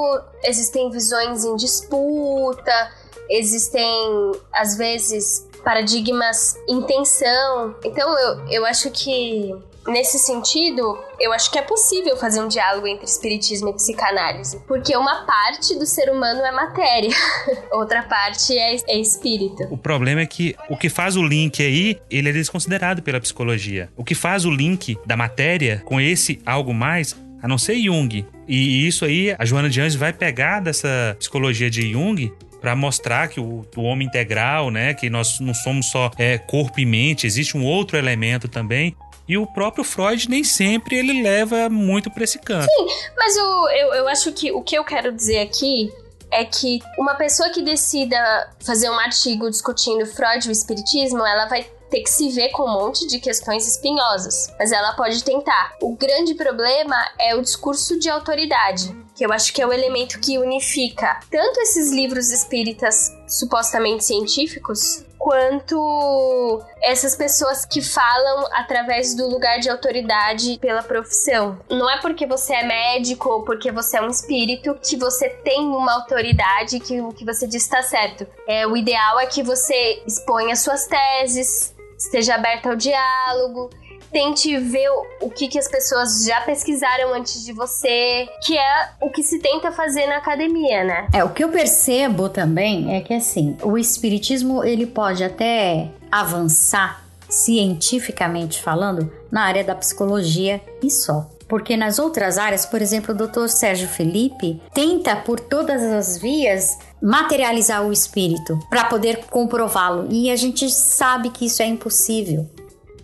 existem 0.44 0.90
visões 0.90 1.44
em 1.44 1.56
disputa, 1.56 2.92
existem 3.28 4.32
às 4.52 4.76
vezes 4.76 5.48
paradigmas 5.64 6.56
em 6.68 6.82
tensão. 6.82 7.76
Então 7.84 8.18
eu, 8.18 8.48
eu 8.48 8.66
acho 8.66 8.90
que 8.90 9.54
Nesse 9.86 10.18
sentido, 10.18 10.96
eu 11.18 11.32
acho 11.32 11.50
que 11.50 11.58
é 11.58 11.62
possível 11.62 12.16
fazer 12.16 12.40
um 12.40 12.46
diálogo 12.46 12.86
entre 12.86 13.04
espiritismo 13.04 13.70
e 13.70 13.72
psicanálise, 13.72 14.60
porque 14.68 14.96
uma 14.96 15.26
parte 15.26 15.76
do 15.76 15.84
ser 15.84 16.10
humano 16.10 16.40
é 16.40 16.52
matéria, 16.52 17.10
outra 17.72 18.02
parte 18.02 18.56
é, 18.56 18.76
é 18.88 18.98
espírito. 18.98 19.64
O 19.70 19.76
problema 19.76 20.20
é 20.20 20.26
que 20.26 20.54
o 20.68 20.76
que 20.76 20.88
faz 20.88 21.16
o 21.16 21.22
link 21.22 21.60
aí, 21.60 22.00
ele 22.08 22.28
é 22.28 22.32
desconsiderado 22.32 23.02
pela 23.02 23.20
psicologia. 23.20 23.90
O 23.96 24.04
que 24.04 24.14
faz 24.14 24.44
o 24.44 24.50
link 24.50 24.96
da 25.04 25.16
matéria 25.16 25.82
com 25.84 26.00
esse 26.00 26.40
algo 26.46 26.72
mais 26.72 27.16
a 27.42 27.48
não 27.48 27.58
ser 27.58 27.76
Jung. 27.76 28.24
E 28.46 28.86
isso 28.86 29.04
aí, 29.04 29.34
a 29.36 29.44
Joana 29.44 29.68
de 29.68 29.80
Anjos 29.80 29.96
vai 29.96 30.12
pegar 30.12 30.60
dessa 30.60 31.16
psicologia 31.18 31.68
de 31.68 31.90
Jung 31.90 32.32
para 32.60 32.76
mostrar 32.76 33.26
que 33.26 33.40
o, 33.40 33.66
o, 33.76 33.82
homem 33.82 34.06
integral, 34.06 34.70
né, 34.70 34.94
que 34.94 35.10
nós 35.10 35.40
não 35.40 35.52
somos 35.52 35.90
só 35.90 36.12
é, 36.16 36.38
corpo 36.38 36.78
e 36.78 36.86
mente, 36.86 37.26
existe 37.26 37.56
um 37.56 37.64
outro 37.64 37.96
elemento 37.96 38.46
também 38.46 38.94
e 39.28 39.38
o 39.38 39.46
próprio 39.46 39.84
Freud 39.84 40.28
nem 40.28 40.44
sempre 40.44 40.96
ele 40.96 41.22
leva 41.22 41.68
muito 41.68 42.10
para 42.10 42.24
esse 42.24 42.38
canto. 42.38 42.64
Sim, 42.64 42.86
mas 43.16 43.36
eu, 43.36 43.68
eu, 43.68 43.94
eu 43.94 44.08
acho 44.08 44.32
que 44.32 44.52
o 44.52 44.62
que 44.62 44.76
eu 44.76 44.84
quero 44.84 45.12
dizer 45.12 45.40
aqui 45.40 45.92
é 46.30 46.44
que 46.44 46.80
uma 46.98 47.14
pessoa 47.14 47.50
que 47.50 47.62
decida 47.62 48.50
fazer 48.64 48.88
um 48.88 48.98
artigo 48.98 49.50
discutindo 49.50 50.06
Freud 50.06 50.46
e 50.46 50.48
o 50.48 50.52
espiritismo, 50.52 51.24
ela 51.24 51.46
vai 51.46 51.62
ter 51.90 52.00
que 52.00 52.10
se 52.10 52.30
ver 52.30 52.48
com 52.52 52.62
um 52.62 52.72
monte 52.72 53.06
de 53.06 53.20
questões 53.20 53.68
espinhosas, 53.68 54.50
mas 54.58 54.72
ela 54.72 54.94
pode 54.94 55.22
tentar. 55.22 55.76
O 55.82 55.94
grande 55.94 56.34
problema 56.34 56.96
é 57.20 57.36
o 57.36 57.42
discurso 57.42 57.98
de 57.98 58.08
autoridade, 58.08 58.96
que 59.14 59.26
eu 59.26 59.30
acho 59.30 59.52
que 59.52 59.60
é 59.60 59.66
o 59.66 59.72
elemento 59.72 60.18
que 60.18 60.38
unifica 60.38 61.20
tanto 61.30 61.60
esses 61.60 61.92
livros 61.92 62.30
espíritas 62.30 63.12
supostamente 63.28 64.06
científicos 64.06 65.04
quanto 65.22 66.60
essas 66.82 67.14
pessoas 67.14 67.64
que 67.64 67.80
falam 67.80 68.48
através 68.54 69.14
do 69.14 69.28
lugar 69.28 69.60
de 69.60 69.70
autoridade 69.70 70.58
pela 70.60 70.82
profissão. 70.82 71.60
Não 71.70 71.88
é 71.88 72.00
porque 72.00 72.26
você 72.26 72.52
é 72.52 72.64
médico 72.64 73.28
ou 73.28 73.42
porque 73.44 73.70
você 73.70 73.98
é 73.98 74.02
um 74.02 74.08
espírito 74.08 74.76
que 74.82 74.96
você 74.96 75.28
tem 75.28 75.68
uma 75.68 75.94
autoridade 75.94 76.80
que 76.80 77.00
o 77.00 77.12
que 77.12 77.24
você 77.24 77.46
diz 77.46 77.62
está 77.62 77.82
certo. 77.82 78.26
É, 78.48 78.66
o 78.66 78.76
ideal 78.76 79.20
é 79.20 79.26
que 79.26 79.44
você 79.44 80.02
exponha 80.04 80.56
suas 80.56 80.88
teses, 80.88 81.72
esteja 81.96 82.34
aberto 82.34 82.66
ao 82.66 82.74
diálogo, 82.74 83.70
tente 84.12 84.56
ver 84.58 84.88
o 85.20 85.30
que, 85.30 85.48
que 85.48 85.58
as 85.58 85.68
pessoas 85.68 86.24
já 86.24 86.40
pesquisaram 86.42 87.14
antes 87.14 87.44
de 87.44 87.52
você, 87.52 88.28
que 88.44 88.56
é 88.56 88.90
o 89.00 89.10
que 89.10 89.22
se 89.22 89.38
tenta 89.38 89.72
fazer 89.72 90.06
na 90.06 90.18
academia, 90.18 90.84
né? 90.84 91.08
É, 91.12 91.24
o 91.24 91.30
que 91.30 91.42
eu 91.42 91.48
percebo 91.48 92.28
também 92.28 92.94
é 92.94 93.00
que 93.00 93.14
assim, 93.14 93.56
o 93.62 93.78
espiritismo 93.78 94.62
ele 94.62 94.86
pode 94.86 95.24
até 95.24 95.88
avançar 96.10 97.02
cientificamente 97.28 98.60
falando, 98.60 99.10
na 99.30 99.44
área 99.44 99.64
da 99.64 99.74
psicologia 99.74 100.60
e 100.82 100.90
só. 100.90 101.28
Porque 101.48 101.76
nas 101.76 101.98
outras 101.98 102.38
áreas, 102.38 102.64
por 102.64 102.80
exemplo, 102.80 103.14
o 103.14 103.26
Dr. 103.26 103.46
Sérgio 103.46 103.88
Felipe 103.88 104.60
tenta 104.72 105.16
por 105.16 105.38
todas 105.40 105.82
as 105.82 106.16
vias 106.16 106.78
materializar 107.00 107.86
o 107.86 107.92
espírito 107.92 108.58
para 108.70 108.84
poder 108.84 109.26
comprová-lo 109.26 110.06
e 110.10 110.30
a 110.30 110.36
gente 110.36 110.70
sabe 110.70 111.30
que 111.30 111.46
isso 111.46 111.62
é 111.62 111.66
impossível, 111.66 112.48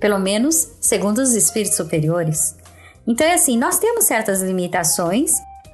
pelo 0.01 0.19
menos 0.19 0.73
segundo 0.81 1.19
os 1.19 1.35
espíritos 1.35 1.77
superiores. 1.77 2.57
Então 3.07 3.27
é 3.27 3.35
assim, 3.35 3.57
nós 3.57 3.79
temos 3.79 4.05
certas 4.05 4.43
limitações, 4.43 5.33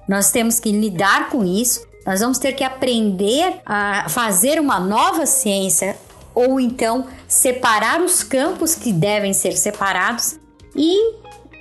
nós 0.08 0.30
temos 0.30 0.60
que 0.60 0.70
lidar 0.70 1.30
com 1.30 1.44
isso, 1.44 1.86
nós 2.06 2.20
vamos 2.20 2.38
ter 2.38 2.52
que 2.52 2.62
aprender 2.62 3.60
a 3.64 4.08
fazer 4.08 4.60
uma 4.60 4.78
nova 4.78 5.26
ciência 5.26 5.96
ou 6.34 6.60
então 6.60 7.06
separar 7.26 8.00
os 8.00 8.22
campos 8.22 8.74
que 8.74 8.92
devem 8.92 9.32
ser 9.32 9.56
separados 9.56 10.38
e 10.76 11.14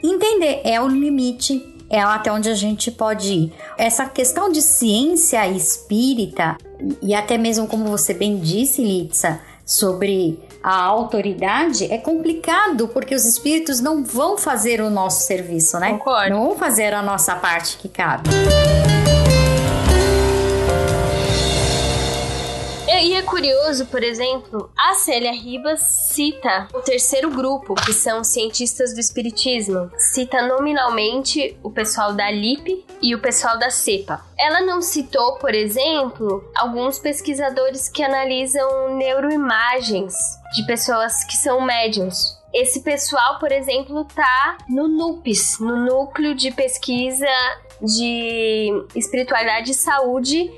entender 0.03 0.61
é 0.63 0.81
o 0.81 0.87
limite, 0.87 1.61
é 1.89 1.99
até 2.01 2.31
onde 2.31 2.49
a 2.49 2.55
gente 2.55 2.91
pode 2.91 3.31
ir. 3.31 3.53
Essa 3.77 4.05
questão 4.05 4.51
de 4.51 4.61
ciência 4.61 5.47
espírita 5.47 6.57
e 7.01 7.13
até 7.13 7.37
mesmo 7.37 7.67
como 7.67 7.85
você 7.85 8.13
bem 8.13 8.37
disse, 8.39 8.83
Litsa, 8.83 9.39
sobre 9.65 10.39
a 10.63 10.81
autoridade 10.81 11.91
é 11.91 11.97
complicado 11.97 12.87
porque 12.87 13.13
os 13.13 13.25
espíritos 13.25 13.81
não 13.81 14.03
vão 14.03 14.37
fazer 14.37 14.79
o 14.79 14.89
nosso 14.89 15.27
serviço, 15.27 15.77
né? 15.77 15.91
Concordo. 15.91 16.29
Não 16.29 16.47
vão 16.47 16.57
fazer 16.57 16.93
a 16.93 17.01
nossa 17.01 17.35
parte 17.35 17.77
que 17.77 17.89
cabe. 17.89 18.29
E 23.03 23.15
é 23.15 23.21
curioso, 23.21 23.87
por 23.87 24.01
exemplo, 24.01 24.71
a 24.79 24.93
Célia 24.93 25.33
Ribas 25.33 25.81
cita 25.81 26.69
o 26.73 26.79
terceiro 26.79 27.29
grupo, 27.29 27.75
que 27.75 27.91
são 27.91 28.23
cientistas 28.23 28.93
do 28.93 28.99
espiritismo. 29.01 29.91
Cita 29.97 30.41
nominalmente 30.47 31.57
o 31.61 31.69
pessoal 31.69 32.13
da 32.13 32.31
LIP 32.31 32.85
e 33.01 33.13
o 33.13 33.19
pessoal 33.19 33.59
da 33.59 33.69
CEPA. 33.69 34.21
Ela 34.39 34.61
não 34.61 34.81
citou, 34.81 35.33
por 35.33 35.53
exemplo, 35.53 36.49
alguns 36.55 36.97
pesquisadores 36.97 37.89
que 37.89 38.01
analisam 38.01 38.95
neuroimagens 38.95 40.15
de 40.55 40.65
pessoas 40.65 41.25
que 41.25 41.35
são 41.35 41.59
médiums. 41.59 42.41
Esse 42.53 42.83
pessoal, 42.83 43.37
por 43.37 43.51
exemplo, 43.51 44.05
tá 44.15 44.57
no 44.69 44.87
NUPES, 44.87 45.59
no 45.59 45.75
Núcleo 45.75 46.33
de 46.33 46.51
Pesquisa 46.51 47.27
de 47.81 48.71
Espiritualidade 48.95 49.71
e 49.71 49.73
Saúde 49.73 50.53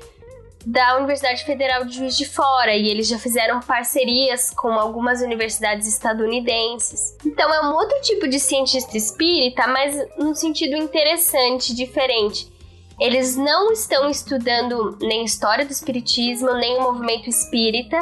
da 0.66 0.96
Universidade 0.96 1.44
Federal 1.44 1.84
de 1.84 1.94
Juiz 1.94 2.16
de 2.16 2.24
Fora 2.28 2.74
e 2.74 2.88
eles 2.88 3.06
já 3.06 3.20
fizeram 3.20 3.60
parcerias 3.60 4.50
com 4.50 4.72
algumas 4.72 5.22
universidades 5.22 5.86
estadunidenses. 5.86 7.16
Então 7.24 7.54
é 7.54 7.64
um 7.64 7.72
outro 7.72 7.96
tipo 8.02 8.26
de 8.26 8.40
cientista 8.40 8.96
espírita, 8.96 9.68
mas 9.68 9.96
num 10.18 10.34
sentido 10.34 10.74
interessante, 10.76 11.72
diferente. 11.72 12.50
Eles 12.98 13.36
não 13.36 13.70
estão 13.70 14.10
estudando 14.10 14.98
nem 15.00 15.24
história 15.24 15.64
do 15.64 15.70
espiritismo, 15.70 16.52
nem 16.54 16.78
o 16.78 16.82
movimento 16.82 17.30
espírita. 17.30 17.98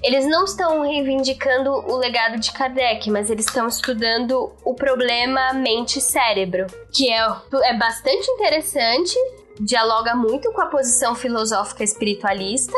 Eles 0.00 0.24
não 0.24 0.44
estão 0.44 0.82
reivindicando 0.82 1.70
o 1.70 1.96
legado 1.96 2.38
de 2.38 2.52
Kardec, 2.52 3.10
mas 3.10 3.28
eles 3.28 3.46
estão 3.46 3.66
estudando 3.66 4.52
o 4.64 4.74
problema 4.74 5.52
mente-cérebro, 5.54 6.66
que 6.92 7.10
é, 7.10 7.26
é 7.64 7.74
bastante 7.76 8.30
interessante, 8.30 9.16
dialoga 9.60 10.14
muito 10.14 10.52
com 10.52 10.60
a 10.60 10.66
posição 10.66 11.14
filosófica 11.14 11.84
espiritualista. 11.84 12.76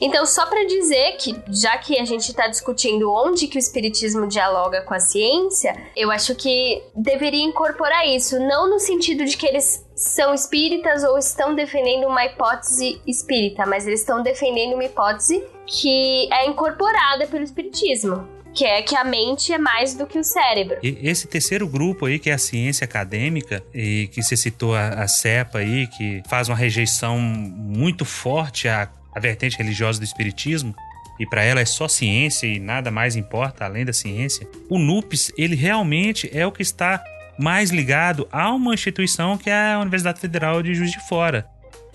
Então, 0.00 0.24
só 0.24 0.46
para 0.46 0.64
dizer 0.64 1.18
que, 1.18 1.36
já 1.48 1.76
que 1.76 1.98
a 1.98 2.04
gente 2.06 2.30
está 2.30 2.48
discutindo 2.48 3.12
onde 3.12 3.46
que 3.46 3.58
o 3.58 3.58
espiritismo 3.58 4.26
dialoga 4.26 4.80
com 4.80 4.94
a 4.94 4.98
ciência, 4.98 5.76
eu 5.94 6.10
acho 6.10 6.34
que 6.34 6.82
deveria 6.96 7.44
incorporar 7.44 8.08
isso, 8.08 8.40
não 8.40 8.70
no 8.70 8.78
sentido 8.78 9.26
de 9.26 9.36
que 9.36 9.46
eles 9.46 9.84
são 9.94 10.32
espíritas 10.32 11.04
ou 11.04 11.18
estão 11.18 11.54
defendendo 11.54 12.06
uma 12.06 12.24
hipótese 12.24 12.98
espírita, 13.06 13.66
mas 13.66 13.86
eles 13.86 14.00
estão 14.00 14.22
defendendo 14.22 14.72
uma 14.72 14.84
hipótese 14.84 15.44
que 15.66 16.32
é 16.32 16.46
incorporada 16.46 17.26
pelo 17.26 17.44
espiritismo 17.44 18.39
que 18.54 18.64
é 18.64 18.82
que 18.82 18.96
a 18.96 19.04
mente 19.04 19.52
é 19.52 19.58
mais 19.58 19.94
do 19.94 20.06
que 20.06 20.18
o 20.18 20.24
cérebro. 20.24 20.78
E 20.82 20.98
esse 21.02 21.26
terceiro 21.26 21.68
grupo 21.68 22.06
aí, 22.06 22.18
que 22.18 22.30
é 22.30 22.34
a 22.34 22.38
ciência 22.38 22.84
acadêmica, 22.84 23.62
e 23.74 24.08
que 24.12 24.22
você 24.22 24.36
citou 24.36 24.74
a, 24.74 24.88
a 24.88 25.08
CEPA 25.08 25.58
aí, 25.58 25.86
que 25.86 26.22
faz 26.28 26.48
uma 26.48 26.56
rejeição 26.56 27.18
muito 27.18 28.04
forte 28.04 28.68
à, 28.68 28.88
à 29.14 29.20
vertente 29.20 29.56
religiosa 29.56 29.98
do 29.98 30.04
espiritismo, 30.04 30.74
e 31.18 31.26
para 31.26 31.44
ela 31.44 31.60
é 31.60 31.66
só 31.66 31.86
ciência 31.86 32.46
e 32.46 32.58
nada 32.58 32.90
mais 32.90 33.14
importa 33.14 33.64
além 33.64 33.84
da 33.84 33.92
ciência. 33.92 34.48
O 34.70 34.78
NUPES, 34.78 35.32
ele 35.36 35.54
realmente 35.54 36.30
é 36.32 36.46
o 36.46 36.52
que 36.52 36.62
está 36.62 37.02
mais 37.38 37.70
ligado 37.70 38.26
a 38.32 38.50
uma 38.52 38.74
instituição 38.74 39.36
que 39.36 39.50
é 39.50 39.72
a 39.72 39.78
Universidade 39.80 40.18
Federal 40.18 40.62
de 40.62 40.74
Juiz 40.74 40.90
de 40.90 41.00
Fora, 41.08 41.46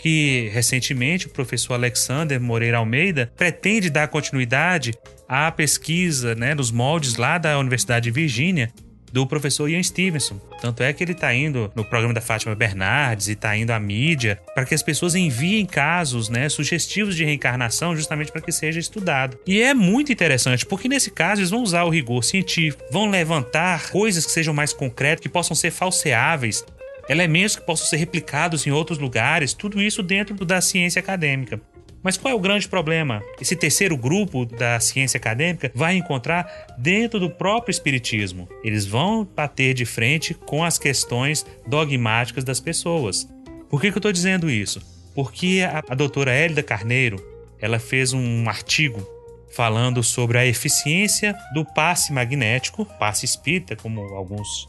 que 0.06 0.51
recentemente 0.53 1.26
o 1.26 1.32
professor 1.32 1.74
Alexander 1.74 2.39
Moreira 2.39 2.78
Almeida 2.78 3.32
pretende 3.36 3.89
dar 3.89 4.08
continuidade 4.08 4.93
à 5.28 5.51
pesquisa 5.51 6.36
né, 6.36 6.53
nos 6.53 6.70
moldes 6.70 7.16
lá 7.16 7.39
da 7.39 7.58
Universidade 7.58 8.03
de 8.03 8.12
Virgínia 8.12 8.72
do 9.12 9.26
professor 9.26 9.68
Ian 9.68 9.82
Stevenson. 9.82 10.39
Tanto 10.62 10.84
é 10.84 10.93
que 10.93 11.03
ele 11.03 11.14
está 11.14 11.34
indo 11.34 11.72
no 11.74 11.84
programa 11.84 12.14
da 12.14 12.22
Fátima 12.22 12.53
Bernardes 12.53 13.30
e 13.30 13.32
está 13.32 13.58
indo 13.58 13.72
à 13.72 13.80
mídia 13.80 14.39
para 14.53 14.64
que 14.64 14.76
as 14.76 14.84
pessoas 14.84 15.16
enviem 15.16 15.66
casos 15.66 16.30
né, 16.30 16.49
sugestivos 16.49 17.16
de 17.16 17.26
reencarnação 17.26 17.95
justamente 17.95 18.32
para 18.32 18.41
que 18.41 18.51
seja 18.51 18.80
estudado. 18.80 19.39
E 19.47 19.60
é 19.60 19.74
muito 19.74 20.12
interessante, 20.12 20.68
porque 20.68 20.88
nesse 20.88 21.10
caso 21.10 21.41
eles 21.41 21.49
vão 21.49 21.64
usar 21.64 21.84
o 21.84 21.89
rigor 21.89 22.24
científico, 22.24 22.84
vão 22.91 23.10
levantar 23.10 23.89
coisas 23.89 24.24
que 24.24 24.32
sejam 24.32 24.53
mais 24.53 24.72
concretas, 24.72 25.24
que 25.24 25.30
possam 25.30 25.56
ser 25.56 25.72
falseáveis, 25.72 26.64
elementos 27.10 27.56
que 27.56 27.66
possam 27.66 27.88
ser 27.88 27.97
replicados 27.97 28.66
em 28.66 28.72
outros 28.72 28.97
lugares, 28.97 29.53
tudo 29.53 29.82
isso 29.82 30.01
dentro 30.01 30.45
da 30.45 30.62
ciência 30.62 30.99
acadêmica. 30.99 31.60
Mas 32.06 32.18
qual 32.18 32.32
é 32.32 32.36
o 32.36 32.39
grande 32.39 32.68
problema? 32.68 33.24
Esse 33.41 33.56
terceiro 33.56 33.97
grupo 33.97 34.45
da 34.45 34.80
ciência 34.80 35.18
acadêmica 35.18 35.72
vai 35.74 35.95
encontrar 35.95 36.68
dentro 36.78 37.20
do 37.20 37.32
próprio 37.32 37.72
espiritismo. 37.72 38.47
Eles 38.64 38.86
vão 38.86 39.26
bater 39.26 39.74
de 39.74 39.86
frente 39.86 40.36
com 40.36 40.64
as 40.64 40.78
questões 40.78 41.43
dogmáticas 41.66 42.43
das 42.43 42.60
pessoas. 42.60 43.28
Por 43.68 43.82
que, 43.82 43.89
que 43.89 43.97
eu 43.97 43.99
estou 43.99 44.12
dizendo 44.12 44.51
isso? 44.51 44.80
Porque 45.16 45.66
a, 45.68 45.84
a 45.89 45.95
doutora 45.95 46.32
Hélida 46.32 46.62
Carneiro 46.62 47.18
ela 47.60 47.80
fez 47.80 48.14
um 48.14 48.47
artigo 48.47 49.03
falando 49.51 50.03
sobre 50.03 50.38
a 50.38 50.45
eficiência 50.45 51.36
do 51.56 51.66
passe 51.66 52.14
magnético, 52.14 52.86
passe 52.99 53.26
espírita, 53.26 53.76
como 53.76 54.01
alguns 54.14 54.68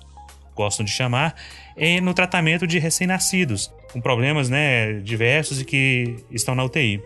gostam 0.57 0.85
de 0.85 0.91
chamar, 0.91 1.37
no 2.03 2.15
tratamento 2.15 2.67
de 2.67 2.79
recém-nascidos 2.79 3.71
com 3.93 4.01
problemas 4.01 4.49
né, 4.49 4.95
diversos 4.95 5.61
e 5.61 5.65
que 5.65 6.17
estão 6.31 6.55
na 6.55 6.65
UTI. 6.65 7.01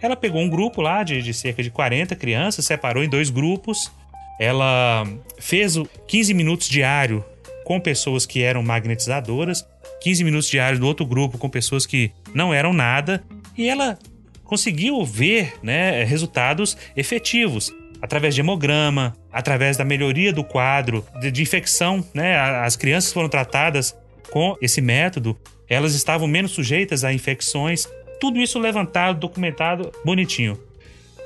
Ela 0.00 0.14
pegou 0.14 0.40
um 0.40 0.48
grupo 0.48 0.82
lá 0.82 1.02
de, 1.02 1.22
de 1.22 1.32
cerca 1.32 1.62
de 1.62 1.70
40 1.70 2.14
crianças, 2.16 2.64
separou 2.66 3.02
em 3.02 3.08
dois 3.08 3.30
grupos. 3.30 3.90
Ela 4.38 5.06
fez 5.38 5.76
15 6.06 6.34
minutos 6.34 6.68
diário 6.68 7.24
com 7.64 7.80
pessoas 7.80 8.26
que 8.26 8.42
eram 8.42 8.62
magnetizadoras, 8.62 9.66
15 10.02 10.24
minutos 10.24 10.48
diários 10.48 10.78
do 10.78 10.86
outro 10.86 11.06
grupo 11.06 11.38
com 11.38 11.48
pessoas 11.48 11.86
que 11.86 12.12
não 12.34 12.52
eram 12.52 12.72
nada, 12.72 13.24
e 13.56 13.68
ela 13.68 13.98
conseguiu 14.44 15.02
ver 15.04 15.54
né, 15.62 16.04
resultados 16.04 16.76
efetivos 16.94 17.72
através 18.04 18.34
de 18.34 18.42
hemograma, 18.42 19.16
através 19.32 19.78
da 19.78 19.84
melhoria 19.84 20.30
do 20.30 20.44
quadro 20.44 21.02
de, 21.18 21.30
de 21.30 21.40
infecção. 21.40 22.04
Né? 22.12 22.36
As 22.36 22.76
crianças 22.76 23.10
foram 23.10 23.30
tratadas 23.30 23.96
com 24.30 24.54
esse 24.60 24.82
método, 24.82 25.34
elas 25.66 25.94
estavam 25.94 26.28
menos 26.28 26.50
sujeitas 26.50 27.02
a 27.02 27.14
infecções, 27.14 27.88
tudo 28.20 28.38
isso 28.38 28.58
levantado, 28.58 29.18
documentado, 29.18 29.90
bonitinho. 30.04 30.60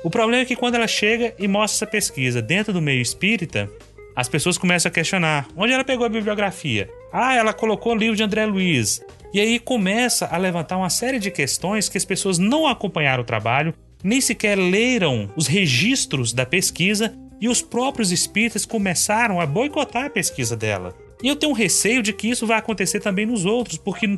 O 0.05 0.09
problema 0.09 0.43
é 0.43 0.45
que 0.45 0.55
quando 0.55 0.75
ela 0.75 0.87
chega 0.87 1.35
e 1.37 1.49
mostra 1.49 1.75
essa 1.75 1.85
pesquisa 1.85 2.41
dentro 2.41 2.71
do 2.71 2.81
meio 2.81 3.01
espírita, 3.01 3.69
as 4.15 4.29
pessoas 4.29 4.57
começam 4.57 4.89
a 4.89 4.93
questionar 4.93 5.49
onde 5.57 5.73
ela 5.73 5.83
pegou 5.83 6.05
a 6.05 6.09
bibliografia. 6.09 6.89
Ah, 7.11 7.35
ela 7.35 7.51
colocou 7.51 7.91
o 7.91 7.97
livro 7.97 8.15
de 8.15 8.23
André 8.23 8.45
Luiz. 8.45 9.01
E 9.33 9.41
aí 9.41 9.59
começa 9.59 10.27
a 10.27 10.37
levantar 10.37 10.77
uma 10.77 10.89
série 10.89 11.19
de 11.19 11.29
questões 11.29 11.89
que 11.89 11.97
as 11.97 12.05
pessoas 12.05 12.37
não 12.37 12.65
acompanharam 12.65 13.21
o 13.23 13.25
trabalho, 13.25 13.73
nem 14.03 14.21
sequer 14.21 14.57
leram 14.57 15.31
os 15.35 15.47
registros 15.47 16.33
da 16.33 16.45
pesquisa 16.45 17.13
e 17.41 17.47
os 17.47 17.61
próprios 17.61 18.11
espíritas 18.11 18.65
começaram 18.65 19.39
a 19.39 19.45
boicotar 19.45 20.05
a 20.05 20.09
pesquisa 20.09 20.55
dela. 20.55 20.95
E 21.21 21.27
eu 21.27 21.35
tenho 21.35 21.51
um 21.51 21.55
receio 21.55 22.01
de 22.01 22.13
que 22.13 22.29
isso 22.29 22.47
vai 22.47 22.57
acontecer 22.57 22.99
também 22.99 23.25
nos 23.25 23.45
outros, 23.45 23.77
porque 23.77 24.17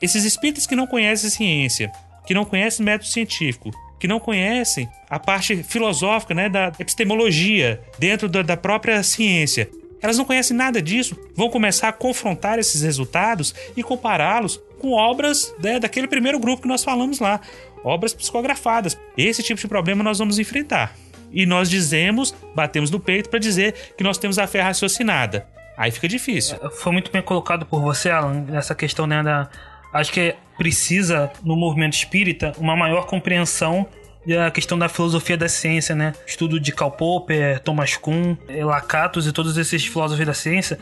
esses 0.00 0.24
espíritas 0.24 0.66
que 0.66 0.76
não 0.76 0.86
conhecem 0.86 1.30
ciência, 1.30 1.90
que 2.26 2.34
não 2.34 2.44
conhecem 2.44 2.84
método 2.84 3.08
científico, 3.08 3.70
que 3.98 4.08
não 4.08 4.18
conhecem 4.18 4.88
a 5.08 5.18
parte 5.18 5.62
filosófica 5.62 6.34
né, 6.34 6.48
da 6.48 6.72
epistemologia 6.78 7.80
dentro 7.98 8.28
da, 8.28 8.42
da 8.42 8.56
própria 8.56 9.02
ciência. 9.02 9.70
Elas 10.02 10.18
não 10.18 10.24
conhecem 10.24 10.56
nada 10.56 10.82
disso, 10.82 11.16
vão 11.36 11.48
começar 11.48 11.88
a 11.88 11.92
confrontar 11.92 12.58
esses 12.58 12.82
resultados 12.82 13.54
e 13.76 13.82
compará-los 13.82 14.60
com 14.80 14.90
obras 14.90 15.54
né, 15.62 15.78
daquele 15.78 16.08
primeiro 16.08 16.40
grupo 16.40 16.62
que 16.62 16.68
nós 16.68 16.82
falamos 16.82 17.20
lá, 17.20 17.40
obras 17.84 18.14
psicografadas. 18.14 18.98
Esse 19.16 19.42
tipo 19.42 19.60
de 19.60 19.68
problema 19.68 20.02
nós 20.02 20.18
vamos 20.18 20.38
enfrentar. 20.38 20.94
e 21.34 21.46
nós 21.46 21.70
dizemos, 21.70 22.34
batemos 22.54 22.90
no 22.90 23.00
peito 23.00 23.30
para 23.30 23.38
dizer 23.38 23.94
que 23.96 24.04
nós 24.04 24.18
temos 24.18 24.38
a 24.38 24.46
fé 24.46 24.60
raciocinada. 24.60 25.46
Aí 25.76 25.90
fica 25.90 26.06
difícil. 26.06 26.58
Foi 26.72 26.92
muito 26.92 27.10
bem 27.10 27.22
colocado 27.22 27.64
por 27.64 27.80
você, 27.80 28.10
Alan, 28.10 28.42
nessa 28.42 28.74
questão 28.74 29.06
né, 29.06 29.22
da. 29.22 29.48
Acho 29.92 30.12
que 30.12 30.34
precisa, 30.56 31.30
no 31.42 31.56
movimento 31.56 31.94
espírita, 31.94 32.52
uma 32.58 32.76
maior 32.76 33.06
compreensão 33.06 33.86
da 34.26 34.50
questão 34.50 34.78
da 34.78 34.88
filosofia 34.88 35.36
da 35.36 35.48
ciência, 35.48 35.94
né? 35.94 36.12
Estudo 36.26 36.60
de 36.60 36.70
Karl 36.70 36.90
Popper, 36.90 37.58
Thomas 37.60 37.96
Kuhn, 37.96 38.36
Lakatos 38.64 39.26
e 39.26 39.32
todos 39.32 39.56
esses 39.56 39.84
filósofos 39.84 40.24
da 40.24 40.34
ciência, 40.34 40.78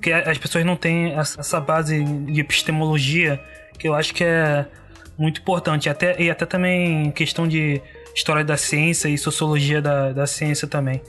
que 0.00 0.12
as 0.12 0.38
pessoas 0.38 0.64
não 0.64 0.76
têm 0.76 1.12
essa 1.18 1.60
base 1.60 2.04
de 2.04 2.40
epistemologia 2.40 3.40
que 3.78 3.88
eu 3.88 3.94
acho 3.94 4.14
que 4.14 4.22
é 4.22 4.66
muito 5.16 5.40
importante. 5.40 5.88
Até, 5.88 6.20
e 6.20 6.30
até 6.30 6.46
também 6.46 7.10
questão 7.10 7.46
de 7.46 7.80
história 8.14 8.44
da 8.44 8.56
ciência 8.56 9.08
e 9.08 9.18
sociologia 9.18 9.82
da, 9.82 10.12
da 10.12 10.26
ciência 10.26 10.68
também. 10.68 11.02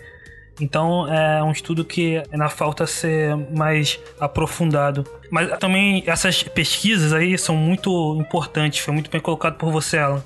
Então 0.60 1.12
é 1.14 1.44
um 1.44 1.52
estudo 1.52 1.84
que 1.84 2.22
ainda 2.32 2.50
falta 2.50 2.88
ser 2.88 3.36
mais 3.56 4.00
aprofundado. 4.20 5.06
Mas 5.30 5.58
também 5.58 6.04
essas 6.08 6.44
pesquisas 6.44 7.12
aí 7.14 7.38
são 7.38 7.56
muito 7.56 8.18
importantes, 8.20 8.80
foi 8.80 8.94
muito 8.94 9.10
bem 9.12 9.20
colocado 9.20 9.56
por 9.56 9.72
você, 9.72 9.98
Alan. 9.98 10.24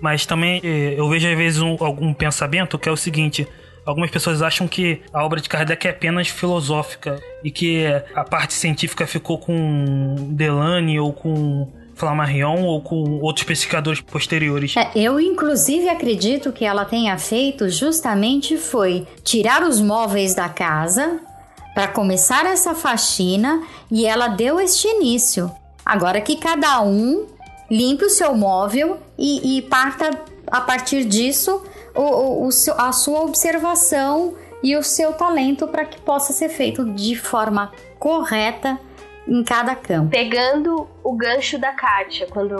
Mas 0.00 0.24
também 0.26 0.60
eh, 0.62 0.94
eu 0.96 1.08
vejo 1.08 1.28
às 1.28 1.36
vezes 1.36 1.60
um, 1.60 1.76
algum 1.80 2.12
pensamento 2.12 2.78
que 2.78 2.88
é 2.88 2.92
o 2.92 2.96
seguinte: 2.96 3.46
algumas 3.84 4.10
pessoas 4.10 4.42
acham 4.42 4.66
que 4.66 5.02
a 5.12 5.24
obra 5.24 5.40
de 5.40 5.48
Kardec 5.48 5.86
é 5.86 5.90
apenas 5.90 6.28
filosófica 6.28 7.20
e 7.44 7.50
que 7.50 7.84
a 8.14 8.24
parte 8.24 8.54
científica 8.54 9.06
ficou 9.06 9.38
com 9.38 10.14
Delane 10.32 10.98
ou 10.98 11.12
com 11.12 11.70
Flammarion 11.96 12.62
ou 12.62 12.80
com 12.80 13.18
outros 13.20 13.44
pesquisadores 13.44 14.00
posteriores. 14.00 14.76
É, 14.76 14.90
eu, 14.94 15.18
inclusive, 15.18 15.88
acredito 15.88 16.52
que 16.52 16.64
ela 16.64 16.84
tenha 16.84 17.18
feito 17.18 17.68
justamente 17.70 18.56
foi 18.58 19.06
tirar 19.24 19.62
os 19.62 19.80
móveis 19.80 20.34
da 20.34 20.48
casa 20.48 21.18
para 21.74 21.88
começar 21.88 22.44
essa 22.46 22.74
faxina 22.74 23.62
e 23.90 24.06
ela 24.06 24.28
deu 24.28 24.60
este 24.60 24.86
início. 24.86 25.50
Agora 25.84 26.20
que 26.20 26.36
cada 26.36 26.82
um 26.82 27.26
limpe 27.70 28.04
o 28.04 28.10
seu 28.10 28.36
móvel 28.36 28.98
e, 29.18 29.58
e 29.58 29.62
parta 29.62 30.10
a 30.46 30.60
partir 30.60 31.04
disso 31.04 31.62
o, 31.94 32.02
o, 32.02 32.48
o 32.48 32.50
a 32.76 32.92
sua 32.92 33.20
observação 33.22 34.34
e 34.62 34.76
o 34.76 34.82
seu 34.82 35.12
talento 35.12 35.66
para 35.66 35.84
que 35.84 36.00
possa 36.00 36.32
ser 36.32 36.48
feito 36.48 36.84
de 36.92 37.16
forma 37.16 37.72
correta 37.98 38.78
em 39.26 39.42
cada 39.44 39.74
campo. 39.74 40.10
Pegando 40.10 40.88
o 41.02 41.16
gancho 41.16 41.58
da 41.58 41.72
Kátia, 41.72 42.26
quando 42.30 42.54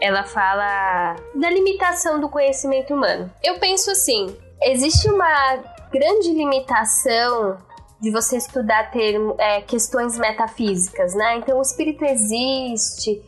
ela 0.00 0.24
fala 0.24 1.16
da 1.34 1.50
limitação 1.50 2.20
do 2.20 2.28
conhecimento 2.28 2.94
humano. 2.94 3.30
Eu 3.42 3.58
penso 3.58 3.90
assim: 3.90 4.36
existe 4.62 5.08
uma 5.08 5.56
grande 5.90 6.32
limitação 6.32 7.58
de 8.00 8.10
você 8.10 8.36
estudar 8.36 8.90
termo, 8.90 9.34
é, 9.38 9.62
questões 9.62 10.18
metafísicas, 10.18 11.14
né? 11.14 11.36
Então, 11.36 11.58
o 11.58 11.62
espírito 11.62 12.04
existe, 12.04 13.22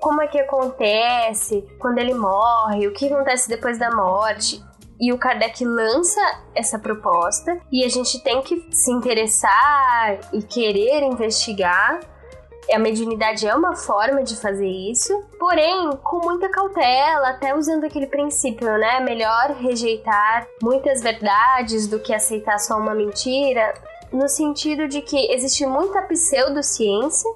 como 0.00 0.20
é 0.20 0.26
que 0.26 0.38
acontece 0.38 1.64
quando 1.78 1.98
ele 1.98 2.14
morre, 2.14 2.88
o 2.88 2.92
que 2.92 3.06
acontece 3.06 3.48
depois 3.48 3.78
da 3.78 3.90
morte. 3.94 4.62
E 5.00 5.14
o 5.14 5.18
Kardec 5.18 5.64
lança 5.64 6.20
essa 6.54 6.78
proposta 6.78 7.58
e 7.72 7.84
a 7.84 7.88
gente 7.88 8.22
tem 8.22 8.42
que 8.42 8.68
se 8.70 8.92
interessar 8.92 10.18
e 10.30 10.42
querer 10.42 11.02
investigar 11.04 12.00
a 12.72 12.78
mediunidade 12.78 13.46
é 13.46 13.54
uma 13.54 13.74
forma 13.74 14.22
de 14.22 14.36
fazer 14.36 14.68
isso, 14.68 15.12
porém 15.38 15.90
com 16.02 16.18
muita 16.20 16.48
cautela, 16.48 17.30
até 17.30 17.54
usando 17.54 17.84
aquele 17.84 18.06
princípio, 18.06 18.66
né? 18.78 19.00
Melhor 19.00 19.56
rejeitar 19.60 20.46
muitas 20.62 21.02
verdades 21.02 21.86
do 21.86 21.98
que 21.98 22.14
aceitar 22.14 22.58
só 22.58 22.76
uma 22.76 22.94
mentira, 22.94 23.74
no 24.12 24.28
sentido 24.28 24.88
de 24.88 25.02
que 25.02 25.32
existe 25.32 25.64
muita 25.66 26.02
pseudociência 26.02 27.30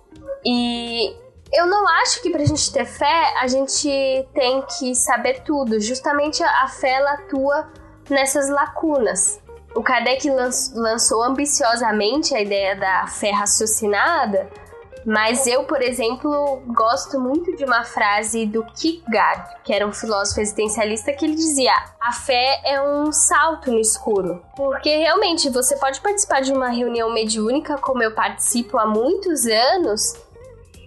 e 0.44 1.14
eu 1.52 1.66
não 1.66 1.86
acho 2.02 2.20
que 2.20 2.30
pra 2.30 2.44
gente 2.44 2.72
ter 2.72 2.84
fé 2.84 3.34
a 3.40 3.46
gente 3.46 3.88
tem 4.34 4.62
que 4.62 4.94
saber 4.94 5.42
tudo. 5.42 5.80
Justamente 5.80 6.42
a 6.42 6.68
fé 6.68 6.94
ela 6.94 7.12
atua 7.12 7.68
nessas 8.10 8.48
lacunas. 8.48 9.40
O 9.74 9.82
Kardec 9.82 10.28
lançou 10.74 11.22
ambiciosamente 11.22 12.34
a 12.34 12.40
ideia 12.40 12.76
da 12.76 13.06
fé 13.06 13.30
raciocinada, 13.30 14.48
mas 15.04 15.46
eu, 15.46 15.64
por 15.64 15.82
exemplo, 15.82 16.62
gosto 16.68 17.20
muito 17.20 17.54
de 17.56 17.64
uma 17.64 17.84
frase 17.84 18.46
do 18.46 18.64
Kierkegaard, 18.64 19.56
que 19.62 19.72
era 19.72 19.86
um 19.86 19.92
filósofo 19.92 20.40
existencialista, 20.40 21.12
que 21.12 21.26
ele 21.26 21.34
dizia: 21.34 21.72
a 22.00 22.12
fé 22.12 22.60
é 22.64 22.80
um 22.80 23.12
salto 23.12 23.70
no 23.70 23.78
escuro. 23.78 24.42
Porque 24.56 24.96
realmente 24.96 25.50
você 25.50 25.76
pode 25.76 26.00
participar 26.00 26.40
de 26.40 26.52
uma 26.52 26.68
reunião 26.68 27.12
mediúnica, 27.12 27.76
como 27.76 28.02
eu 28.02 28.14
participo 28.14 28.78
há 28.78 28.86
muitos 28.86 29.44
anos, 29.44 30.14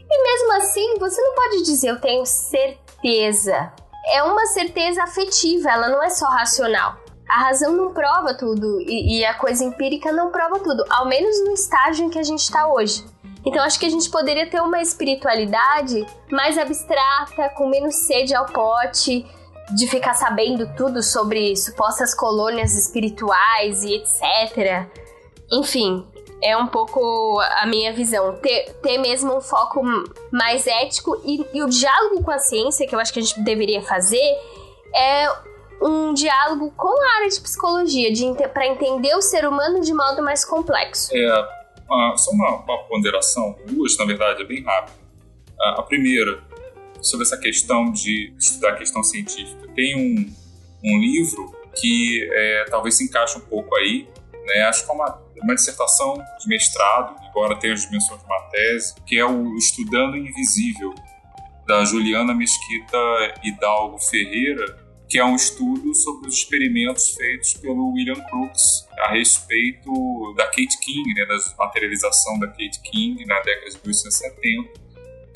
e 0.10 0.24
mesmo 0.24 0.54
assim 0.54 0.96
você 1.00 1.22
não 1.22 1.36
pode 1.36 1.64
dizer 1.64 1.90
eu 1.90 2.02
tenho 2.02 2.26
certeza. 2.26 3.72
É 4.14 4.24
uma 4.24 4.46
certeza 4.48 5.04
afetiva, 5.04 5.70
ela 5.70 5.90
não 5.90 6.02
é 6.02 6.10
só 6.10 6.26
racional. 6.28 6.96
A 7.30 7.42
razão 7.42 7.74
não 7.74 7.94
prova 7.94 8.34
tudo 8.34 8.80
e, 8.80 9.20
e 9.20 9.26
a 9.26 9.34
coisa 9.34 9.64
empírica 9.64 10.14
não 10.14 10.32
prova 10.32 10.60
tudo, 10.60 10.86
ao 10.90 11.06
menos 11.06 11.44
no 11.44 11.52
estágio 11.52 12.06
em 12.06 12.10
que 12.10 12.18
a 12.18 12.24
gente 12.24 12.40
está 12.40 12.72
hoje. 12.72 13.06
Então 13.48 13.64
acho 13.64 13.80
que 13.80 13.86
a 13.86 13.90
gente 13.90 14.10
poderia 14.10 14.46
ter 14.46 14.62
uma 14.62 14.82
espiritualidade 14.82 16.06
mais 16.30 16.58
abstrata, 16.58 17.50
com 17.56 17.70
menos 17.70 17.96
sede 17.96 18.36
ao 18.36 18.46
pote, 18.46 19.26
de 19.74 19.88
ficar 19.88 20.14
sabendo 20.16 20.70
tudo 20.76 21.02
sobre 21.02 21.56
supostas 21.56 22.14
colônias 22.14 22.76
espirituais 22.76 23.84
e 23.84 23.96
etc. 23.96 24.86
Enfim, 25.50 26.06
é 26.44 26.58
um 26.58 26.68
pouco 26.68 27.40
a 27.40 27.66
minha 27.66 27.94
visão. 27.94 28.36
Ter, 28.36 28.74
ter 28.84 28.98
mesmo 28.98 29.38
um 29.38 29.42
foco 29.42 29.82
mais 30.30 30.68
ético 30.68 31.22
e, 31.24 31.46
e 31.54 31.64
o 31.64 31.70
diálogo 31.70 32.24
com 32.24 32.32
a 32.32 32.40
ciência, 32.40 32.86
que 32.86 32.94
eu 32.94 33.00
acho 33.00 33.14
que 33.14 33.20
a 33.20 33.24
gente 33.24 33.40
deveria 33.42 33.82
fazer, 33.82 34.38
é 34.94 35.30
um 35.82 36.14
diálogo 36.14 36.74
com 36.76 37.02
a 37.02 37.16
área 37.18 37.30
de 37.30 37.40
psicologia, 37.40 38.10
para 38.54 38.68
entender 38.68 39.16
o 39.16 39.22
ser 39.22 39.48
humano 39.48 39.80
de 39.80 39.94
modo 39.94 40.22
mais 40.22 40.44
complexo. 40.44 41.16
É, 41.16 41.57
uma, 41.90 42.18
só 42.18 42.32
uma, 42.32 42.64
uma, 42.64 42.84
ponderação, 42.84 43.56
duas, 43.68 43.98
na 43.98 44.06
verdade, 44.06 44.42
é 44.42 44.46
bem 44.46 44.64
rápido. 44.64 44.96
A, 45.60 45.82
primeira, 45.82 46.44
sobre 47.02 47.26
essa 47.26 47.38
questão 47.38 47.92
de 47.92 48.34
estudar 48.38 48.74
a 48.74 48.76
questão 48.76 49.02
científica. 49.04 49.68
Tem 49.76 49.96
um, 49.96 50.34
um 50.84 51.00
livro 51.00 51.56
que 51.76 52.30
é, 52.32 52.66
talvez 52.70 52.96
se 52.96 53.04
encaixe 53.04 53.38
um 53.38 53.42
pouco 53.42 53.76
aí, 53.76 54.08
né? 54.46 54.64
acho 54.64 54.86
que 54.86 54.92
é 54.92 54.94
uma, 54.94 55.22
uma 55.42 55.56
dissertação 55.56 56.14
de 56.40 56.48
mestrado, 56.48 57.16
embora 57.28 57.56
tenha 57.60 57.74
as 57.74 57.82
dimensões 57.82 58.20
de 58.20 58.26
uma 58.26 58.42
tese, 58.50 58.96
que 59.06 59.18
é 59.18 59.26
o 59.26 59.56
Estudando 59.56 60.18
Invisível, 60.18 60.94
da 61.66 61.84
Juliana 61.84 62.34
Mesquita 62.34 62.98
Hidalgo 63.44 64.00
Ferreira, 64.00 64.87
que 65.10 65.18
é 65.18 65.24
um 65.24 65.36
estudo 65.36 65.94
sobre 65.96 66.28
os 66.28 66.36
experimentos 66.36 67.16
feitos 67.16 67.54
pelo 67.54 67.94
William 67.94 68.20
Crookes 68.30 68.88
a 69.00 69.12
respeito 69.12 70.34
da 70.36 70.46
Kate 70.48 70.80
King, 70.84 71.14
né, 71.14 71.26
da 71.26 71.38
materialização 71.58 72.38
da 72.40 72.48
Kate 72.48 72.82
King 72.84 73.26
na 73.26 73.40
década 73.40 73.70
de 73.70 73.78
1970. 73.78 74.88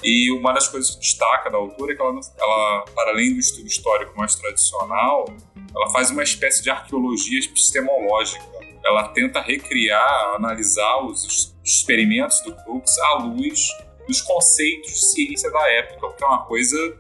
E 0.04 0.32
uma 0.32 0.52
das 0.52 0.68
coisas 0.68 0.96
que 0.96 1.00
destaca 1.00 1.50
da 1.50 1.58
autora 1.58 1.94
é 1.94 1.96
que 1.96 2.02
ela, 2.02 2.20
ela, 2.38 2.86
para 2.94 3.12
além 3.12 3.34
do 3.34 3.40
estudo 3.40 3.68
histórico 3.68 4.18
mais 4.18 4.36
tradicional, 4.36 5.26
ela 5.74 5.90
faz 5.92 6.10
uma 6.10 6.24
espécie 6.24 6.64
de 6.64 6.70
arqueologia 6.70 7.40
epistemológica. 7.40 8.44
Ela 8.84 9.10
tenta 9.10 9.40
recriar, 9.40 10.36
analisar 10.36 11.06
os 11.06 11.56
experimentos 11.64 12.42
do 12.42 12.54
Crookes 12.56 12.98
à 12.98 13.14
luz 13.20 13.60
dos 14.08 14.22
conceitos 14.22 14.92
de 14.92 15.06
ciência 15.06 15.52
da 15.52 15.70
época, 15.70 16.14
que 16.18 16.24
é 16.24 16.28
uma 16.28 16.44
coisa 16.46 16.98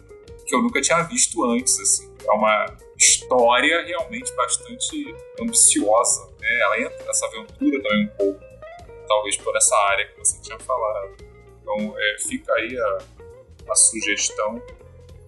que 0.51 0.55
eu 0.55 0.61
nunca 0.61 0.81
tinha 0.81 1.01
visto 1.03 1.43
antes. 1.45 1.79
Assim 1.79 2.11
é 2.27 2.31
uma 2.31 2.77
história 2.97 3.83
realmente 3.85 4.31
bastante 4.35 5.15
ambiciosa. 5.39 6.29
Né? 6.39 6.59
Ela 6.61 6.81
entra 6.81 7.05
nessa 7.05 7.25
aventura 7.25 7.81
também 7.81 8.05
um 8.05 8.17
pouco, 8.17 8.39
talvez 9.07 9.37
por 9.37 9.55
essa 9.55 9.75
área 9.89 10.07
que 10.07 10.19
você 10.19 10.39
tinha 10.41 10.59
falado. 10.59 11.15
Então 11.61 11.95
é, 11.97 12.17
fica 12.19 12.53
aí 12.53 12.77
a, 12.77 12.97
a 13.69 13.75
sugestão 13.75 14.61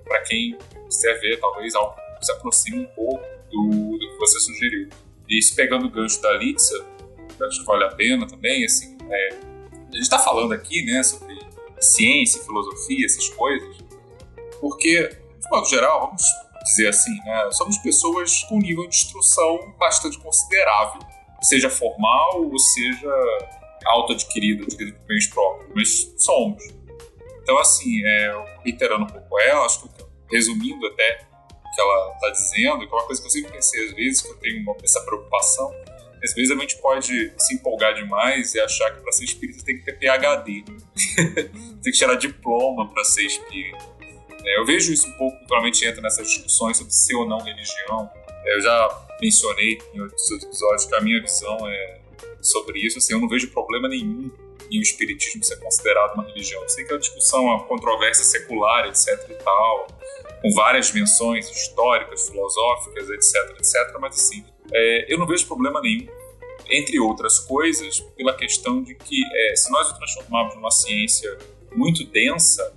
para 0.03 0.21
quem 0.21 0.57
quiser 0.87 1.19
ver, 1.19 1.39
talvez 1.39 1.73
algo 1.75 1.95
que 2.19 2.25
se 2.25 2.31
aproxime 2.31 2.79
um 2.79 2.87
pouco 2.87 3.23
do, 3.49 3.97
do 3.97 3.99
que 3.99 4.17
você 4.17 4.39
sugeriu. 4.39 4.89
E 5.29 5.41
se 5.41 5.55
pegando 5.55 5.87
o 5.87 5.89
gancho 5.89 6.21
da 6.21 6.33
Litsa, 6.33 6.85
acho 7.41 7.59
que 7.61 7.65
vale 7.65 7.85
a 7.85 7.89
pena 7.89 8.27
também, 8.27 8.65
assim, 8.65 8.97
é, 9.09 9.29
a 9.29 9.95
gente 9.95 10.01
está 10.01 10.19
falando 10.19 10.53
aqui, 10.53 10.83
né, 10.85 11.01
sobre 11.01 11.39
ciência, 11.79 12.41
filosofia, 12.43 13.05
essas 13.05 13.29
coisas, 13.29 13.82
porque, 14.63 15.09
de 15.09 15.49
modo 15.51 15.67
geral, 15.67 16.05
vamos 16.05 16.23
dizer 16.63 16.87
assim, 16.87 17.13
né? 17.25 17.51
Somos 17.51 17.77
pessoas 17.79 18.43
com 18.45 18.59
nível 18.59 18.87
de 18.87 18.95
instrução 18.95 19.75
bastante 19.77 20.17
considerável, 20.19 21.01
seja 21.41 21.69
formal 21.69 22.45
ou 22.49 22.57
seja 22.57 23.11
auto-adquirido, 23.85 24.63
adquirido 24.63 24.97
por 24.99 25.07
meios 25.09 25.27
próprios, 25.27 25.69
mas 25.75 26.23
somos. 26.23 26.63
Então, 27.41 27.59
assim, 27.59 28.05
é, 28.05 28.45
reiterando 28.63 29.03
um 29.03 29.07
pouco 29.07 29.37
ela, 29.41 29.65
acho 29.65 29.81
que, 29.81 29.89
resumindo 30.31 30.87
até, 30.87 31.27
que 31.75 31.81
ela 31.81 32.13
está 32.13 32.29
dizendo, 32.29 32.87
que 32.87 32.93
é 32.93 32.97
uma 32.97 33.03
coisa 33.03 33.21
que 33.21 33.27
eu 33.27 33.31
sempre 33.31 33.51
pensei 33.51 33.85
às 33.85 33.93
vezes, 33.93 34.21
que 34.21 34.29
eu 34.29 34.37
tenho 34.37 34.61
uma, 34.61 34.77
essa 34.81 35.01
preocupação, 35.01 35.75
às 36.23 36.33
vezes 36.33 36.51
a 36.51 36.55
gente 36.55 36.77
pode 36.77 37.33
se 37.37 37.55
empolgar 37.55 37.93
demais 37.95 38.55
e 38.55 38.61
achar 38.61 38.95
que 38.95 39.01
para 39.01 39.11
ser 39.11 39.25
espírita 39.25 39.61
tem 39.65 39.77
que 39.77 39.83
ter 39.83 39.99
PhD, 39.99 40.63
tem 40.63 41.51
que 41.83 41.91
tirar 41.91 42.15
diploma 42.15 42.89
para 42.93 43.03
ser 43.03 43.23
espírita. 43.23 43.92
É, 44.45 44.59
eu 44.59 44.65
vejo 44.65 44.91
isso 44.91 45.07
um 45.07 45.13
pouco, 45.13 45.37
provavelmente 45.39 45.85
entra 45.85 46.01
nessas 46.01 46.27
discussões 46.27 46.77
sobre 46.77 46.93
ser 46.93 47.15
ou 47.15 47.27
não 47.27 47.39
religião. 47.39 48.09
É, 48.45 48.57
eu 48.57 48.61
já 48.61 49.07
mencionei 49.21 49.79
em 49.93 50.01
outros 50.01 50.31
episódios 50.31 50.85
que 50.85 50.95
a 50.95 51.01
minha 51.01 51.21
visão 51.21 51.67
é 51.67 52.01
sobre 52.41 52.79
isso. 52.79 52.97
Assim, 52.97 53.13
eu 53.13 53.19
não 53.19 53.27
vejo 53.27 53.49
problema 53.51 53.87
nenhum 53.87 54.31
em 54.69 54.79
o 54.79 54.81
espiritismo 54.81 55.43
ser 55.43 55.57
considerado 55.57 56.15
uma 56.15 56.23
religião. 56.23 56.61
Eu 56.61 56.69
sei 56.69 56.83
que 56.83 56.93
a 56.93 56.97
discussão, 56.97 57.51
a 57.53 57.63
controvérsia 57.65 58.23
secular, 58.23 58.87
etc 58.87 59.07
e 59.29 59.35
tal, 59.35 59.87
com 60.41 60.51
várias 60.53 60.87
dimensões 60.87 61.49
históricas, 61.49 62.27
filosóficas, 62.27 63.09
etc, 63.09 63.57
etc, 63.57 63.97
mas 63.99 64.15
assim, 64.15 64.43
é, 64.71 65.13
eu 65.13 65.17
não 65.17 65.27
vejo 65.27 65.45
problema 65.47 65.79
nenhum, 65.81 66.07
entre 66.69 66.99
outras 66.99 67.39
coisas, 67.39 67.99
pela 68.15 68.35
questão 68.35 68.81
de 68.81 68.95
que 68.95 69.21
é, 69.25 69.55
se 69.55 69.71
nós 69.71 69.89
o 69.89 69.97
transformarmos 69.97 70.55
numa 70.55 70.71
ciência 70.71 71.37
muito 71.75 72.03
densa, 72.05 72.73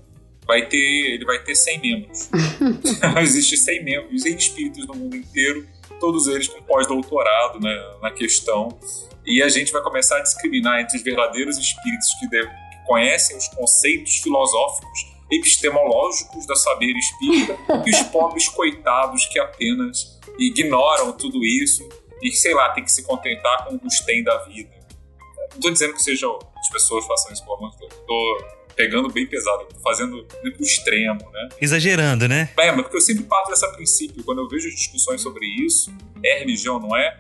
vai 0.47 0.67
ter, 0.67 0.77
ele 0.77 1.25
vai 1.25 1.43
ter 1.43 1.55
100 1.55 1.81
membros. 1.81 2.31
Existem 3.21 3.59
100 3.59 3.85
membros, 3.85 4.23
100 4.23 4.37
espíritos 4.37 4.87
no 4.87 4.95
mundo 4.95 5.17
inteiro, 5.17 5.67
todos 5.99 6.29
eles 6.29 6.49
com 6.49 6.63
pós-doutorado 6.63 7.61
né, 7.61 7.75
na 8.01 8.11
questão, 8.11 8.79
e 9.25 9.43
a 9.43 9.49
gente 9.49 9.73
vai 9.73 9.83
começar 9.83 10.19
a 10.19 10.21
discriminar 10.21 10.81
entre 10.81 10.97
os 10.97 11.03
verdadeiros 11.03 11.59
espíritos 11.59 12.09
que, 12.21 12.29
que 12.29 12.87
conhecem 12.87 13.37
os 13.37 13.49
conceitos 13.49 14.19
filosóficos 14.19 15.17
epistemológicos 15.31 16.47
da 16.47 16.55
saber 16.55 16.93
espírita 16.97 17.59
e 17.85 17.91
os 17.91 18.03
pobres 18.05 18.49
coitados 18.49 19.27
que 19.27 19.41
apenas 19.41 20.21
ignoram 20.39 21.13
tudo 21.13 21.45
isso 21.45 21.89
e, 22.23 22.31
sei 22.31 22.55
lá, 22.55 22.71
tem 22.71 22.85
que 22.85 22.93
se 22.93 23.03
contentar 23.03 23.65
com 23.65 23.75
o 23.75 23.79
gostei 23.79 24.23
da 24.23 24.39
vida. 24.45 24.71
Não 25.51 25.57
estou 25.57 25.71
dizendo 25.73 25.95
que 25.95 26.03
sejam 26.03 26.39
as 26.57 26.69
pessoas 26.71 27.05
façam 27.07 27.33
isso, 27.33 27.43
estou 27.43 28.56
pegando 28.77 29.11
bem 29.11 29.27
pesado, 29.27 29.67
fazendo 29.83 30.25
pro 30.25 30.63
extremo, 30.63 31.31
né? 31.33 31.49
Exagerando, 31.61 32.29
né? 32.29 32.51
É, 32.59 32.71
mas 32.71 32.83
porque 32.83 32.99
eu 32.99 33.01
sempre 33.01 33.25
parto 33.25 33.51
desse 33.51 33.67
princípio, 33.73 34.23
quando 34.23 34.43
eu 34.43 34.49
vejo 34.49 34.69
discussões 34.69 35.23
sobre 35.23 35.47
isso, 35.47 35.93
é 36.23 36.39
religião, 36.39 36.79
não 36.79 36.95
é? 36.95 37.17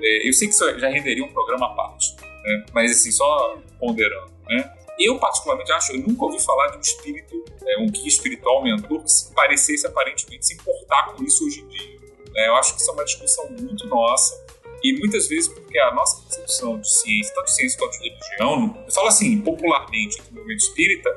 é 0.00 0.28
eu 0.28 0.32
sei 0.32 0.48
que 0.48 0.54
isso 0.54 0.78
já 0.78 0.88
renderia 0.88 1.22
um 1.22 1.32
programa 1.32 1.66
à 1.66 1.74
parte, 1.74 2.16
né? 2.42 2.64
mas 2.72 2.90
assim, 2.90 3.12
só 3.12 3.58
ponderando, 3.78 4.32
né? 4.48 4.72
Eu, 4.98 5.18
particularmente, 5.18 5.72
acho, 5.72 5.92
eu 5.92 6.00
nunca 6.00 6.24
ouvi 6.24 6.40
falar 6.42 6.68
de 6.68 6.78
um 6.78 6.80
espírito, 6.80 7.44
é, 7.66 7.78
um 7.78 7.90
guia 7.90 8.06
espiritual 8.06 8.62
mentor 8.62 9.02
que 9.02 9.10
se 9.10 9.34
parecesse 9.34 9.86
aparentemente 9.86 10.46
se 10.46 10.54
importar 10.54 11.12
com 11.12 11.24
isso 11.24 11.44
hoje 11.44 11.60
em 11.60 11.68
dia. 11.68 11.98
É, 12.36 12.48
eu 12.48 12.54
acho 12.54 12.74
que 12.74 12.80
isso 12.80 12.90
é 12.90 12.94
uma 12.94 13.04
discussão 13.04 13.50
muito 13.50 13.86
nossa 13.88 14.43
e 14.84 14.98
muitas 14.98 15.26
vezes 15.26 15.48
porque 15.48 15.78
a 15.78 15.94
nossa 15.94 16.22
concepção 16.22 16.78
de 16.78 16.92
ciência, 16.92 17.34
tanto 17.34 17.50
ciência 17.50 17.78
quanto 17.78 17.98
de 17.98 18.10
religião, 18.10 18.84
eu 18.86 18.92
falo 18.92 19.08
assim, 19.08 19.40
popularmente, 19.40 20.22
no 20.30 20.36
movimento 20.36 20.60
espírita, 20.60 21.08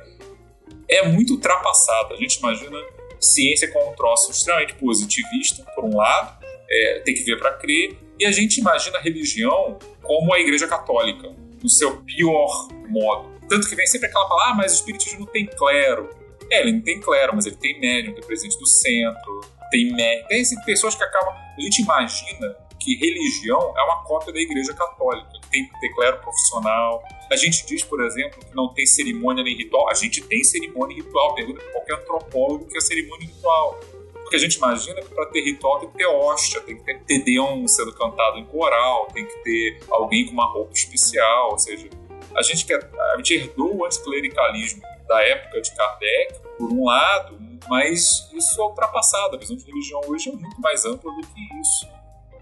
é 0.88 1.06
muito 1.06 1.34
ultrapassada. 1.34 2.14
A 2.14 2.18
gente 2.18 2.38
imagina 2.38 2.82
ciência 3.20 3.70
como 3.70 3.92
um 3.92 3.96
troço 3.96 4.32
extremamente 4.32 4.74
positivista, 4.76 5.66
por 5.76 5.84
um 5.84 5.98
lado, 5.98 6.46
é, 6.70 7.02
tem 7.04 7.14
que 7.14 7.24
ver 7.24 7.38
para 7.38 7.56
crer, 7.56 7.98
e 8.18 8.26
a 8.26 8.32
gente 8.32 8.62
imagina 8.62 9.00
a 9.00 9.02
religião 9.02 9.78
como 10.02 10.34
a 10.34 10.40
Igreja 10.40 10.66
Católica, 10.66 11.36
no 11.62 11.70
seu 11.70 11.98
pior 12.04 12.70
modo. 12.88 13.38
Tanto 13.50 13.68
que 13.68 13.76
vem 13.76 13.86
sempre 13.86 14.08
aquela 14.08 14.30
palavra, 14.30 14.54
ah, 14.54 14.56
mas 14.56 14.72
o 14.72 14.76
espiritismo 14.76 15.22
não 15.22 15.28
tem 15.28 15.46
clero. 15.46 16.10
É, 16.50 16.62
ele 16.62 16.72
não 16.72 16.82
tem 16.82 17.02
clero, 17.02 17.36
mas 17.36 17.46
ele 17.46 17.58
tem 17.58 17.80
médium, 17.80 18.14
tem 18.14 18.24
presidente 18.24 18.58
do 18.58 18.66
centro, 18.66 19.42
tem 19.70 19.94
médium. 19.94 20.28
Tem 20.28 20.44
pessoas 20.66 20.96
que 20.96 21.04
acabam. 21.04 21.34
A 21.34 21.62
gente 21.62 21.82
imagina 21.82 22.56
que 22.80 22.96
religião 22.96 23.74
é 23.78 23.84
uma 23.84 24.04
cópia 24.04 24.34
da 24.34 24.40
igreja 24.40 24.74
católica, 24.74 25.30
tem 25.52 25.68
que 25.68 25.80
ter 25.80 25.90
clero 25.94 26.20
profissional. 26.20 27.04
A 27.32 27.36
gente 27.36 27.66
diz, 27.66 27.84
por 27.84 28.04
exemplo, 28.04 28.40
que 28.40 28.56
não 28.56 28.74
tem 28.74 28.86
cerimônia 28.86 29.44
nem 29.44 29.56
ritual. 29.56 29.90
A 29.90 29.94
gente 29.94 30.22
tem 30.22 30.44
cerimônia 30.44 30.94
e 30.94 30.98
ritual. 31.02 31.36
Pergunta 31.36 31.62
para 31.62 31.72
qualquer 31.72 31.96
antropólogo 31.96 32.66
o 32.66 32.68
que 32.68 32.78
é 32.78 32.82
cerimônia 32.82 33.26
e 33.26 33.28
ritual. 33.28 33.80
Porque 34.14 34.36
a 34.36 34.40
gente 34.40 34.56
imagina 34.56 35.02
que 35.02 35.10
para 35.10 35.26
ter 35.28 35.42
ritual 35.42 35.80
tem 35.80 35.90
que 35.90 35.98
ter 35.98 36.06
hóstia, 36.06 36.60
tem 36.62 36.76
que 36.76 36.84
ter 36.84 37.00
tedeum 37.04 37.66
sendo 37.68 37.94
cantado 37.94 38.38
em 38.38 38.46
coral, 38.46 39.08
tem 39.14 39.26
que 39.26 39.38
ter 39.44 39.80
alguém 39.90 40.26
com 40.26 40.34
uma 40.34 40.46
roupa 40.46 40.74
especial, 40.74 41.52
ou 41.52 41.58
seja, 41.58 41.90
a 42.36 42.42
gente, 42.42 42.66
quer, 42.66 42.90
a 43.14 43.16
gente 43.18 43.34
herdou 43.34 43.78
o 43.78 43.86
anticlericalismo 43.86 44.82
da 45.08 45.24
época 45.24 45.62
de 45.62 45.74
Kardec, 45.74 46.40
por 46.58 46.72
um 46.74 46.84
lado, 46.84 47.40
mas 47.70 48.30
isso 48.34 48.62
é 48.62 48.66
ultrapassado. 48.66 49.38
A 49.38 49.40
visão 49.40 49.56
de 49.56 49.66
religião 49.66 50.02
hoje 50.06 50.30
é 50.30 50.34
muito 50.34 50.60
mais 50.60 50.86
ampla 50.86 51.10
do 51.10 51.22
que 51.22 51.60
isso. 51.62 51.88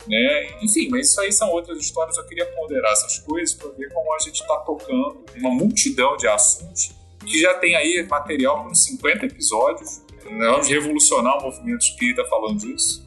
Né? 0.07 0.57
Enfim, 0.61 0.89
mas 0.89 1.09
isso 1.09 1.21
aí 1.21 1.31
são 1.31 1.49
outras 1.49 1.77
histórias. 1.79 2.17
Eu 2.17 2.25
queria 2.25 2.45
ponderar 2.45 2.91
essas 2.91 3.19
coisas 3.19 3.53
para 3.55 3.69
ver 3.71 3.91
como 3.91 4.13
a 4.13 4.19
gente 4.19 4.41
está 4.41 4.57
tocando 4.57 5.25
uma 5.35 5.49
multidão 5.51 6.15
de 6.17 6.27
assuntos 6.27 6.91
que 7.25 7.41
já 7.41 7.55
tem 7.55 7.75
aí 7.75 8.05
material 8.07 8.63
com 8.63 8.73
50 8.73 9.25
episódios. 9.25 10.01
Né? 10.25 10.45
Vamos 10.47 10.67
revolucionar 10.67 11.39
o 11.39 11.43
movimento 11.43 11.81
espírita 11.81 12.23
falando 12.25 12.59
disso. 12.59 13.03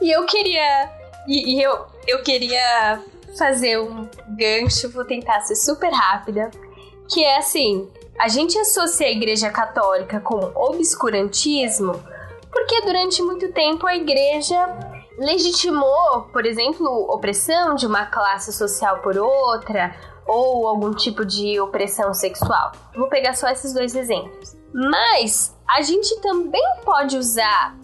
E 0.00 0.10
eu 0.14 0.24
queria. 0.26 0.92
E, 1.26 1.56
e 1.56 1.62
eu, 1.62 1.86
eu 2.06 2.22
queria 2.22 3.02
fazer 3.36 3.78
um 3.80 4.08
gancho, 4.36 4.88
vou 4.90 5.04
tentar 5.04 5.40
ser 5.40 5.56
super 5.56 5.92
rápida, 5.92 6.50
que 7.08 7.22
é 7.22 7.36
assim, 7.36 7.88
a 8.18 8.28
gente 8.28 8.56
associa 8.58 9.06
a 9.06 9.10
Igreja 9.10 9.50
Católica 9.50 10.20
com 10.20 10.36
obscurantismo 10.54 12.00
porque 12.50 12.80
durante 12.82 13.22
muito 13.22 13.52
tempo 13.52 13.86
a 13.86 13.96
Igreja 13.96 14.87
legitimou, 15.18 16.28
por 16.32 16.46
exemplo, 16.46 16.86
opressão 17.10 17.74
de 17.74 17.86
uma 17.86 18.06
classe 18.06 18.52
social 18.52 18.98
por 19.00 19.18
outra 19.18 19.94
ou 20.26 20.68
algum 20.68 20.94
tipo 20.94 21.24
de 21.24 21.58
opressão 21.60 22.14
sexual. 22.14 22.72
Vou 22.94 23.08
pegar 23.08 23.34
só 23.34 23.48
esses 23.48 23.72
dois 23.72 23.96
exemplos. 23.96 24.56
Mas 24.72 25.56
a 25.68 25.82
gente 25.82 26.20
também 26.20 26.62
pode 26.84 27.16
usar 27.16 27.76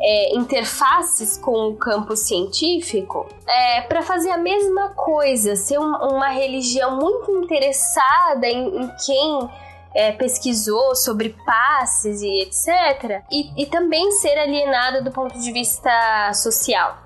é, 0.00 0.36
interfaces 0.36 1.38
com 1.38 1.70
o 1.70 1.76
campo 1.76 2.14
científico 2.14 3.26
é, 3.48 3.80
para 3.82 4.02
fazer 4.02 4.30
a 4.30 4.38
mesma 4.38 4.90
coisa, 4.90 5.56
ser 5.56 5.78
um, 5.78 5.94
uma 5.96 6.28
religião 6.28 6.96
muito 6.96 7.30
interessada 7.32 8.46
em, 8.46 8.82
em 8.82 8.92
quem 9.04 9.50
é, 9.94 10.12
pesquisou 10.12 10.94
sobre 10.94 11.36
passes 11.44 12.22
e 12.22 12.42
etc. 12.42 13.22
E, 13.30 13.62
e 13.62 13.66
também 13.66 14.10
ser 14.12 14.38
alienada 14.38 15.02
do 15.02 15.10
ponto 15.10 15.38
de 15.38 15.52
vista 15.52 16.32
social. 16.34 16.98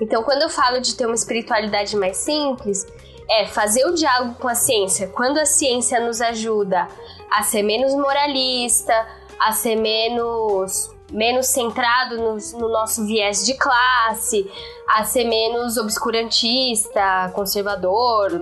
Então, 0.00 0.22
quando 0.22 0.42
eu 0.42 0.50
falo 0.50 0.80
de 0.80 0.94
ter 0.94 1.06
uma 1.06 1.14
espiritualidade 1.14 1.96
mais 1.96 2.16
simples, 2.18 2.86
é 3.30 3.46
fazer 3.46 3.86
o 3.86 3.94
diálogo 3.94 4.34
com 4.34 4.48
a 4.48 4.54
ciência. 4.54 5.08
Quando 5.08 5.38
a 5.38 5.46
ciência 5.46 6.00
nos 6.00 6.20
ajuda 6.20 6.88
a 7.30 7.42
ser 7.42 7.62
menos 7.62 7.94
moralista, 7.94 9.06
a 9.40 9.52
ser 9.52 9.76
menos 9.76 10.92
menos 11.12 11.46
centrado 11.46 12.16
no, 12.16 12.36
no, 12.58 12.68
nosso 12.68 13.06
viés 13.06 13.44
de 13.44 13.54
classe, 13.54 14.50
a 14.88 15.04
ser 15.04 15.24
menos 15.24 15.76
obscurantista, 15.76 17.30
conservador, 17.34 18.40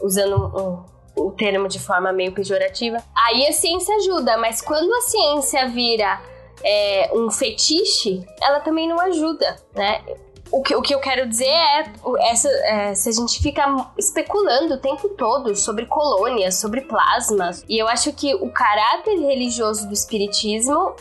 usando 0.00 0.36
um, 0.36 0.91
o 1.16 1.30
termo 1.30 1.68
de 1.68 1.78
forma 1.78 2.12
meio 2.12 2.32
pejorativa. 2.32 2.98
Aí 3.26 3.46
a 3.46 3.52
ciência 3.52 3.94
ajuda, 3.96 4.36
mas 4.38 4.60
quando 4.60 4.92
a 4.92 5.00
ciência 5.02 5.68
vira 5.68 6.20
é, 6.64 7.10
um 7.14 7.30
fetiche, 7.30 8.24
ela 8.40 8.60
também 8.60 8.88
não 8.88 9.00
ajuda, 9.00 9.56
né? 9.74 10.02
O 10.50 10.62
que, 10.62 10.74
o 10.76 10.82
que 10.82 10.94
eu 10.94 11.00
quero 11.00 11.26
dizer 11.26 11.48
é, 11.48 11.92
essa, 12.30 12.48
é, 12.48 12.94
se 12.94 13.08
a 13.08 13.12
gente 13.12 13.40
fica 13.40 13.64
especulando 13.96 14.74
o 14.74 14.78
tempo 14.78 15.08
todo 15.10 15.56
sobre 15.56 15.86
colônias, 15.86 16.56
sobre 16.56 16.82
plasmas, 16.82 17.64
e 17.66 17.78
eu 17.78 17.88
acho 17.88 18.12
que 18.12 18.34
o 18.34 18.50
caráter 18.50 19.18
religioso 19.18 19.88
do 19.88 19.94
espiritismo 19.94 20.94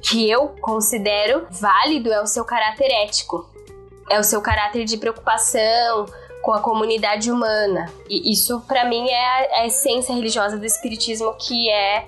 que 0.00 0.28
eu 0.28 0.48
considero 0.60 1.46
válido 1.50 2.12
é 2.12 2.20
o 2.20 2.26
seu 2.26 2.44
caráter 2.44 2.90
ético. 2.90 3.48
É 4.10 4.18
o 4.18 4.24
seu 4.24 4.40
caráter 4.40 4.84
de 4.84 4.96
preocupação 4.96 6.06
com 6.42 6.52
a 6.52 6.60
comunidade 6.60 7.30
humana. 7.30 7.90
E 8.10 8.32
isso, 8.32 8.60
para 8.62 8.84
mim, 8.84 9.08
é 9.08 9.24
a, 9.24 9.62
a 9.62 9.66
essência 9.66 10.14
religiosa 10.14 10.58
do 10.58 10.66
espiritismo 10.66 11.34
que 11.34 11.70
é 11.70 12.04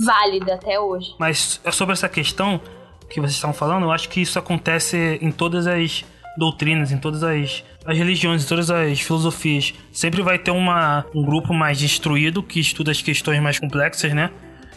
válida 0.00 0.54
até 0.54 0.80
hoje. 0.80 1.14
Mas 1.18 1.60
é 1.62 1.70
sobre 1.70 1.92
essa 1.92 2.08
questão 2.08 2.60
que 3.08 3.20
vocês 3.20 3.34
estão 3.34 3.52
falando, 3.52 3.84
eu 3.84 3.92
acho 3.92 4.08
que 4.08 4.20
isso 4.20 4.38
acontece 4.38 5.18
em 5.22 5.30
todas 5.30 5.66
as 5.66 6.04
doutrinas, 6.36 6.90
em 6.90 6.98
todas 6.98 7.22
as, 7.22 7.62
as 7.84 7.96
religiões, 7.96 8.44
em 8.44 8.48
todas 8.48 8.70
as 8.70 9.00
filosofias. 9.00 9.72
Sempre 9.92 10.22
vai 10.22 10.38
ter 10.38 10.50
uma, 10.50 11.06
um 11.14 11.22
grupo 11.22 11.54
mais 11.54 11.82
instruído 11.82 12.42
que 12.42 12.58
estuda 12.58 12.90
as 12.90 13.00
questões 13.00 13.40
mais 13.40 13.60
complexas, 13.60 14.12
né? 14.12 14.30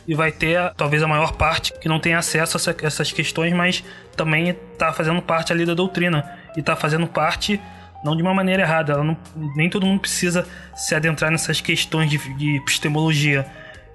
e 0.09 0.15
vai 0.15 0.31
ter 0.31 0.73
talvez 0.75 1.03
a 1.03 1.07
maior 1.07 1.33
parte 1.33 1.71
que 1.79 1.87
não 1.87 1.99
tem 1.99 2.15
acesso 2.15 2.57
a 2.57 2.75
essas 2.81 3.11
questões, 3.11 3.53
mas 3.53 3.83
também 4.15 4.49
está 4.49 4.91
fazendo 4.91 5.21
parte 5.21 5.53
ali 5.53 5.67
da 5.67 5.75
doutrina 5.75 6.27
e 6.57 6.61
está 6.61 6.75
fazendo 6.75 7.05
parte 7.05 7.61
não 8.03 8.15
de 8.15 8.21
uma 8.21 8.33
maneira 8.33 8.63
errada. 8.63 9.03
Não, 9.03 9.17
nem 9.55 9.69
todo 9.69 9.85
mundo 9.85 9.99
precisa 9.99 10.47
se 10.75 10.95
adentrar 10.95 11.31
nessas 11.31 11.61
questões 11.61 12.09
de, 12.09 12.17
de 12.35 12.57
epistemologia 12.57 13.45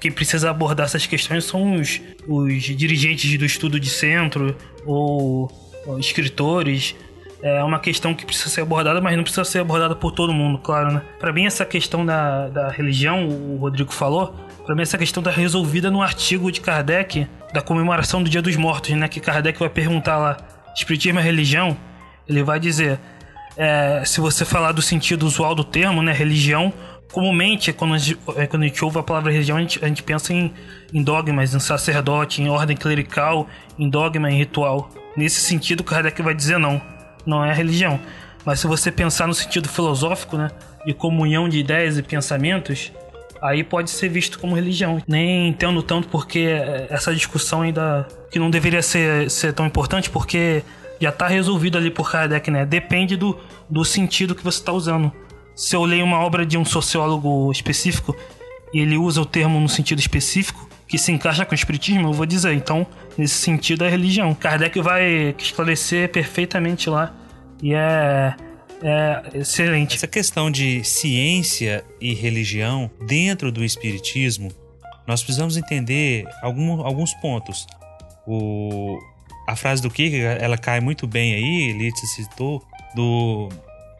quem 0.04 0.12
precisa 0.12 0.50
abordar 0.50 0.84
essas 0.84 1.06
questões 1.06 1.44
são 1.46 1.76
os, 1.76 1.98
os 2.28 2.62
dirigentes 2.62 3.38
do 3.38 3.44
estudo 3.46 3.80
de 3.80 3.88
centro 3.88 4.54
ou, 4.84 5.50
ou 5.86 5.98
escritores. 5.98 6.94
É 7.42 7.64
uma 7.64 7.78
questão 7.78 8.14
que 8.14 8.26
precisa 8.26 8.50
ser 8.50 8.60
abordada, 8.60 9.00
mas 9.00 9.16
não 9.16 9.22
precisa 9.22 9.44
ser 9.44 9.60
abordada 9.60 9.96
por 9.96 10.12
todo 10.12 10.30
mundo, 10.30 10.58
claro, 10.58 10.92
né? 10.92 11.02
Para 11.18 11.32
mim, 11.32 11.46
essa 11.46 11.64
questão 11.64 12.04
da, 12.04 12.48
da 12.48 12.68
religião, 12.68 13.26
o 13.26 13.56
Rodrigo 13.56 13.94
falou, 13.94 14.34
para 14.66 14.74
mim 14.74 14.82
essa 14.82 14.98
questão 14.98 15.22
está 15.22 15.30
resolvida 15.30 15.90
no 15.90 16.02
artigo 16.02 16.52
de 16.52 16.60
Kardec 16.60 17.26
da 17.54 17.62
comemoração 17.62 18.22
do 18.22 18.28
Dia 18.28 18.42
dos 18.42 18.56
Mortos, 18.56 18.90
né? 18.90 19.08
Que 19.08 19.20
Kardec 19.20 19.58
vai 19.58 19.70
perguntar 19.70 20.18
lá, 20.18 20.36
espiritismo 20.74 21.18
é 21.18 21.22
religião? 21.22 21.74
Ele 22.28 22.42
vai 22.42 22.60
dizer, 22.60 23.00
é, 23.56 24.02
se 24.04 24.20
você 24.20 24.44
falar 24.44 24.72
do 24.72 24.82
sentido 24.82 25.24
usual 25.24 25.54
do 25.54 25.64
termo, 25.64 26.02
né? 26.02 26.12
Religião, 26.12 26.72
comumente, 27.12 27.72
quando 27.72 27.94
a 27.94 27.98
gente, 27.98 28.18
é, 28.36 28.46
quando 28.46 28.64
a 28.64 28.66
gente 28.66 28.84
ouve 28.84 28.98
a 28.98 29.02
palavra 29.02 29.30
religião, 29.30 29.56
a 29.56 29.60
gente, 29.60 29.84
a 29.84 29.88
gente 29.88 30.02
pensa 30.02 30.32
em, 30.32 30.52
em, 30.92 31.02
dogmas, 31.02 31.54
em 31.54 31.60
sacerdote, 31.60 32.42
em 32.42 32.48
ordem 32.48 32.76
clerical, 32.76 33.48
em 33.78 33.88
dogma, 33.88 34.30
em 34.30 34.36
ritual. 34.36 34.90
Nesse 35.16 35.40
sentido, 35.40 35.84
Kardec 35.84 36.20
vai 36.22 36.34
dizer 36.34 36.58
não, 36.58 36.82
não 37.24 37.44
é 37.44 37.52
religião. 37.54 38.00
Mas 38.44 38.60
se 38.60 38.66
você 38.66 38.90
pensar 38.90 39.26
no 39.26 39.34
sentido 39.34 39.68
filosófico, 39.68 40.36
né, 40.36 40.50
de 40.84 40.92
comunhão 40.92 41.48
de 41.48 41.58
ideias 41.58 41.96
e 41.96 42.02
pensamentos, 42.02 42.92
aí 43.40 43.62
pode 43.62 43.90
ser 43.90 44.08
visto 44.08 44.38
como 44.38 44.54
religião. 44.54 45.00
Nem 45.06 45.48
entendo 45.48 45.82
tanto 45.82 46.08
porque 46.08 46.46
essa 46.90 47.14
discussão 47.14 47.62
ainda 47.62 48.06
que 48.30 48.38
não 48.38 48.50
deveria 48.50 48.82
ser, 48.82 49.30
ser 49.30 49.52
tão 49.52 49.66
importante, 49.66 50.10
porque 50.10 50.62
já 51.04 51.10
está 51.10 51.28
resolvido 51.28 51.78
ali 51.78 51.90
por 51.90 52.10
Kardec, 52.10 52.50
né? 52.50 52.66
Depende 52.66 53.16
do, 53.16 53.38
do 53.68 53.84
sentido 53.84 54.34
que 54.34 54.42
você 54.42 54.58
está 54.58 54.72
usando 54.72 55.12
se 55.54 55.76
eu 55.76 55.84
leio 55.84 56.04
uma 56.04 56.18
obra 56.18 56.44
de 56.44 56.58
um 56.58 56.64
sociólogo 56.64 57.50
específico 57.52 58.16
e 58.72 58.80
ele 58.80 58.96
usa 58.96 59.20
o 59.20 59.24
termo 59.24 59.60
no 59.60 59.68
sentido 59.68 60.00
específico, 60.00 60.68
que 60.88 60.98
se 60.98 61.12
encaixa 61.12 61.44
com 61.44 61.52
o 61.52 61.54
espiritismo, 61.54 62.08
eu 62.08 62.12
vou 62.12 62.26
dizer, 62.26 62.52
então, 62.54 62.86
nesse 63.16 63.34
sentido 63.34 63.84
é 63.84 63.88
religião. 63.88 64.34
Kardec 64.34 64.80
vai 64.80 65.34
esclarecer 65.38 66.10
perfeitamente 66.10 66.90
lá 66.90 67.14
e 67.62 67.72
é, 67.72 68.34
é 68.82 69.22
excelente. 69.34 69.94
Essa 69.94 70.08
questão 70.08 70.50
de 70.50 70.82
ciência 70.82 71.84
e 72.00 72.12
religião 72.14 72.90
dentro 73.06 73.52
do 73.52 73.64
espiritismo, 73.64 74.50
nós 75.06 75.22
precisamos 75.22 75.56
entender 75.56 76.24
algum, 76.42 76.80
alguns 76.80 77.14
pontos. 77.14 77.66
O, 78.26 78.98
a 79.46 79.56
frase 79.56 79.82
do 79.82 79.90
Kierkegaard, 79.90 80.42
ela 80.42 80.56
cai 80.56 80.80
muito 80.80 81.06
bem 81.06 81.34
aí, 81.34 81.72
Litz 81.72 82.00
citou, 82.14 82.62
do 82.94 83.48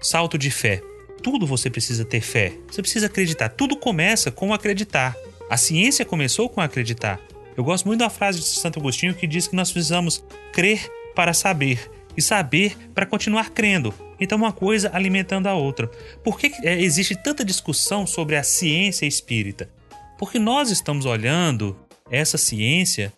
salto 0.01 0.39
de 0.39 0.51
fé 0.51 0.81
tudo 1.25 1.47
você 1.47 1.71
precisa 1.71 2.05
ter 2.05 2.21
fé. 2.21 2.53
Você 2.71 2.83
precisa 2.83 3.07
acreditar. 3.07 3.49
Tudo 3.49 3.79
começa 3.79 4.31
com 4.31 4.53
acreditar. 4.53 5.17
A 5.49 5.57
ciência 5.57 6.05
começou 6.05 6.51
com 6.51 6.61
acreditar. 6.61 7.19
Eu 7.57 7.65
gosto 7.65 7.87
muito 7.87 8.01
da 8.01 8.11
frase 8.11 8.41
de 8.41 8.45
Santo 8.45 8.79
Agostinho 8.79 9.15
que 9.15 9.27
diz 9.27 9.49
que 9.49 9.57
nós 9.57 9.73
precisamos 9.73 10.23
crer 10.53 10.87
para 11.15 11.33
saber 11.33 11.91
e 12.15 12.21
saber 12.21 12.77
para 12.95 13.07
continuar 13.07 13.51
crendo. 13.51 13.95
Então, 14.21 14.37
uma 14.37 14.53
coisa 14.53 14.91
alimentando 14.93 15.47
a 15.47 15.55
outra. 15.55 15.87
Por 16.23 16.39
que 16.39 16.53
é, 16.63 16.79
existe 16.83 17.17
tanta 17.17 17.43
discussão 17.43 18.07
sobre 18.07 18.37
a 18.37 18.43
ciência 18.43 19.07
espírita? 19.07 19.71
Porque 20.19 20.39
nós 20.39 20.71
estamos 20.71 21.07
olhando 21.07 21.75
essa 22.11 22.37
ciência 22.37 23.11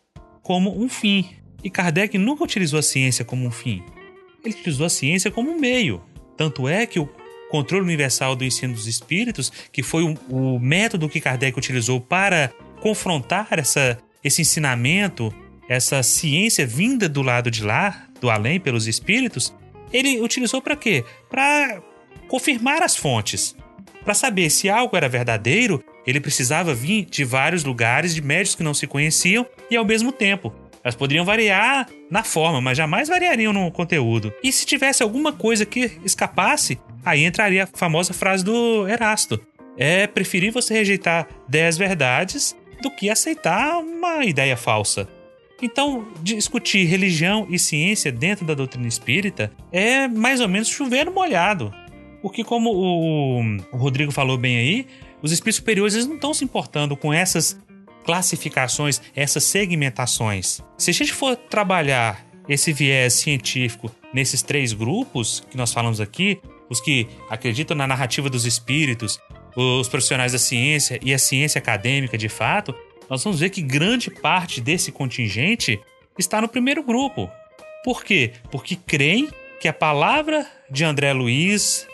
como 0.43 0.81
um 0.81 0.89
fim. 0.89 1.29
E 1.66 1.70
Kardec 1.70 2.16
nunca 2.16 2.44
utilizou 2.44 2.78
a 2.78 2.82
ciência 2.82 3.24
como 3.24 3.44
um 3.44 3.50
fim. 3.50 3.82
Ele 4.44 4.54
utilizou 4.54 4.86
a 4.86 4.88
ciência 4.88 5.32
como 5.32 5.50
um 5.50 5.58
meio. 5.58 6.00
Tanto 6.36 6.68
é 6.68 6.86
que 6.86 7.00
o 7.00 7.08
controle 7.50 7.84
universal 7.84 8.36
do 8.36 8.44
ensino 8.44 8.72
dos 8.72 8.86
espíritos, 8.86 9.50
que 9.72 9.82
foi 9.82 10.04
o, 10.04 10.14
o 10.30 10.60
método 10.60 11.08
que 11.08 11.20
Kardec 11.20 11.58
utilizou 11.58 12.00
para 12.00 12.52
confrontar 12.80 13.48
essa, 13.50 13.98
esse 14.22 14.42
ensinamento, 14.42 15.34
essa 15.68 16.04
ciência 16.04 16.64
vinda 16.64 17.08
do 17.08 17.20
lado 17.20 17.50
de 17.50 17.64
lá, 17.64 18.06
do 18.20 18.30
além 18.30 18.60
pelos 18.60 18.86
espíritos, 18.86 19.52
ele 19.92 20.20
utilizou 20.20 20.62
para 20.62 20.76
quê? 20.76 21.04
Para 21.28 21.82
confirmar 22.28 22.80
as 22.80 22.96
fontes. 22.96 23.56
Para 24.04 24.14
saber 24.14 24.50
se 24.50 24.70
algo 24.70 24.96
era 24.96 25.08
verdadeiro, 25.08 25.82
ele 26.06 26.20
precisava 26.20 26.72
vir 26.72 27.06
de 27.06 27.24
vários 27.24 27.64
lugares, 27.64 28.14
de 28.14 28.22
médios 28.22 28.54
que 28.54 28.62
não 28.62 28.72
se 28.72 28.86
conheciam 28.86 29.44
e 29.68 29.76
ao 29.76 29.84
mesmo 29.84 30.12
tempo. 30.12 30.54
Elas 30.87 30.95
poderiam 30.95 31.24
variar 31.24 31.89
na 32.09 32.22
forma, 32.22 32.61
mas 32.61 32.78
jamais 32.78 33.09
variariam 33.09 33.53
no 33.53 33.72
conteúdo. 33.72 34.32
E 34.41 34.53
se 34.53 34.64
tivesse 34.64 35.03
alguma 35.03 35.32
coisa 35.32 35.66
que 35.66 35.99
escapasse, 36.05 36.78
Aí 37.07 37.24
entraria 37.24 37.62
a 37.62 37.66
famosa 37.68 38.12
frase 38.12 38.45
do 38.45 38.89
Erasto: 38.89 39.41
é 39.78 40.09
preferir 40.09 40.53
você 40.53 40.74
rejeitar 40.74 41.28
10 41.49 41.78
verdades 41.78 42.57
do 42.82 42.91
que 42.91 43.09
aceitar 43.09 43.78
uma 43.78 44.24
ideia 44.24 44.57
falsa. 44.57 45.09
Então, 45.62 46.07
discutir 46.20 46.84
religião 46.84 47.47
e 47.49 47.59
ciência 47.59 48.11
dentro 48.11 48.45
da 48.45 48.53
doutrina 48.53 48.89
espírita 48.89 49.53
é 49.72 50.09
mais 50.09 50.41
ou 50.41 50.49
menos 50.49 50.68
chover 50.68 51.09
molhado. 51.09 51.72
Porque, 52.20 52.43
como 52.43 52.70
o, 52.74 53.57
Rodrigo 53.72 54.11
falou 54.11 54.37
bem 54.37 54.59
aí, 54.59 54.87
os 55.22 55.32
espíritos 55.32 55.57
superiores 55.57 56.07
não 56.07 56.16
estão 56.16 56.34
se 56.34 56.45
importando 56.45 56.97
com 56.97 57.14
essas 57.14 57.59
classificações, 58.07 59.02
essas 59.14 59.42
segmentações. 59.42 60.62
Se 60.78 60.90
a 60.90 60.94
gente 60.94 61.12
for 61.12 61.36
trabalhar 61.36 62.24
esse 62.48 62.72
viés 62.72 63.14
científico 63.14 63.90
nesses 64.14 64.42
três 64.42 64.72
grupos 64.72 65.44
que 65.50 65.57
nós 65.57 65.72
falamos 65.72 66.00
aqui, 66.00 66.40
os 66.70 66.80
que 66.80 67.09
acreditam 67.28 67.76
na 67.76 67.86
narrativa 67.86 68.30
dos 68.30 68.46
espíritos, 68.46 69.18
os 69.57 69.88
profissionais 69.88 70.32
da 70.32 70.38
ciência 70.38 71.00
e 71.02 71.12
a 71.12 71.18
ciência 71.18 71.59
acadêmica 71.59 72.16
de 72.16 72.28
fato, 72.28 72.72
nós 73.11 73.22
vamos 73.24 73.40
ver 73.40 73.50
que 73.50 73.61
grande 73.61 74.09
parte 74.09 74.61
desse 74.61 74.92
contingente 74.92 75.80
está 76.16 76.40
no 76.40 76.48
primeiro 76.48 76.84
grupo. 76.84 77.28
Por 77.84 78.04
quê? 78.04 78.32
Porque 78.52 78.76
creem 78.76 79.28
que 79.61 79.66
a 79.66 79.72
palavra 79.72 80.46
de 80.70 80.84
André 80.84 81.12
Luiz, 81.12 81.86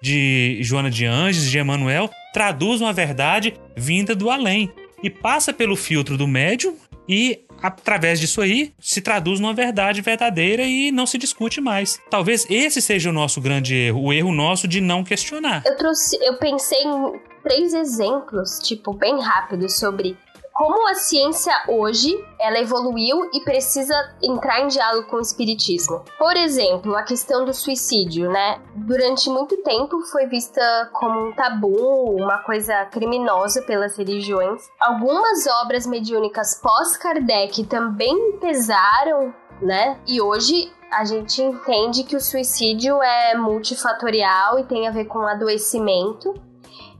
de 0.00 0.58
Joana 0.62 0.90
de 0.90 1.04
Anjos, 1.04 1.50
de 1.50 1.58
Emmanuel, 1.58 2.10
traduz 2.32 2.80
uma 2.80 2.92
verdade 2.92 3.54
vinda 3.76 4.14
do 4.14 4.30
além 4.30 4.72
e 5.02 5.10
passa 5.10 5.52
pelo 5.52 5.76
filtro 5.76 6.16
do 6.16 6.26
médium 6.26 6.76
e 7.08 7.44
através 7.62 8.20
disso 8.20 8.40
aí, 8.40 8.72
se 8.78 9.00
traduz 9.00 9.40
numa 9.40 9.54
verdade 9.54 10.00
verdadeira 10.00 10.62
e 10.62 10.92
não 10.92 11.06
se 11.06 11.18
discute 11.18 11.60
mais. 11.60 12.00
Talvez 12.10 12.46
esse 12.48 12.80
seja 12.80 13.10
o 13.10 13.12
nosso 13.12 13.40
grande 13.40 13.74
erro, 13.74 14.04
o 14.04 14.12
erro 14.12 14.32
nosso 14.32 14.68
de 14.68 14.80
não 14.80 15.02
questionar. 15.02 15.62
Eu 15.66 15.76
trouxe, 15.76 16.16
eu 16.22 16.38
pensei 16.38 16.82
em 16.82 17.20
três 17.42 17.72
exemplos, 17.72 18.58
tipo, 18.62 18.92
bem 18.92 19.20
rápidos 19.20 19.78
sobre 19.78 20.16
como 20.58 20.88
a 20.88 20.94
ciência 20.96 21.52
hoje 21.68 22.12
ela 22.36 22.58
evoluiu 22.58 23.30
e 23.32 23.40
precisa 23.44 23.94
entrar 24.20 24.60
em 24.60 24.66
diálogo 24.66 25.06
com 25.06 25.18
o 25.18 25.20
espiritismo. 25.20 26.04
Por 26.18 26.36
exemplo, 26.36 26.96
a 26.96 27.04
questão 27.04 27.44
do 27.44 27.54
suicídio, 27.54 28.28
né? 28.28 28.60
Durante 28.74 29.30
muito 29.30 29.56
tempo 29.58 30.00
foi 30.10 30.26
vista 30.26 30.90
como 30.92 31.28
um 31.28 31.32
tabu, 31.32 32.16
uma 32.16 32.38
coisa 32.38 32.86
criminosa 32.86 33.62
pelas 33.62 33.96
religiões. 33.96 34.68
Algumas 34.80 35.46
obras 35.62 35.86
mediúnicas 35.86 36.60
pós-Kardec 36.60 37.64
também 37.66 38.32
pesaram, 38.40 39.32
né? 39.62 40.00
E 40.08 40.20
hoje 40.20 40.72
a 40.90 41.04
gente 41.04 41.40
entende 41.40 42.02
que 42.02 42.16
o 42.16 42.20
suicídio 42.20 43.00
é 43.00 43.36
multifatorial 43.36 44.58
e 44.58 44.64
tem 44.64 44.88
a 44.88 44.90
ver 44.90 45.04
com 45.04 45.20
adoecimento. 45.20 46.34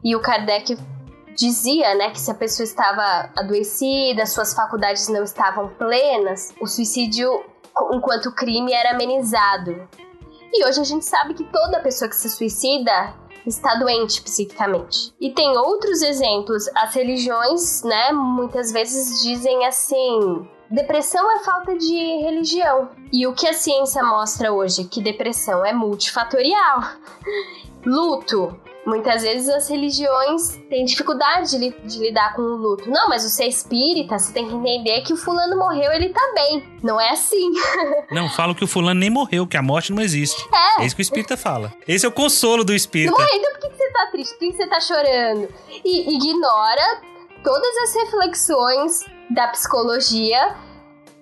E 0.05 0.15
o 0.15 0.21
Kardec 0.21 0.79
dizia, 1.39 1.95
né, 1.95 2.11
que 2.11 2.21
se 2.21 2.31
a 2.31 2.35
pessoa 2.35 2.65
estava 2.65 3.31
adoecida, 3.37 4.27
suas 4.27 4.53
faculdades 4.53 5.09
não 5.09 5.23
estavam 5.23 5.69
plenas, 5.69 6.53
o 6.61 6.67
suicídio 6.67 7.31
enquanto 7.93 8.35
crime 8.35 8.73
era 8.73 8.91
amenizado. 8.91 9.89
E 10.53 10.67
hoje 10.67 10.81
a 10.81 10.85
gente 10.85 11.05
sabe 11.05 11.35
que 11.35 11.45
toda 11.45 11.81
pessoa 11.81 12.09
que 12.09 12.17
se 12.17 12.29
suicida 12.29 13.15
está 13.47 13.77
doente 13.77 14.21
psiquicamente. 14.21 15.15
E 15.21 15.31
tem 15.31 15.57
outros 15.57 16.03
exemplos. 16.03 16.67
As 16.75 16.93
religiões, 16.93 17.85
né, 17.85 18.11
muitas 18.13 18.73
vezes 18.73 19.23
dizem 19.23 19.65
assim: 19.65 20.49
depressão 20.69 21.31
é 21.31 21.45
falta 21.45 21.77
de 21.77 22.23
religião. 22.23 22.91
E 23.13 23.27
o 23.29 23.33
que 23.33 23.47
a 23.47 23.53
ciência 23.53 24.03
mostra 24.03 24.53
hoje? 24.53 24.85
Que 24.85 25.01
depressão 25.01 25.65
é 25.65 25.73
multifatorial. 25.73 26.81
Luto 27.87 28.59
Muitas 28.89 29.21
vezes 29.21 29.51
as 29.51 29.69
religiões 29.69 30.57
têm 30.71 30.87
dificuldade 30.87 31.51
de, 31.51 31.59
li 31.59 31.77
de, 31.85 31.99
lidar 31.99 32.35
com 32.35 32.41
o 32.41 32.57
luto. 32.57 32.91
Não, 32.91 33.07
mas 33.07 33.23
você 33.23 33.45
é 33.45 33.47
espírita, 33.47 34.19
você 34.19 34.33
tem 34.33 34.49
que 34.49 34.55
entender 34.55 35.03
que 35.03 35.13
o 35.13 35.17
fulano 35.17 35.59
morreu, 35.59 35.93
ele 35.93 36.09
tá 36.09 36.33
bem. 36.35 36.67
Não 36.83 36.99
é 36.99 37.11
assim. 37.11 37.51
não, 38.11 38.31
falo 38.31 38.55
que 38.55 38.65
o 38.65 38.67
fulano 38.67 38.99
nem 38.99 39.11
morreu, 39.11 39.47
que 39.47 39.59
a 39.59 39.63
morte 39.63 39.93
não 39.93 40.03
existe. 40.03 40.43
É. 40.79 40.83
É 40.83 40.87
isso 40.87 40.97
que 40.97 41.03
o 41.03 41.05
espírita 41.05 41.37
fala. 41.37 41.71
Esse 41.87 42.07
é 42.07 42.09
o 42.09 42.13
consolo 42.13 42.65
do 42.65 42.75
espírita. 42.75 43.13
Não? 43.13 43.29
Então 43.31 43.53
por 43.53 43.61
que, 43.61 43.77
você 43.77 43.93
tá 43.93 44.09
triste? 44.11 44.33
Por 44.39 44.39
que 44.39 44.53
você 44.53 44.67
tá 44.67 44.81
chorando? 44.81 45.49
E 45.85 46.17
ignora 46.17 47.03
todas 47.45 47.77
as 47.83 47.95
reflexões 47.95 49.05
da 49.29 49.49
psicologia, 49.49 50.57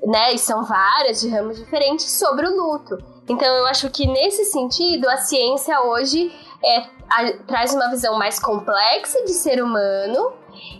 né? 0.04 0.34
E 0.34 0.38
são 0.38 0.62
várias 0.62 1.20
de 1.20 1.28
ramos 1.28 1.58
diferentes 1.58 2.12
sobre 2.12 2.46
o 2.46 2.56
luto. 2.56 2.96
Então 3.28 3.48
eu 3.56 3.66
acho 3.66 3.90
que 3.90 4.06
nesse 4.06 4.44
sentido 4.44 5.08
a 5.08 5.16
ciência 5.16 5.80
hoje 5.80 6.32
é, 6.66 6.82
a, 7.08 7.32
traz 7.46 7.72
uma 7.72 7.88
visão 7.90 8.18
mais 8.18 8.38
complexa 8.38 9.24
de 9.24 9.32
ser 9.32 9.62
humano 9.62 10.32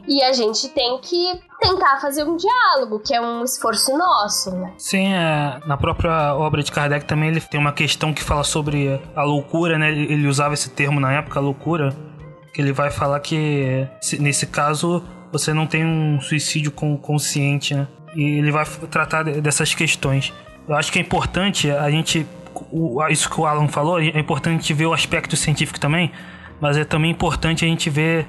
e 0.08 0.22
a 0.22 0.32
gente 0.32 0.68
tem 0.68 0.98
que 0.98 1.40
tentar 1.60 2.00
fazer 2.00 2.24
um 2.24 2.36
diálogo, 2.36 3.00
que 3.00 3.14
é 3.14 3.20
um 3.20 3.44
esforço 3.44 3.96
nosso, 3.96 4.50
né? 4.52 4.72
Sim, 4.78 5.12
é, 5.12 5.60
na 5.66 5.76
própria 5.76 6.34
obra 6.34 6.62
de 6.62 6.72
Kardec 6.72 7.04
também 7.04 7.28
ele 7.30 7.40
tem 7.40 7.60
uma 7.60 7.72
questão 7.72 8.12
que 8.12 8.22
fala 8.22 8.44
sobre 8.44 9.00
a 9.14 9.22
loucura, 9.22 9.78
né? 9.78 9.90
Ele 9.90 10.26
usava 10.26 10.54
esse 10.54 10.70
termo 10.70 11.00
na 11.00 11.12
época, 11.12 11.40
loucura, 11.40 11.94
que 12.52 12.60
ele 12.60 12.72
vai 12.72 12.90
falar 12.90 13.20
que 13.20 13.86
nesse 14.18 14.46
caso 14.46 15.02
você 15.30 15.52
não 15.52 15.66
tem 15.66 15.84
um 15.84 16.20
suicídio 16.20 16.72
consciente, 16.72 17.74
né? 17.74 17.86
E 18.14 18.38
ele 18.38 18.50
vai 18.50 18.64
tratar 18.90 19.24
dessas 19.24 19.74
questões. 19.74 20.32
Eu 20.66 20.74
acho 20.74 20.90
que 20.90 20.98
é 20.98 21.02
importante 21.02 21.70
a 21.70 21.90
gente. 21.90 22.26
Isso 23.10 23.28
que 23.30 23.40
o 23.40 23.46
Alan 23.46 23.68
falou, 23.68 24.00
é 24.00 24.18
importante 24.18 24.72
ver 24.72 24.86
o 24.86 24.92
aspecto 24.92 25.36
científico 25.36 25.78
também, 25.78 26.10
mas 26.60 26.76
é 26.76 26.84
também 26.84 27.10
importante 27.10 27.64
a 27.64 27.68
gente 27.68 27.90
ver 27.90 28.26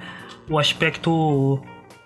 o 0.49 0.57
aspecto 0.57 1.61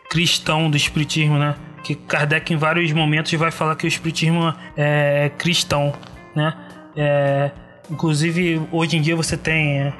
cristão 0.09 0.69
do 0.69 0.77
espiritismo, 0.77 1.37
né? 1.37 1.55
Que 1.83 1.95
Kardec 1.95 2.53
em 2.53 2.57
vários 2.57 2.91
momentos 2.91 3.31
vai 3.33 3.49
falar 3.49 3.75
que 3.75 3.85
o 3.85 3.87
espiritismo 3.87 4.53
é 4.75 5.31
cristão, 5.37 5.93
né? 6.35 6.53
É, 6.95 7.51
inclusive 7.89 8.61
hoje 8.71 8.97
em 8.97 9.01
dia 9.01 9.15
você 9.15 9.37
tem, 9.37 9.93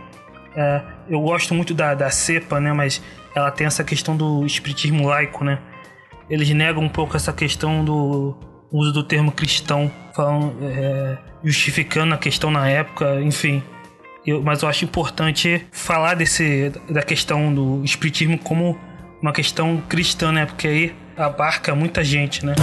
é, 0.56 0.82
eu 1.10 1.22
gosto 1.22 1.54
muito 1.54 1.74
da, 1.74 1.94
da 1.94 2.10
cepa, 2.10 2.60
né? 2.60 2.74
Mas 2.74 3.02
ela 3.36 3.50
tem 3.52 3.66
essa 3.66 3.84
questão 3.84 4.16
do 4.16 4.46
espiritismo 4.46 5.08
laico, 5.08 5.44
né? 5.44 5.60
Eles 6.30 6.50
negam 6.50 6.84
um 6.84 6.90
pouco 6.90 7.16
essa 7.16 7.34
questão 7.34 7.84
do 7.84 8.36
uso 8.72 8.92
do 8.92 9.04
termo 9.04 9.32
cristão, 9.32 9.92
falam, 10.16 10.56
é, 10.62 11.18
justificando 11.44 12.14
a 12.14 12.18
questão 12.18 12.50
na 12.50 12.70
época, 12.70 13.22
enfim. 13.22 13.62
Eu, 14.26 14.42
mas 14.42 14.62
eu 14.62 14.70
acho 14.70 14.86
importante 14.86 15.66
falar 15.72 16.14
desse, 16.14 16.72
da 16.90 17.02
questão 17.02 17.54
do 17.54 17.84
espiritismo 17.84 18.38
como 18.38 18.80
uma 19.22 19.34
questão 19.34 19.82
cristã, 19.90 20.32
né? 20.32 20.46
Porque 20.46 20.68
aí 20.68 20.96
abarca 21.18 21.76
muita 21.76 22.04
gente, 22.04 22.46
né? 22.46 22.56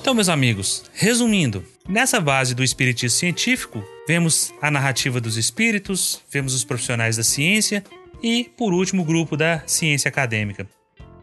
Então, 0.00 0.14
meus 0.14 0.28
amigos, 0.28 0.84
resumindo, 0.92 1.64
nessa 1.88 2.20
base 2.20 2.54
do 2.54 2.64
espiritismo 2.64 3.16
científico, 3.16 3.84
vemos 4.08 4.52
a 4.60 4.70
narrativa 4.70 5.20
dos 5.20 5.36
espíritos, 5.36 6.20
vemos 6.32 6.52
os 6.52 6.64
profissionais 6.64 7.16
da 7.16 7.22
ciência 7.22 7.84
e, 8.20 8.50
por 8.56 8.72
último, 8.72 9.02
o 9.02 9.04
grupo 9.04 9.36
da 9.36 9.62
ciência 9.66 10.08
acadêmica. 10.08 10.66